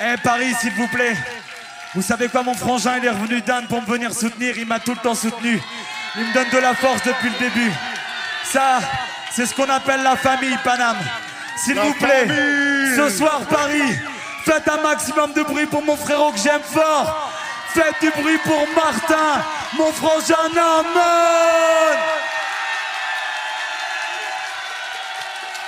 Eh 0.00 0.16
Paris, 0.22 0.54
s'il 0.60 0.72
vous 0.72 0.88
plaît. 0.88 1.16
Vous 1.94 2.02
savez 2.02 2.28
quoi, 2.28 2.42
mon 2.42 2.54
frangin, 2.54 2.98
il 2.98 3.04
est 3.04 3.10
revenu 3.10 3.40
d'Anne 3.40 3.66
pour 3.66 3.82
me 3.82 3.86
venir 3.86 4.12
soutenir. 4.12 4.56
Il 4.56 4.66
m'a 4.66 4.78
tout 4.78 4.92
le 4.92 4.98
temps 4.98 5.14
soutenu. 5.14 5.60
Il 6.16 6.24
me 6.24 6.34
donne 6.34 6.48
de 6.50 6.58
la 6.58 6.74
force 6.74 7.02
depuis 7.02 7.30
le 7.30 7.38
début. 7.38 7.72
Ça, 8.44 8.78
c'est 9.32 9.46
ce 9.46 9.54
qu'on 9.54 9.68
appelle 9.68 10.02
la 10.02 10.16
famille, 10.16 10.56
Paname. 10.64 10.98
S'il 11.56 11.78
vous 11.78 11.94
plaît, 11.94 12.26
famille. 12.26 12.96
ce 12.96 13.16
soir, 13.18 13.40
Paris, 13.48 13.98
faites 14.44 14.68
un 14.68 14.82
maximum 14.82 15.32
de 15.32 15.42
bruit 15.42 15.66
pour 15.66 15.84
mon 15.84 15.96
frérot 15.96 16.32
que 16.32 16.38
j'aime 16.38 16.62
fort. 16.62 17.32
Faites 17.74 17.94
du 18.00 18.10
bruit 18.10 18.38
pour 18.38 18.66
Martin, 18.74 19.42
mon 19.76 19.92
frangin 19.92 20.48
Norman. 20.54 22.20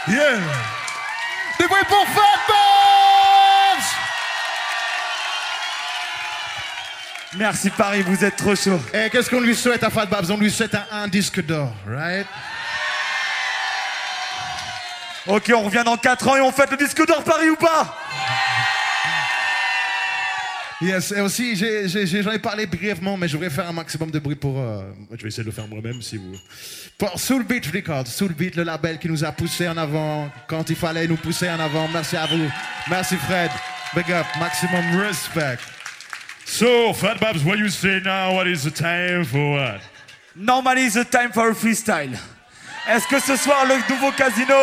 Yeah. 0.09 0.72
Pour 1.89 2.07
Fat 2.07 2.23
Merci 7.35 7.71
Paris, 7.71 8.03
vous 8.03 8.23
êtes 8.25 8.37
trop 8.37 8.55
chaud. 8.55 8.79
Et 8.93 9.09
qu'est-ce 9.09 9.31
qu'on 9.31 9.41
lui 9.41 9.57
souhaite 9.57 9.83
à 9.83 9.89
Fat 9.89 10.05
Babs 10.05 10.31
On 10.31 10.37
lui 10.37 10.51
souhaite 10.51 10.75
un, 10.75 10.85
un 10.93 11.09
disque 11.09 11.43
d'or, 11.45 11.73
right? 11.89 12.27
Ok, 15.27 15.51
on 15.55 15.63
revient 15.63 15.83
dans 15.85 15.97
4 15.97 16.29
ans 16.29 16.37
et 16.37 16.41
on 16.41 16.53
fête 16.53 16.71
le 16.71 16.77
disque 16.77 17.07
d'or 17.07 17.25
Paris 17.25 17.49
ou 17.49 17.57
pas? 17.57 17.97
Yes, 20.83 21.13
et 21.13 21.21
aussi, 21.21 21.55
j'en 21.55 22.33
ai, 22.33 22.39
parlé 22.41 22.67
brièvement, 22.67 23.17
mais 23.17 23.29
je 23.29 23.37
voudrais 23.37 23.51
faire 23.51 23.69
un 23.69 23.73
maximum 23.73 24.11
de 24.11 24.19
bruit 24.19 24.35
pour... 24.35 24.59
euh, 24.59 24.83
je 25.13 25.23
vais 25.23 25.29
essayer 25.29 25.45
de 25.45 25.49
le 25.49 25.55
faire 25.55 25.69
moi-même, 25.69 26.03
si 26.03 26.17
vous... 26.17 26.35
Pour 26.99 27.19
Soul 27.21 27.45
Beat 27.45 27.67
Records, 27.67 28.09
Soul 28.09 28.33
Beat, 28.33 28.57
le 28.57 28.65
label 28.65 28.99
qui 28.99 29.09
nous 29.09 29.25
a 29.25 29.31
poussé 29.33 29.69
en 29.69 29.77
avant 29.77 30.29
quand 30.49 30.69
il 30.71 30.77
fallait 30.77 31.07
nous 31.07 31.17
pousser 31.17 31.49
en 31.49 31.59
avant. 31.61 31.89
Merci 31.93 32.17
à 32.17 32.27
vous. 32.27 32.51
Merci 32.91 33.17
Fred. 33.17 33.51
Big 33.95 34.11
up, 34.13 34.27
maximum 34.39 34.97
respect. 34.99 35.59
So, 36.45 36.93
Fat 36.93 37.21
Babs, 37.21 37.45
what 37.45 37.59
you 37.59 37.69
say 37.69 38.01
now? 38.05 38.35
What 38.35 38.47
is 38.47 38.65
the 38.65 38.71
time 38.71 39.25
for 39.25 39.53
what? 39.53 39.81
Normally 40.35 40.89
the 40.89 41.05
time 41.05 41.33
for 41.33 41.51
a 41.51 41.55
freestyle. 41.55 42.19
Est-ce 42.89 43.07
que 43.07 43.21
ce 43.21 43.37
soir 43.37 43.65
le 43.67 43.77
nouveau 43.89 44.11
casino 44.13 44.55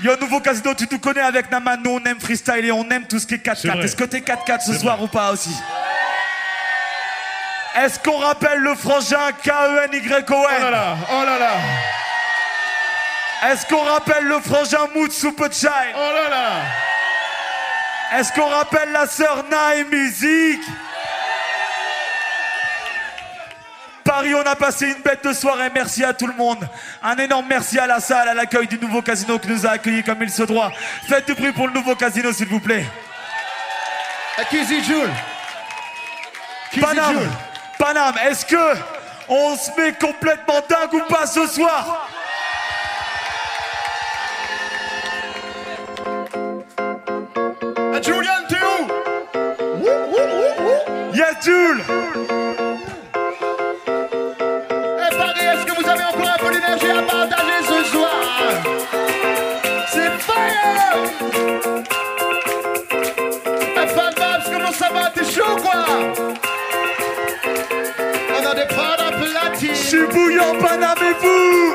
Il 0.00 0.06
y 0.06 0.08
a 0.08 0.14
un 0.14 0.16
nouveau 0.16 0.40
casino, 0.40 0.74
tu 0.74 0.86
nous 0.90 0.98
connais 0.98 1.20
avec 1.20 1.50
Naman, 1.50 1.76
nous 1.82 1.90
on 1.92 2.04
aime 2.04 2.20
freestyle 2.20 2.64
et 2.64 2.72
on 2.72 2.88
aime 2.90 3.06
tout 3.06 3.18
ce 3.20 3.26
qui 3.26 3.34
est 3.34 3.42
C'est 3.54 3.68
4-4. 3.68 3.72
vrai. 3.76 3.84
Est-ce 3.84 3.96
que 3.96 4.04
t'es 4.04 4.20
4-4 4.20 4.60
ce 4.66 4.74
soir 4.78 4.96
vrai. 4.96 5.04
ou 5.04 5.08
pas 5.08 5.30
aussi? 5.32 5.54
Est-ce 7.76 7.98
qu'on 8.00 8.18
rappelle 8.18 8.58
le 8.58 8.74
frangin 8.74 9.30
K-E-N-Y-O-N 9.42 10.24
Oh 10.30 10.62
là 10.62 10.70
là, 10.70 10.96
oh 11.12 11.24
là 11.24 11.38
là, 11.38 11.50
Est-ce 13.50 13.66
qu'on 13.66 13.82
rappelle 13.84 14.24
le 14.24 14.40
frangin 14.40 14.86
Child 14.92 15.72
oh 15.96 15.98
là 15.98 16.28
là. 16.30 18.18
Est-ce 18.18 18.32
qu'on 18.32 18.48
rappelle 18.48 18.92
la 18.92 19.06
sœur 19.06 19.44
Nae 19.50 19.84
Musique? 19.90 20.62
Paris, 24.04 24.34
on 24.34 24.42
a 24.42 24.54
passé 24.54 24.88
une 24.88 25.02
bête 25.02 25.24
de 25.24 25.32
soirée. 25.32 25.70
Merci 25.74 26.04
à 26.04 26.12
tout 26.12 26.26
le 26.26 26.34
monde. 26.34 26.68
Un 27.02 27.16
énorme 27.16 27.46
merci 27.48 27.78
à 27.78 27.86
la 27.86 28.00
salle, 28.00 28.28
à 28.28 28.34
l'accueil 28.34 28.68
du 28.68 28.78
nouveau 28.78 29.00
casino 29.00 29.38
qui 29.38 29.48
nous 29.48 29.66
a 29.66 29.70
accueillis 29.70 30.04
comme 30.04 30.22
il 30.22 30.30
se 30.30 30.42
doit. 30.42 30.70
Faites 31.08 31.26
du 31.26 31.34
bruit 31.34 31.52
pour 31.52 31.66
le 31.66 31.72
nouveau 31.72 31.94
casino, 31.94 32.30
s'il 32.32 32.48
vous 32.48 32.60
plaît. 32.60 32.84
Joule. 34.86 35.10
Kizzy 36.70 36.80
Paname. 36.80 37.30
Paname, 37.78 38.14
est-ce 38.28 38.44
que 38.44 38.76
on 39.28 39.56
se 39.56 39.70
met 39.80 39.92
complètement 39.92 40.60
dingue 40.68 40.94
ou 40.94 41.00
pas 41.08 41.26
ce 41.26 41.46
soir? 41.46 42.08
Platine 70.14 70.14
Je 70.14 70.20
suis 70.20 70.20
bouillant, 70.20 70.54
Paname 70.60 70.98
et 71.00 71.14
vous 71.20 71.74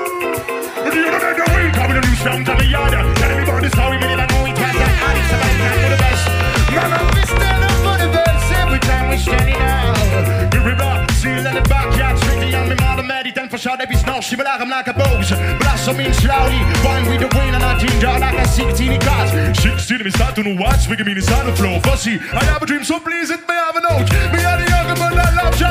Mama, 6.72 7.00
we 7.16 7.24
stand 7.26 7.64
up 7.64 7.72
for 7.84 7.98
the 7.98 8.08
best 8.14 8.54
every 8.54 8.80
time 8.80 9.10
we 9.10 9.18
standing 9.18 9.56
out. 9.56 10.54
We 10.54 10.60
river, 10.60 11.08
seal 11.16 11.46
in 11.46 11.56
the 11.56 11.62
backyard, 11.68 12.18
strictly 12.20 12.54
on 12.56 12.70
me 12.70 12.76
mother, 12.76 13.04
Maddie, 13.04 13.32
thank 13.32 13.50
for 13.50 13.58
sure, 13.58 13.76
they 13.76 13.86
be 13.86 13.96
snow 13.96 14.22
Shiver 14.22 14.44
like 14.44 14.62
I'm 14.62 14.70
like 14.70 14.88
a 14.88 14.94
bose. 14.94 15.32
Blossoming 15.60 16.14
slowly. 16.14 16.60
Born 16.84 17.08
with 17.10 17.22
the 17.22 17.30
wind 17.36 17.56
and 17.56 17.64
I 17.64 17.78
ginger 17.80 18.20
like 18.20 18.38
a 18.38 18.48
16 18.48 19.00
cars. 19.02 19.32
16 19.60 20.04
me 20.04 20.12
start 20.12 20.36
to 20.36 20.44
know 20.44 20.56
what's 20.62 20.88
wicked 20.88 21.06
me 21.06 21.14
inside 21.14 21.48
the 21.48 21.56
flow. 21.56 21.80
Fussy, 21.82 22.20
I 22.32 22.44
have 22.46 22.62
a 22.62 22.66
dream, 22.66 22.84
so 22.84 23.00
please 23.00 23.32
it 23.32 23.42
may 23.48 23.56
have 23.56 23.76
a 23.76 23.82
note. 23.82 24.08
Me 24.32 24.44
are 24.46 24.58
the 24.62 24.69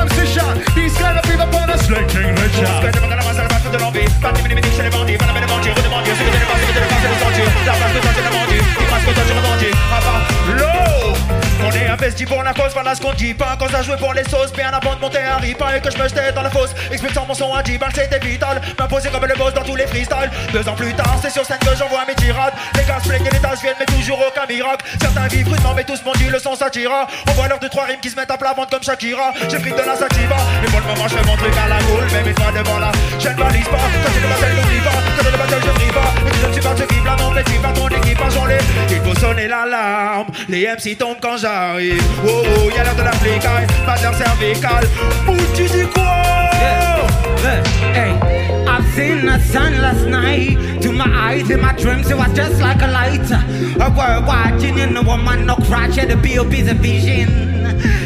transition 0.07 0.63
These 0.75 0.95
kind 0.97 1.17
of 1.17 1.23
people 1.23 1.41
upon 1.41 1.69
us 1.69 1.89
like 1.89 2.07
King 2.07 2.35
Richard 2.35 2.99
L'eau 11.79 11.85
On 11.85 11.87
est 11.87 11.89
investi 11.89 12.25
pour 12.25 12.43
la 12.43 12.53
cause, 12.53 12.73
voilà 12.73 12.95
ce 12.95 13.01
qu'on 13.01 13.13
dit. 13.13 13.33
Pas 13.33 13.55
quand 13.57 13.69
ça 13.69 13.81
jouer 13.81 13.97
pour 13.97 14.13
les 14.13 14.23
sauces, 14.23 14.51
bien 14.53 14.71
avant 14.71 14.95
de 14.95 14.99
monter 14.99 15.19
un 15.19 15.39
Pas 15.53 15.77
et 15.77 15.81
que 15.81 15.91
je 15.91 15.97
me 15.97 16.07
jetais 16.07 16.31
dans 16.33 16.41
la 16.41 16.49
fosse, 16.49 16.71
expulsant 16.91 17.25
mon 17.25 17.33
son 17.33 17.53
à 17.53 17.63
10 17.63 17.77
balles 17.77 17.91
C'était 17.93 18.19
vital, 18.19 18.61
m'imposer 18.77 19.09
comme 19.09 19.25
le 19.25 19.35
boss 19.35 19.53
dans 19.53 19.63
tous 19.63 19.75
les 19.75 19.87
freestyles. 19.87 20.29
Deux 20.51 20.67
ans 20.67 20.75
plus 20.75 20.93
tard, 20.93 21.17
c'est 21.21 21.29
sur 21.29 21.45
scène 21.45 21.59
que 21.59 21.75
j'envoie 21.77 22.05
mes 22.07 22.15
tirades. 22.15 22.53
Les 22.75 22.83
gars 22.83 22.99
se 23.01 23.07
plaignent 23.07 23.25
et 23.25 23.31
les 23.31 23.39
tâches 23.39 23.61
viennent 23.61 23.75
mais 23.79 23.85
toujours 23.85 24.19
aucun 24.19 24.45
miracle. 24.47 24.85
Certains 25.01 25.27
vivent 25.27 25.47
crudement 25.47 25.73
mais 25.75 25.83
tous 25.83 26.03
m'ont 26.03 26.13
dit 26.13 26.29
le 26.29 26.39
son 26.39 26.55
s'attira. 26.55 27.07
On 27.29 27.31
voit 27.33 27.47
l'heure 27.47 27.59
de 27.59 27.67
trois 27.67 27.85
rimes 27.85 27.99
qui 28.01 28.09
se 28.09 28.15
mettent 28.15 28.31
à 28.31 28.37
plat 28.37 28.53
ventre 28.53 28.69
comme 28.69 28.83
Shakira. 28.83 29.33
J'ai 29.49 29.59
pris 29.59 29.71
de 29.71 29.77
la 29.77 29.95
sativa, 29.95 30.37
mais 30.61 30.67
pour 30.67 30.79
le 30.79 30.85
moment 30.87 31.07
je 31.07 31.15
fais 31.17 31.25
mon 31.25 31.37
truc 31.37 31.53
à 31.57 31.67
la 31.67 31.77
cool. 31.79 32.05
Même 32.11 32.27
une 32.27 32.35
fois 32.35 32.51
devant 32.51 32.79
là, 32.79 32.91
je 33.19 33.29
ne 33.29 33.35
balise 33.35 33.67
pas. 33.67 33.77
Quand 33.77 34.11
c'est 34.13 34.21
le 34.21 34.27
battle, 34.27 34.55
n'oublie 34.55 34.81
pas, 34.81 34.89
quand 34.91 35.23
c'est 35.23 35.31
le 35.31 35.37
battle 35.37 35.61
je 35.65 35.71
brille 35.71 35.91
pas 35.91 36.13
Et 36.27 36.29
que 36.29 36.37
je 36.37 36.47
ne 36.47 36.53
suis 36.53 36.61
pas 36.61 36.75
ce 36.75 36.83
qui 36.83 36.99
blâme, 37.01 37.19
mais 37.35 37.43
tu 37.43 37.53
pas 37.59 37.71
ton 37.73 37.87
équipage 37.87 38.37
en 38.37 38.45
les 38.45 38.57
Il 38.89 39.01
faut 39.01 39.19
sonner 39.19 39.47
l'alarme, 39.47 40.27
les 40.47 40.67
MC 40.67 40.97
tombent 40.97 41.17
quand 41.21 41.37
j'arrive 41.37 41.68
Oh 41.71 41.77
oh, 41.77 42.69
y'a 42.75 42.83
l'heure 42.83 42.95
de 42.95 43.03
la 43.03 43.11
flicaille, 43.11 43.67
pas 43.85 43.95
dis 43.95 45.87
quoi 45.93 46.03
Hey, 47.93 48.13
I've 48.67 48.85
seen 48.95 49.25
the 49.27 49.39
sun 49.39 49.79
last 49.79 50.07
night. 50.07 50.81
To 50.81 50.91
my 50.91 51.05
eyes, 51.05 51.47
in 51.51 51.61
my 51.61 51.73
dreams, 51.73 52.09
it 52.09 52.17
was 52.17 52.33
just 52.33 52.59
like 52.59 52.81
a 52.81 52.87
light. 52.87 53.29
A 53.29 53.89
world 53.95 54.25
watching, 54.25 54.79
and 54.79 54.95
the 54.95 55.03
woman 55.03 55.45
no 55.45 55.57
cry, 55.57 55.91
share 55.91 56.07
the 56.07 56.15
B.O.B.'s 56.15 56.69
a 56.69 56.73
vision. 56.73 57.29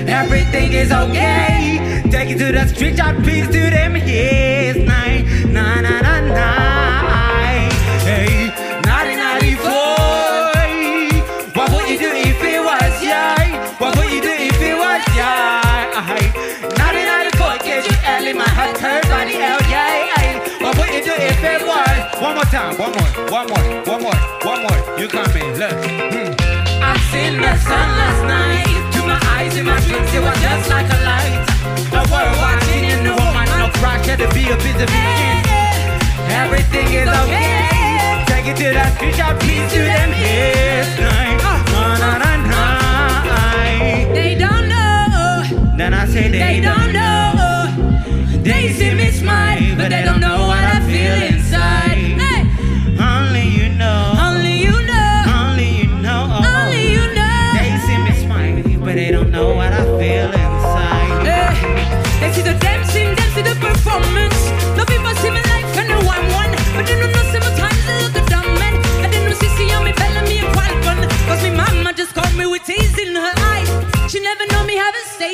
Everything 0.09 0.73
is 0.73 0.91
okay. 0.91 2.01
Take 2.11 2.31
it 2.31 2.39
to 2.39 2.51
the 2.51 2.67
street, 2.67 2.99
I 2.99 3.13
peace 3.21 3.47
to 3.47 3.69
them, 3.69 3.95
yes, 3.95 4.75
night, 4.75 5.25
na 5.47 5.79
na 5.79 6.01
na 6.01 6.19
na. 6.19 6.62
One 22.83 22.91
more 22.91 23.13
one 23.31 23.47
more, 23.47 23.47
one 23.47 23.47
more, 23.47 23.85
one 23.87 24.01
more, 24.03 24.19
one 24.43 24.61
more. 24.63 24.99
You 24.99 25.07
come 25.07 25.31
in, 25.37 25.57
look. 25.57 25.71
Hmm. 25.71 26.35
I've 26.83 26.99
seen 27.15 27.39
the 27.39 27.55
sun 27.63 27.87
last 27.95 28.21
night. 28.27 28.91
To 28.91 28.99
my 29.07 29.19
eyes 29.39 29.55
in 29.55 29.65
my 29.65 29.79
dreams, 29.87 30.11
it 30.13 30.19
was 30.19 30.37
just 30.43 30.69
like 30.69 30.91
a 30.91 30.99
light. 31.07 31.47
A 31.95 32.03
world 32.11 32.35
watching 32.43 32.83
in 32.83 33.05
the 33.07 33.15
woman, 33.15 33.47
no 33.55 33.71
crack, 33.79 34.03
had 34.03 34.19
to 34.19 34.27
be 34.35 34.51
a 34.51 34.57
busy 34.57 34.83
begin. 34.83 35.39
Everything 36.27 36.91
is 36.91 37.07
okay. 37.07 38.27
Take 38.27 38.47
it 38.51 38.57
to 38.59 38.69
the 38.75 38.85
future, 38.99 39.31
please 39.39 39.71
to 39.71 39.79
them 39.79 40.09
yes, 40.19 40.99
night. 40.99 41.39
Na 41.71 41.97
na 42.03 42.11
na 42.19 42.31
na. 42.51 44.13
They 44.13 44.35
don't 44.35 44.67
know. 44.67 45.77
Then 45.77 45.93
I 45.93 46.05
say 46.05 46.27
they, 46.27 46.39
They 46.39 46.59
don't 46.59 46.91
know. 46.91 48.43
They 48.43 48.73
see 48.73 48.93
me 48.93 49.09
smile, 49.09 49.77
but 49.77 49.87
they 49.87 50.03
don't 50.03 50.19
know 50.19 50.47
what 50.47 50.63
I 50.65 50.81
feel 50.81 51.32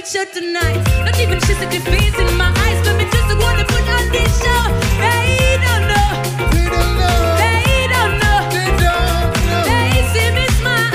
show 0.09 0.25
tonight. 0.25 0.81
Not 1.05 1.19
even 1.19 1.39
said 1.41 1.69
the 1.69 1.79
face 1.85 2.17
in 2.17 2.35
my 2.35 2.49
eyes, 2.65 2.81
but 2.81 2.97
me 2.97 3.05
just 3.13 3.29
wanna 3.37 3.63
put 3.65 3.85
on 3.93 4.09
this 4.09 4.41
show. 4.41 4.63
They 4.97 5.61
don't 5.61 5.85
know. 5.85 6.09
They 6.49 7.85
don't 7.93 8.17
know. 8.17 8.41
They 8.49 8.73
don't 8.73 8.97
know. 9.45 9.61
They 9.69 10.01
see 10.09 10.29
me 10.33 10.45
smile, 10.57 10.89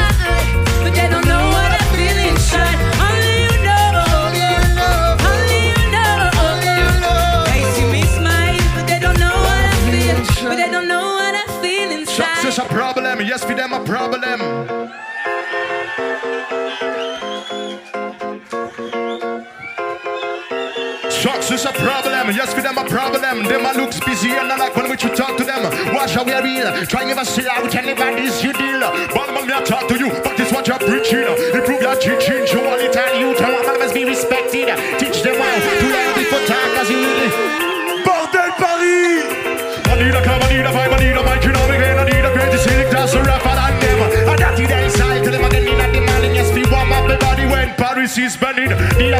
but 0.82 0.92
they 0.98 1.06
don't 1.06 1.26
know 1.30 1.44
what 1.54 1.70
I 1.78 1.82
feel 1.94 2.18
inside. 2.26 2.74
Only 3.06 3.34
you 3.46 3.54
know. 3.62 4.02
Only 5.30 5.60
you 5.78 5.86
know. 5.94 6.18
They 7.46 7.62
see 7.74 7.86
me 7.94 8.02
smile, 8.18 8.58
but 8.74 8.84
they 8.90 8.98
don't 8.98 9.18
know 9.22 9.36
what 9.46 9.64
I 9.72 9.76
feel. 9.86 10.18
But 10.48 10.56
they 10.56 10.70
don't 10.74 10.88
know 10.88 11.06
what 11.20 11.34
I 11.38 11.46
feel 11.62 11.88
is 11.92 12.58
a 12.58 12.64
problem, 12.64 13.20
yes, 13.20 13.44
for 13.44 13.54
them 13.54 13.72
a 13.72 13.80
problem. 13.84 15.03
Shots 21.44 21.60
is 21.60 21.68
a 21.68 21.76
problem, 21.76 22.32
yes, 22.32 22.54
for 22.54 22.62
them 22.62 22.78
a 22.78 22.88
problem. 22.88 23.20
Them 23.44 23.66
a 23.68 23.72
looks 23.76 24.00
busy 24.00 24.32
and 24.32 24.50
I 24.50 24.56
like 24.56 24.74
when 24.76 24.88
we 24.88 24.96
should 24.96 25.14
talk 25.14 25.36
to 25.36 25.44
them. 25.44 25.60
Watch 25.92 26.16
how 26.16 26.24
we 26.24 26.32
are 26.32 26.42
real. 26.42 26.72
Try 26.86 27.04
never 27.04 27.22
sell 27.22 27.44
out 27.50 27.68
and 27.68 27.84
never 27.84 28.16
this 28.16 28.42
you 28.42 28.54
deal. 28.54 28.80
But 29.12 29.28
me 29.28 29.52
a 29.52 29.60
talk 29.60 29.86
to 29.88 29.98
you, 29.98 30.08
but 30.24 30.38
this 30.38 30.50
what 30.50 30.66
you're 30.66 30.80
preaching. 30.80 31.28
Improve 31.52 31.82
your 31.84 31.96
teaching, 32.00 32.48
show 32.48 32.64
all 32.64 32.80
it 32.80 32.96
and 32.96 33.20
you 33.20 33.36
tell 33.36 33.52
them 33.52 33.76
must 33.76 33.92
be 33.92 34.06
respected. 34.06 34.72
Teach 34.96 35.20
them 35.20 35.36
how 35.36 35.52
to 35.52 35.86
learn 35.92 36.16
before 36.16 36.44
talk 36.48 36.80
as 36.80 36.88
you 36.88 37.04
Bordel 38.08 38.50
Paris 38.56 39.28
I 39.84 40.00
need 40.00 40.16
a 40.16 40.22
club, 40.24 40.40
I 40.40 40.48
need 40.48 40.64
a 40.64 40.72
vibe, 40.72 40.96
I 40.96 40.98
need 41.04 41.12
a 41.12 41.22
mic, 41.28 41.44
you 41.44 41.52
know 41.52 41.68
me 41.68 41.76
again. 41.76 41.98
I 42.00 42.04
need 42.08 42.24
a 42.24 42.32
greatest 42.32 42.64
cynic, 42.64 42.88
that's 42.88 43.12
a 43.12 43.20
rapper 43.20 43.52
than 43.52 43.74
them. 43.84 44.28
I 44.32 44.36
got 44.40 44.58
it 44.58 44.83
Paris 48.14 48.34
is 48.34 48.40
burning. 48.40 48.70
Need 48.96 49.12
a 49.12 49.18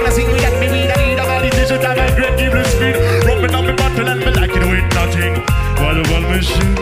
and 0.00 0.12
sing 0.12 0.26
me, 0.28 0.40
need 0.40 1.18
a 1.18 1.24
validation, 1.28 1.80
time 1.80 1.98
and 1.98 2.16
great, 2.16 2.38
the 2.38 2.64
speed. 2.64 2.96
Rubbing 3.26 3.66
me 3.66 3.72
bottle 3.74 4.08
and 4.08 4.20
me 4.20 4.32
like 4.32 4.50
it 4.50 4.64
with 4.64 4.88
nothing. 4.94 5.34
What 5.76 6.00
a 6.00 6.20
machine. 6.28 6.74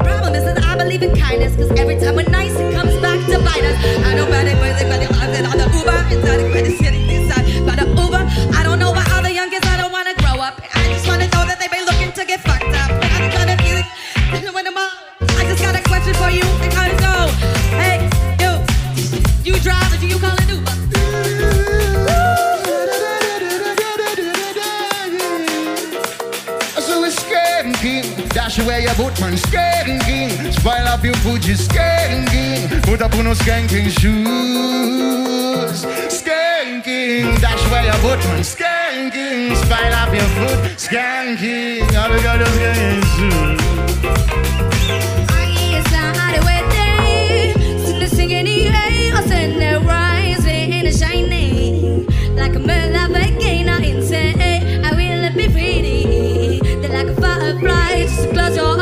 Problem 0.00 0.34
is 0.34 0.44
that 0.44 0.58
I 0.64 0.76
believe 0.76 1.02
in 1.02 1.14
kindness, 1.14 1.54
cause 1.54 1.70
every 1.78 1.98
time 2.00 2.16
we're 2.16 2.28
nice, 2.30 2.54
it 2.56 2.74
comes 2.74 2.96
back 3.00 3.24
to 3.30 3.38
bite 3.38 3.62
us. 3.62 3.78
I 4.04 4.14
they 4.44 4.54
when 4.58 5.00
they 5.00 5.06
on 5.46 5.56
the 5.56 5.66
Uber, 5.78 5.98
it's 6.10 6.24
not 6.26 6.40
a 6.40 6.50
credit 6.50 6.76
city 6.78 7.27
dash 28.98 29.06
away 29.06 29.06
your 29.06 29.10
boot 29.10 29.20
man, 29.20 29.34
skanking. 29.36 30.52
Spoil 30.52 30.86
up 30.88 31.04
your 31.04 31.14
food, 31.16 31.44
you 31.44 31.54
skanking. 31.54 32.82
Put 32.82 33.02
up 33.02 33.14
on 33.14 33.24
no 33.24 33.32
skanking 33.32 33.90
shoes. 34.00 35.84
Skanking, 36.08 37.40
dash 37.40 37.66
away 37.68 37.84
your 37.86 37.98
boot 38.02 38.18
man, 38.26 38.42
skanking. 38.42 39.56
Spoil 39.56 39.92
up 39.92 40.12
your 40.12 40.28
food, 40.36 40.58
skanking. 40.76 41.82
All 41.96 42.10
the 42.10 42.20
girls 42.22 42.48
skanking 42.58 43.02
shoes. 43.14 43.58
It's 45.70 45.90
not 45.92 46.34
the 46.34 46.40
way 46.46 46.62
they 46.70 47.52
sing 47.84 47.98
the 48.00 48.06
singing, 48.08 48.46
hey, 48.46 49.12
or 49.12 49.22
send 49.28 49.60
the 49.60 49.80
rising 49.86 50.72
and 50.72 50.94
shining 50.94 52.06
like 52.36 52.54
a 52.54 52.58
mirror 52.58 53.16
again. 53.16 53.68
I 53.68 53.80
insane, 53.84 54.84
I 54.84 54.90
will 54.92 55.36
be 55.36 55.48
pretty. 55.48 56.60
They're 56.80 56.90
like 56.90 57.08
a 57.08 57.20
firefly. 57.20 57.86
Just 57.98 58.30
close 58.30 58.56
your 58.56 58.77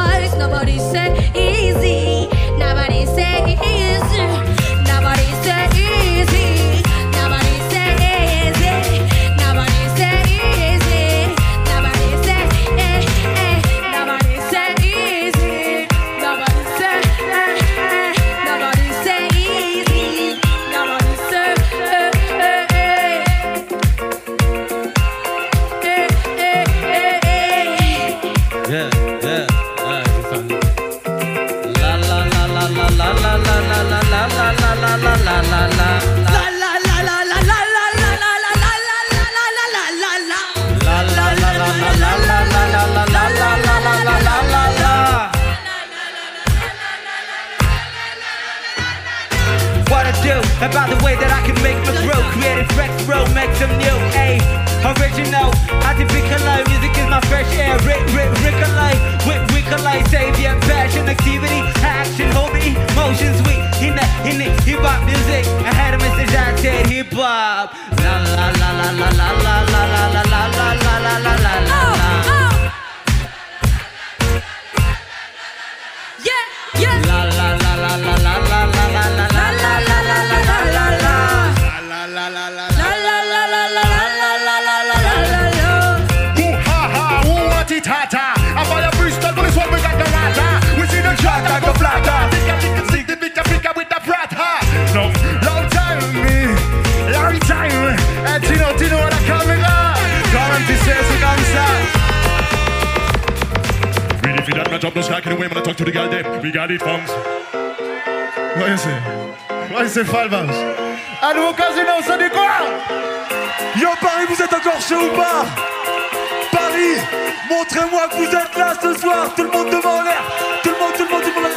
êtes 118.37 118.57
là 118.57 118.73
ce 118.81 118.95
soir. 119.01 119.31
Tout 119.37 119.45
le 119.45 119.51
monde 119.51 119.71
devant 119.71 120.03
l'air. 120.03 120.23
Tout 120.63 120.71
le 120.71 120.79
monde, 120.79 120.93
tout 120.97 121.05
le 121.05 121.11
monde, 121.11 121.23
tout 121.23 121.33
le 121.35 121.43
monde. 121.43 121.53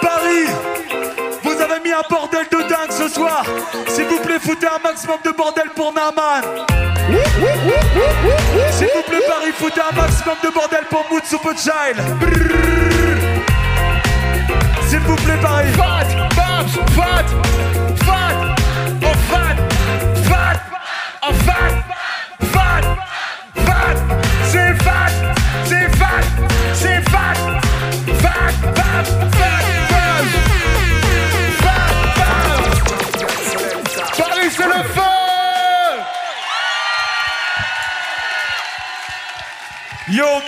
Paris, 0.00 0.46
vous 1.42 1.60
avez 1.60 1.80
mis 1.84 1.92
un 1.92 2.02
bordel 2.08 2.46
de 2.50 2.58
dingue 2.68 2.90
ce 2.90 3.08
soir. 3.08 3.44
S'il 3.88 4.04
vous 4.06 4.18
plaît, 4.20 4.38
foutez 4.40 4.66
un 4.66 4.78
maximum 4.82 5.18
de 5.24 5.30
bordel 5.30 5.70
pour 5.74 5.92
Naman. 5.92 6.42
S'il 8.70 8.88
vous 8.94 9.02
plaît, 9.02 9.22
Paris, 9.28 9.52
foutez 9.56 9.80
un 9.80 9.94
maximum 9.96 10.36
de 10.42 10.48
bordel 10.48 10.84
pour 10.90 11.04
Mood 11.10 11.24
Super 11.24 11.52
Child. 11.56 11.96
S'il 14.88 15.00
vous 15.00 15.16
plaît, 15.16 15.38
Paris. 15.42 15.72
Fat, 15.76 16.06
fat, 16.94 17.26
fat, 18.04 18.63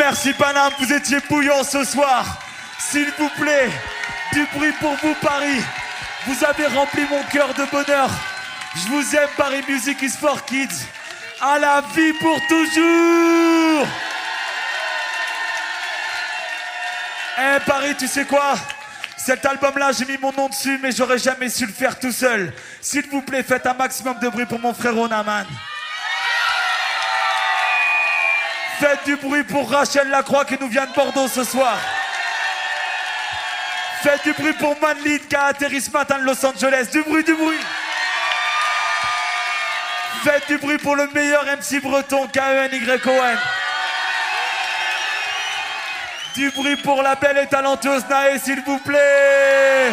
merci 0.07 0.33
Paname, 0.35 0.73
vous 0.79 0.93
étiez 0.93 1.19
bouillant 1.29 1.65
ce 1.65 1.83
soir. 1.83 2.39
S'il 2.79 3.11
vous 3.19 3.29
plaît, 3.31 3.69
du 4.33 4.47
bruit 4.55 4.71
pour 4.81 4.95
vous 5.03 5.15
Paris. 5.21 5.61
Vous 6.29 6.45
avez 6.45 6.67
rempli 6.67 7.03
mon 7.11 7.25
cœur 7.25 7.53
de 7.55 7.65
bonheur. 7.73 8.09
Je 8.77 8.87
vous 8.87 9.17
aime 9.17 9.29
Paris 9.37 9.63
Music 9.69 10.01
is 10.03 10.11
for 10.11 10.45
Kids. 10.45 10.87
À 11.41 11.59
la 11.59 11.83
vie 11.93 12.13
pour 12.21 12.39
toujours. 12.47 13.87
Eh 17.39 17.61
Paris, 17.67 17.97
tu 17.99 18.07
sais 18.07 18.27
quoi? 18.27 18.55
Cet 19.17 19.45
album-là, 19.45 19.91
j'ai 19.91 20.05
mis 20.05 20.19
mon 20.19 20.33
nom 20.33 20.49
dessus, 20.49 20.79
mais 20.81 20.93
j'aurais 20.93 21.19
jamais 21.19 21.49
su 21.49 21.67
le 21.67 21.73
faire 21.73 21.99
tout 21.99 22.13
seul. 22.13 22.53
S'il 22.81 23.09
vous 23.09 23.23
plaît, 23.23 23.43
faites 23.43 23.67
un 23.67 23.75
maximum 23.75 24.21
de 24.21 24.29
bruit 24.29 24.47
pour 24.47 24.61
mon 24.61 24.73
frère 24.73 24.97
Onaman. 24.97 25.47
Faites 28.79 29.05
du 29.07 29.17
bruit 29.17 29.43
pour 29.45 29.71
Rachel 29.71 30.09
Lacroix 30.09 30.45
qui 30.45 30.59
nous 30.61 30.69
vient 30.69 30.85
de 30.85 30.93
Bordeaux 30.93 31.29
ce 31.29 31.45
soir. 31.45 31.79
Faites 34.03 34.23
du 34.23 34.33
bruit 34.35 34.53
pour 34.53 34.79
Manlin 34.81 35.19
qui 35.29 35.35
a 35.35 35.47
atterri 35.47 35.81
ce 35.81 35.91
matin 35.91 36.19
de 36.19 36.25
Los 36.25 36.45
Angeles. 36.45 36.89
Du 36.93 37.03
bruit, 37.03 37.25
du 37.25 37.35
bruit. 37.35 37.59
Faites 40.25 40.47
du 40.49 40.59
bruit 40.59 40.77
pour 40.77 40.95
le 40.95 41.09
meilleur 41.09 41.45
MC 41.45 41.81
breton 41.83 42.27
K-E-N-Y-O-N. 42.27 43.39
Du 46.35 46.51
bruit 46.51 46.77
pour 46.77 47.03
la 47.03 47.15
belle 47.15 47.39
et 47.39 47.47
talentueuse 47.47 48.05
Nae, 48.11 48.39
s'il 48.39 48.61
vous 48.63 48.79
plaît. 48.81 49.91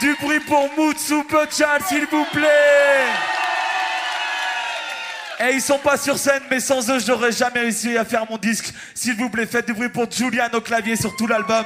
Du 0.00 0.14
bruit 0.14 0.40
pour 0.40 0.70
Moutsu 0.78 1.22
Pechal, 1.24 1.82
s'il 1.86 2.06
vous 2.06 2.24
plaît. 2.32 3.04
Et 5.40 5.54
ils 5.54 5.62
sont 5.62 5.78
pas 5.78 5.96
sur 5.96 6.18
scène, 6.18 6.42
mais 6.50 6.60
sans 6.60 6.88
eux, 6.90 6.98
j'aurais 6.98 7.32
jamais 7.32 7.60
réussi 7.60 7.96
à 7.96 8.04
faire 8.04 8.24
mon 8.30 8.38
disque. 8.38 8.72
S'il 8.94 9.16
vous 9.16 9.30
plaît, 9.30 9.46
faites 9.46 9.66
du 9.66 9.72
bruit 9.72 9.88
pour 9.88 10.10
Julian 10.10 10.48
au 10.52 10.60
clavier 10.60 10.96
sur 10.96 11.16
tout 11.16 11.26
l'album. 11.26 11.64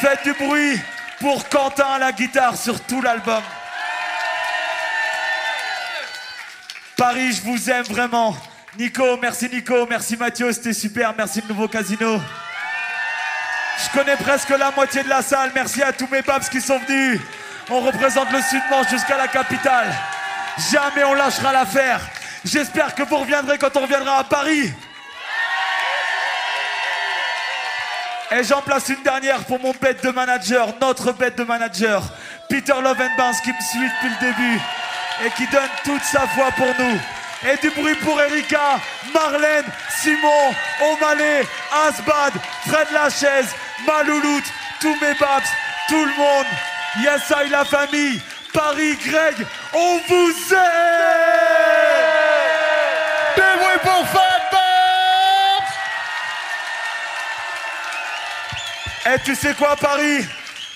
Faites 0.00 0.22
du 0.24 0.32
bruit 0.32 0.78
pour 1.20 1.48
Quentin 1.48 1.86
à 1.94 1.98
la 1.98 2.12
guitare 2.12 2.56
sur 2.56 2.80
tout 2.80 3.00
l'album. 3.00 3.42
Paris, 6.96 7.32
je 7.32 7.42
vous 7.42 7.70
aime 7.70 7.84
vraiment. 7.84 8.36
Nico, 8.78 9.16
merci 9.16 9.48
Nico, 9.48 9.86
merci 9.86 10.16
Mathieu, 10.16 10.52
c'était 10.52 10.72
super, 10.72 11.14
merci 11.16 11.40
le 11.40 11.48
nouveau 11.48 11.68
casino. 11.68 12.20
Je 13.82 13.98
connais 13.98 14.16
presque 14.16 14.50
la 14.50 14.70
moitié 14.72 15.02
de 15.02 15.08
la 15.08 15.22
salle, 15.22 15.52
merci 15.54 15.82
à 15.82 15.92
tous 15.92 16.08
mes 16.08 16.22
babs 16.22 16.48
qui 16.48 16.60
sont 16.60 16.78
venus. 16.78 17.20
On 17.70 17.80
représente 17.80 18.30
le 18.30 18.40
Sud-Manche 18.42 18.90
jusqu'à 18.90 19.16
la 19.16 19.28
capitale. 19.28 19.92
Jamais 20.58 21.04
on 21.04 21.14
lâchera 21.14 21.52
l'affaire. 21.52 22.00
J'espère 22.44 22.94
que 22.94 23.02
vous 23.04 23.18
reviendrez 23.18 23.58
quand 23.58 23.76
on 23.76 23.82
reviendra 23.82 24.18
à 24.18 24.24
Paris. 24.24 24.72
Et 28.30 28.44
j'en 28.44 28.60
place 28.60 28.88
une 28.88 29.02
dernière 29.02 29.44
pour 29.44 29.60
mon 29.60 29.72
bête 29.80 30.04
de 30.04 30.10
manager, 30.10 30.68
notre 30.80 31.12
bête 31.12 31.36
de 31.36 31.44
manager, 31.44 32.02
Peter 32.48 32.74
Lovenbans 32.74 33.32
qui 33.42 33.50
me 33.50 33.60
suit 33.70 33.88
depuis 33.88 34.10
le 34.10 34.26
début 34.26 34.60
et 35.24 35.30
qui 35.30 35.46
donne 35.46 35.70
toute 35.84 36.02
sa 36.02 36.26
foi 36.28 36.50
pour 36.56 36.66
nous. 36.78 36.98
Et 37.50 37.56
du 37.62 37.70
bruit 37.70 37.94
pour 37.96 38.20
Erika, 38.20 38.80
Marlène, 39.14 39.64
Simon, 40.02 40.52
O'Malley, 40.82 41.46
Asbad, 41.86 42.34
Fred 42.66 42.88
Lachaise, 42.92 43.54
Malouloute, 43.86 44.44
tous 44.80 44.94
mes 45.00 45.14
babs, 45.14 45.42
tout 45.88 46.04
le 46.04 46.16
monde. 46.16 46.46
Yes, 47.00 47.32
la 47.50 47.64
famille. 47.64 48.20
Paris, 48.58 48.98
Greg, 49.06 49.46
on 49.72 50.00
vous 50.08 50.32
aime. 50.52 50.58
Des 53.36 53.42
bruits 53.56 53.78
pour 53.82 54.04
Fat 54.08 54.42
Babs. 54.50 55.68
Et 59.14 59.18
tu 59.24 59.36
sais 59.36 59.54
quoi, 59.54 59.76
Paris? 59.76 60.26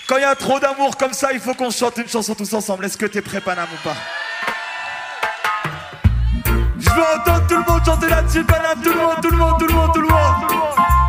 Quand 0.07 0.17
il 0.17 0.23
y 0.23 0.25
a 0.25 0.37
trop 0.37 0.61
d'amour 0.61 0.97
comme 0.97 1.13
ça, 1.13 1.33
il 1.33 1.41
faut 1.41 1.55
qu'on 1.55 1.73
chante 1.73 1.99
une 1.99 2.09
chanson 2.09 2.37
tous 2.37 2.55
ensemble. 2.55 2.85
Est-ce 2.85 2.97
que 2.97 3.07
t'es 3.07 3.21
prêt, 3.21 3.41
Paname, 3.41 3.67
ou 3.73 3.79
pas? 3.83 3.97
Je 6.79 6.89
veux 6.89 7.03
entendre 7.17 7.47
tout 7.49 7.57
le 7.57 7.65
monde 7.65 7.85
chanter 7.85 8.09
là-dessus, 8.09 8.45
Paname, 8.45 8.81
tout 8.81 8.91
le 8.91 9.01
monde, 9.01 9.21
tout 9.21 9.31
le 9.31 9.37
monde, 9.37 9.59
tout 9.59 9.67
le 9.67 9.75
monde, 9.75 9.93
tout 9.93 10.01
le 10.03 10.07
monde. 10.07 11.02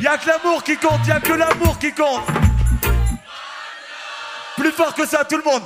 Y 0.00 0.06
a 0.06 0.16
que 0.16 0.28
l'amour 0.28 0.64
qui 0.64 0.78
compte, 0.78 1.06
y 1.06 1.10
a 1.10 1.20
que 1.20 1.32
l'amour 1.34 1.78
qui 1.78 1.92
compte. 1.92 2.24
Plus 4.56 4.72
fort 4.72 4.94
que 4.94 5.06
ça, 5.06 5.24
tout 5.24 5.36
le 5.36 5.42
monde. 5.42 5.62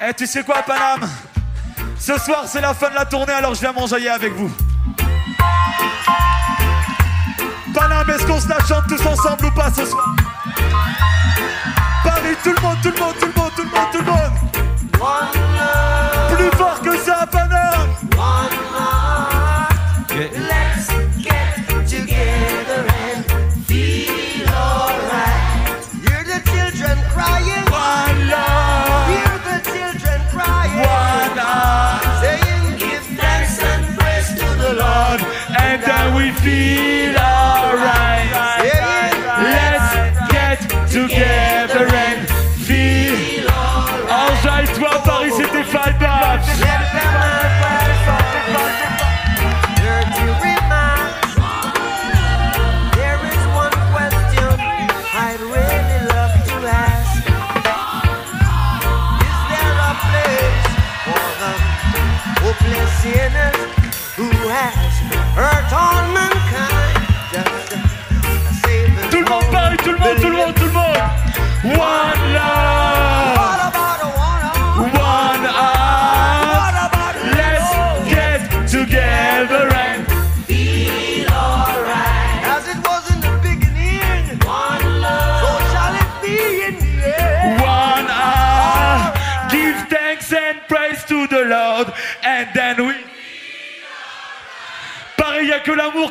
Eh, 0.00 0.14
tu 0.14 0.28
sais 0.28 0.44
quoi, 0.44 0.62
Paname? 0.62 1.10
Ce 1.98 2.16
soir, 2.18 2.44
c'est 2.46 2.60
la 2.60 2.72
fin 2.72 2.90
de 2.90 2.94
la 2.94 3.04
tournée, 3.04 3.32
alors 3.32 3.54
je 3.54 3.60
viens 3.60 3.72
m'enjailler 3.72 4.10
avec 4.10 4.32
vous. 4.34 4.50
Paname, 7.74 8.10
est-ce 8.10 8.26
qu'on 8.26 8.40
se 8.40 8.48
la 8.48 8.60
chante 8.60 8.86
tous 8.86 9.04
ensemble 9.04 9.46
ou 9.46 9.50
pas 9.50 9.72
ce 9.72 9.86
soir? 9.86 10.06
Paris, 12.04 12.36
tout 12.44 12.52
le 12.52 12.60
monde, 12.60 12.78
tout 12.80 12.90
le 12.90 13.00
monde, 13.00 13.14
tout 13.18 13.26
le 13.26 13.32
monde, 13.32 13.52
tout 13.56 13.62
le 13.62 13.70
monde, 13.70 13.90
tout 13.92 13.98
le 13.98 14.04
monde. 14.04 14.51
Plus 16.36 16.50
fort 16.56 16.80
que 16.80 16.96
ça, 16.96 17.26
Paname. 17.30 17.90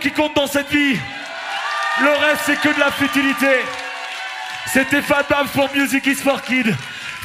Qui 0.02 0.12
compte 0.12 0.36
dans 0.36 0.48
cette 0.48 0.70
vie. 0.70 1.00
Le 2.02 2.10
reste, 2.10 2.42
c'est 2.46 2.60
que 2.60 2.74
de 2.74 2.80
la 2.80 2.92
futilité. 2.92 3.62
C'était 4.74 5.02
Babs 5.02 5.50
pour 5.54 5.70
Music 5.76 6.06
is 6.08 6.16
for 6.16 6.42
Kids. 6.42 6.74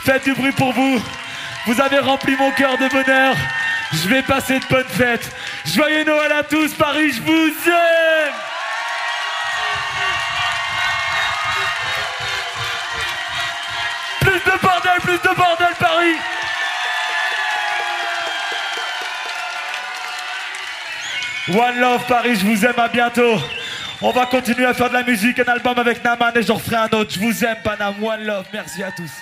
Faites 0.04 0.24
du 0.24 0.34
bruit 0.34 0.52
pour 0.52 0.72
vous. 0.72 1.02
Vous 1.66 1.80
avez 1.80 1.98
rempli 1.98 2.36
mon 2.36 2.50
cœur 2.52 2.76
de 2.78 2.88
bonheur. 2.88 3.34
Je 3.92 4.08
vais 4.08 4.22
passer 4.22 4.58
de 4.58 4.64
bonnes 4.66 4.88
fêtes. 4.88 5.30
Joyeux 5.64 6.04
Noël 6.04 6.32
à 6.32 6.42
tous, 6.42 6.74
Paris, 6.74 7.12
je 7.12 7.22
vous 7.22 7.48
aime. 7.66 8.34
Plus 14.20 14.52
de 14.52 14.58
bordel, 14.60 15.00
plus 15.02 15.18
de 15.18 15.34
bordel, 15.34 15.74
Paris. 15.78 16.16
One 21.48 21.78
Love 21.78 22.04
Paris, 22.08 22.34
je 22.34 22.44
vous 22.44 22.64
aime, 22.64 22.78
à 22.78 22.88
bientôt. 22.88 23.36
On 24.02 24.10
va 24.10 24.26
continuer 24.26 24.66
à 24.66 24.74
faire 24.74 24.88
de 24.88 24.94
la 24.94 25.04
musique, 25.04 25.38
un 25.38 25.44
album 25.44 25.78
avec 25.78 26.02
Naman 26.02 26.32
et 26.34 26.42
j'en 26.42 26.58
ferai 26.58 26.76
un 26.76 26.88
autre. 26.98 27.12
Je 27.14 27.20
vous 27.20 27.44
aime, 27.44 27.58
Panam. 27.62 27.94
One 28.02 28.24
Love, 28.24 28.46
merci 28.52 28.82
à 28.82 28.90
tous. 28.90 29.12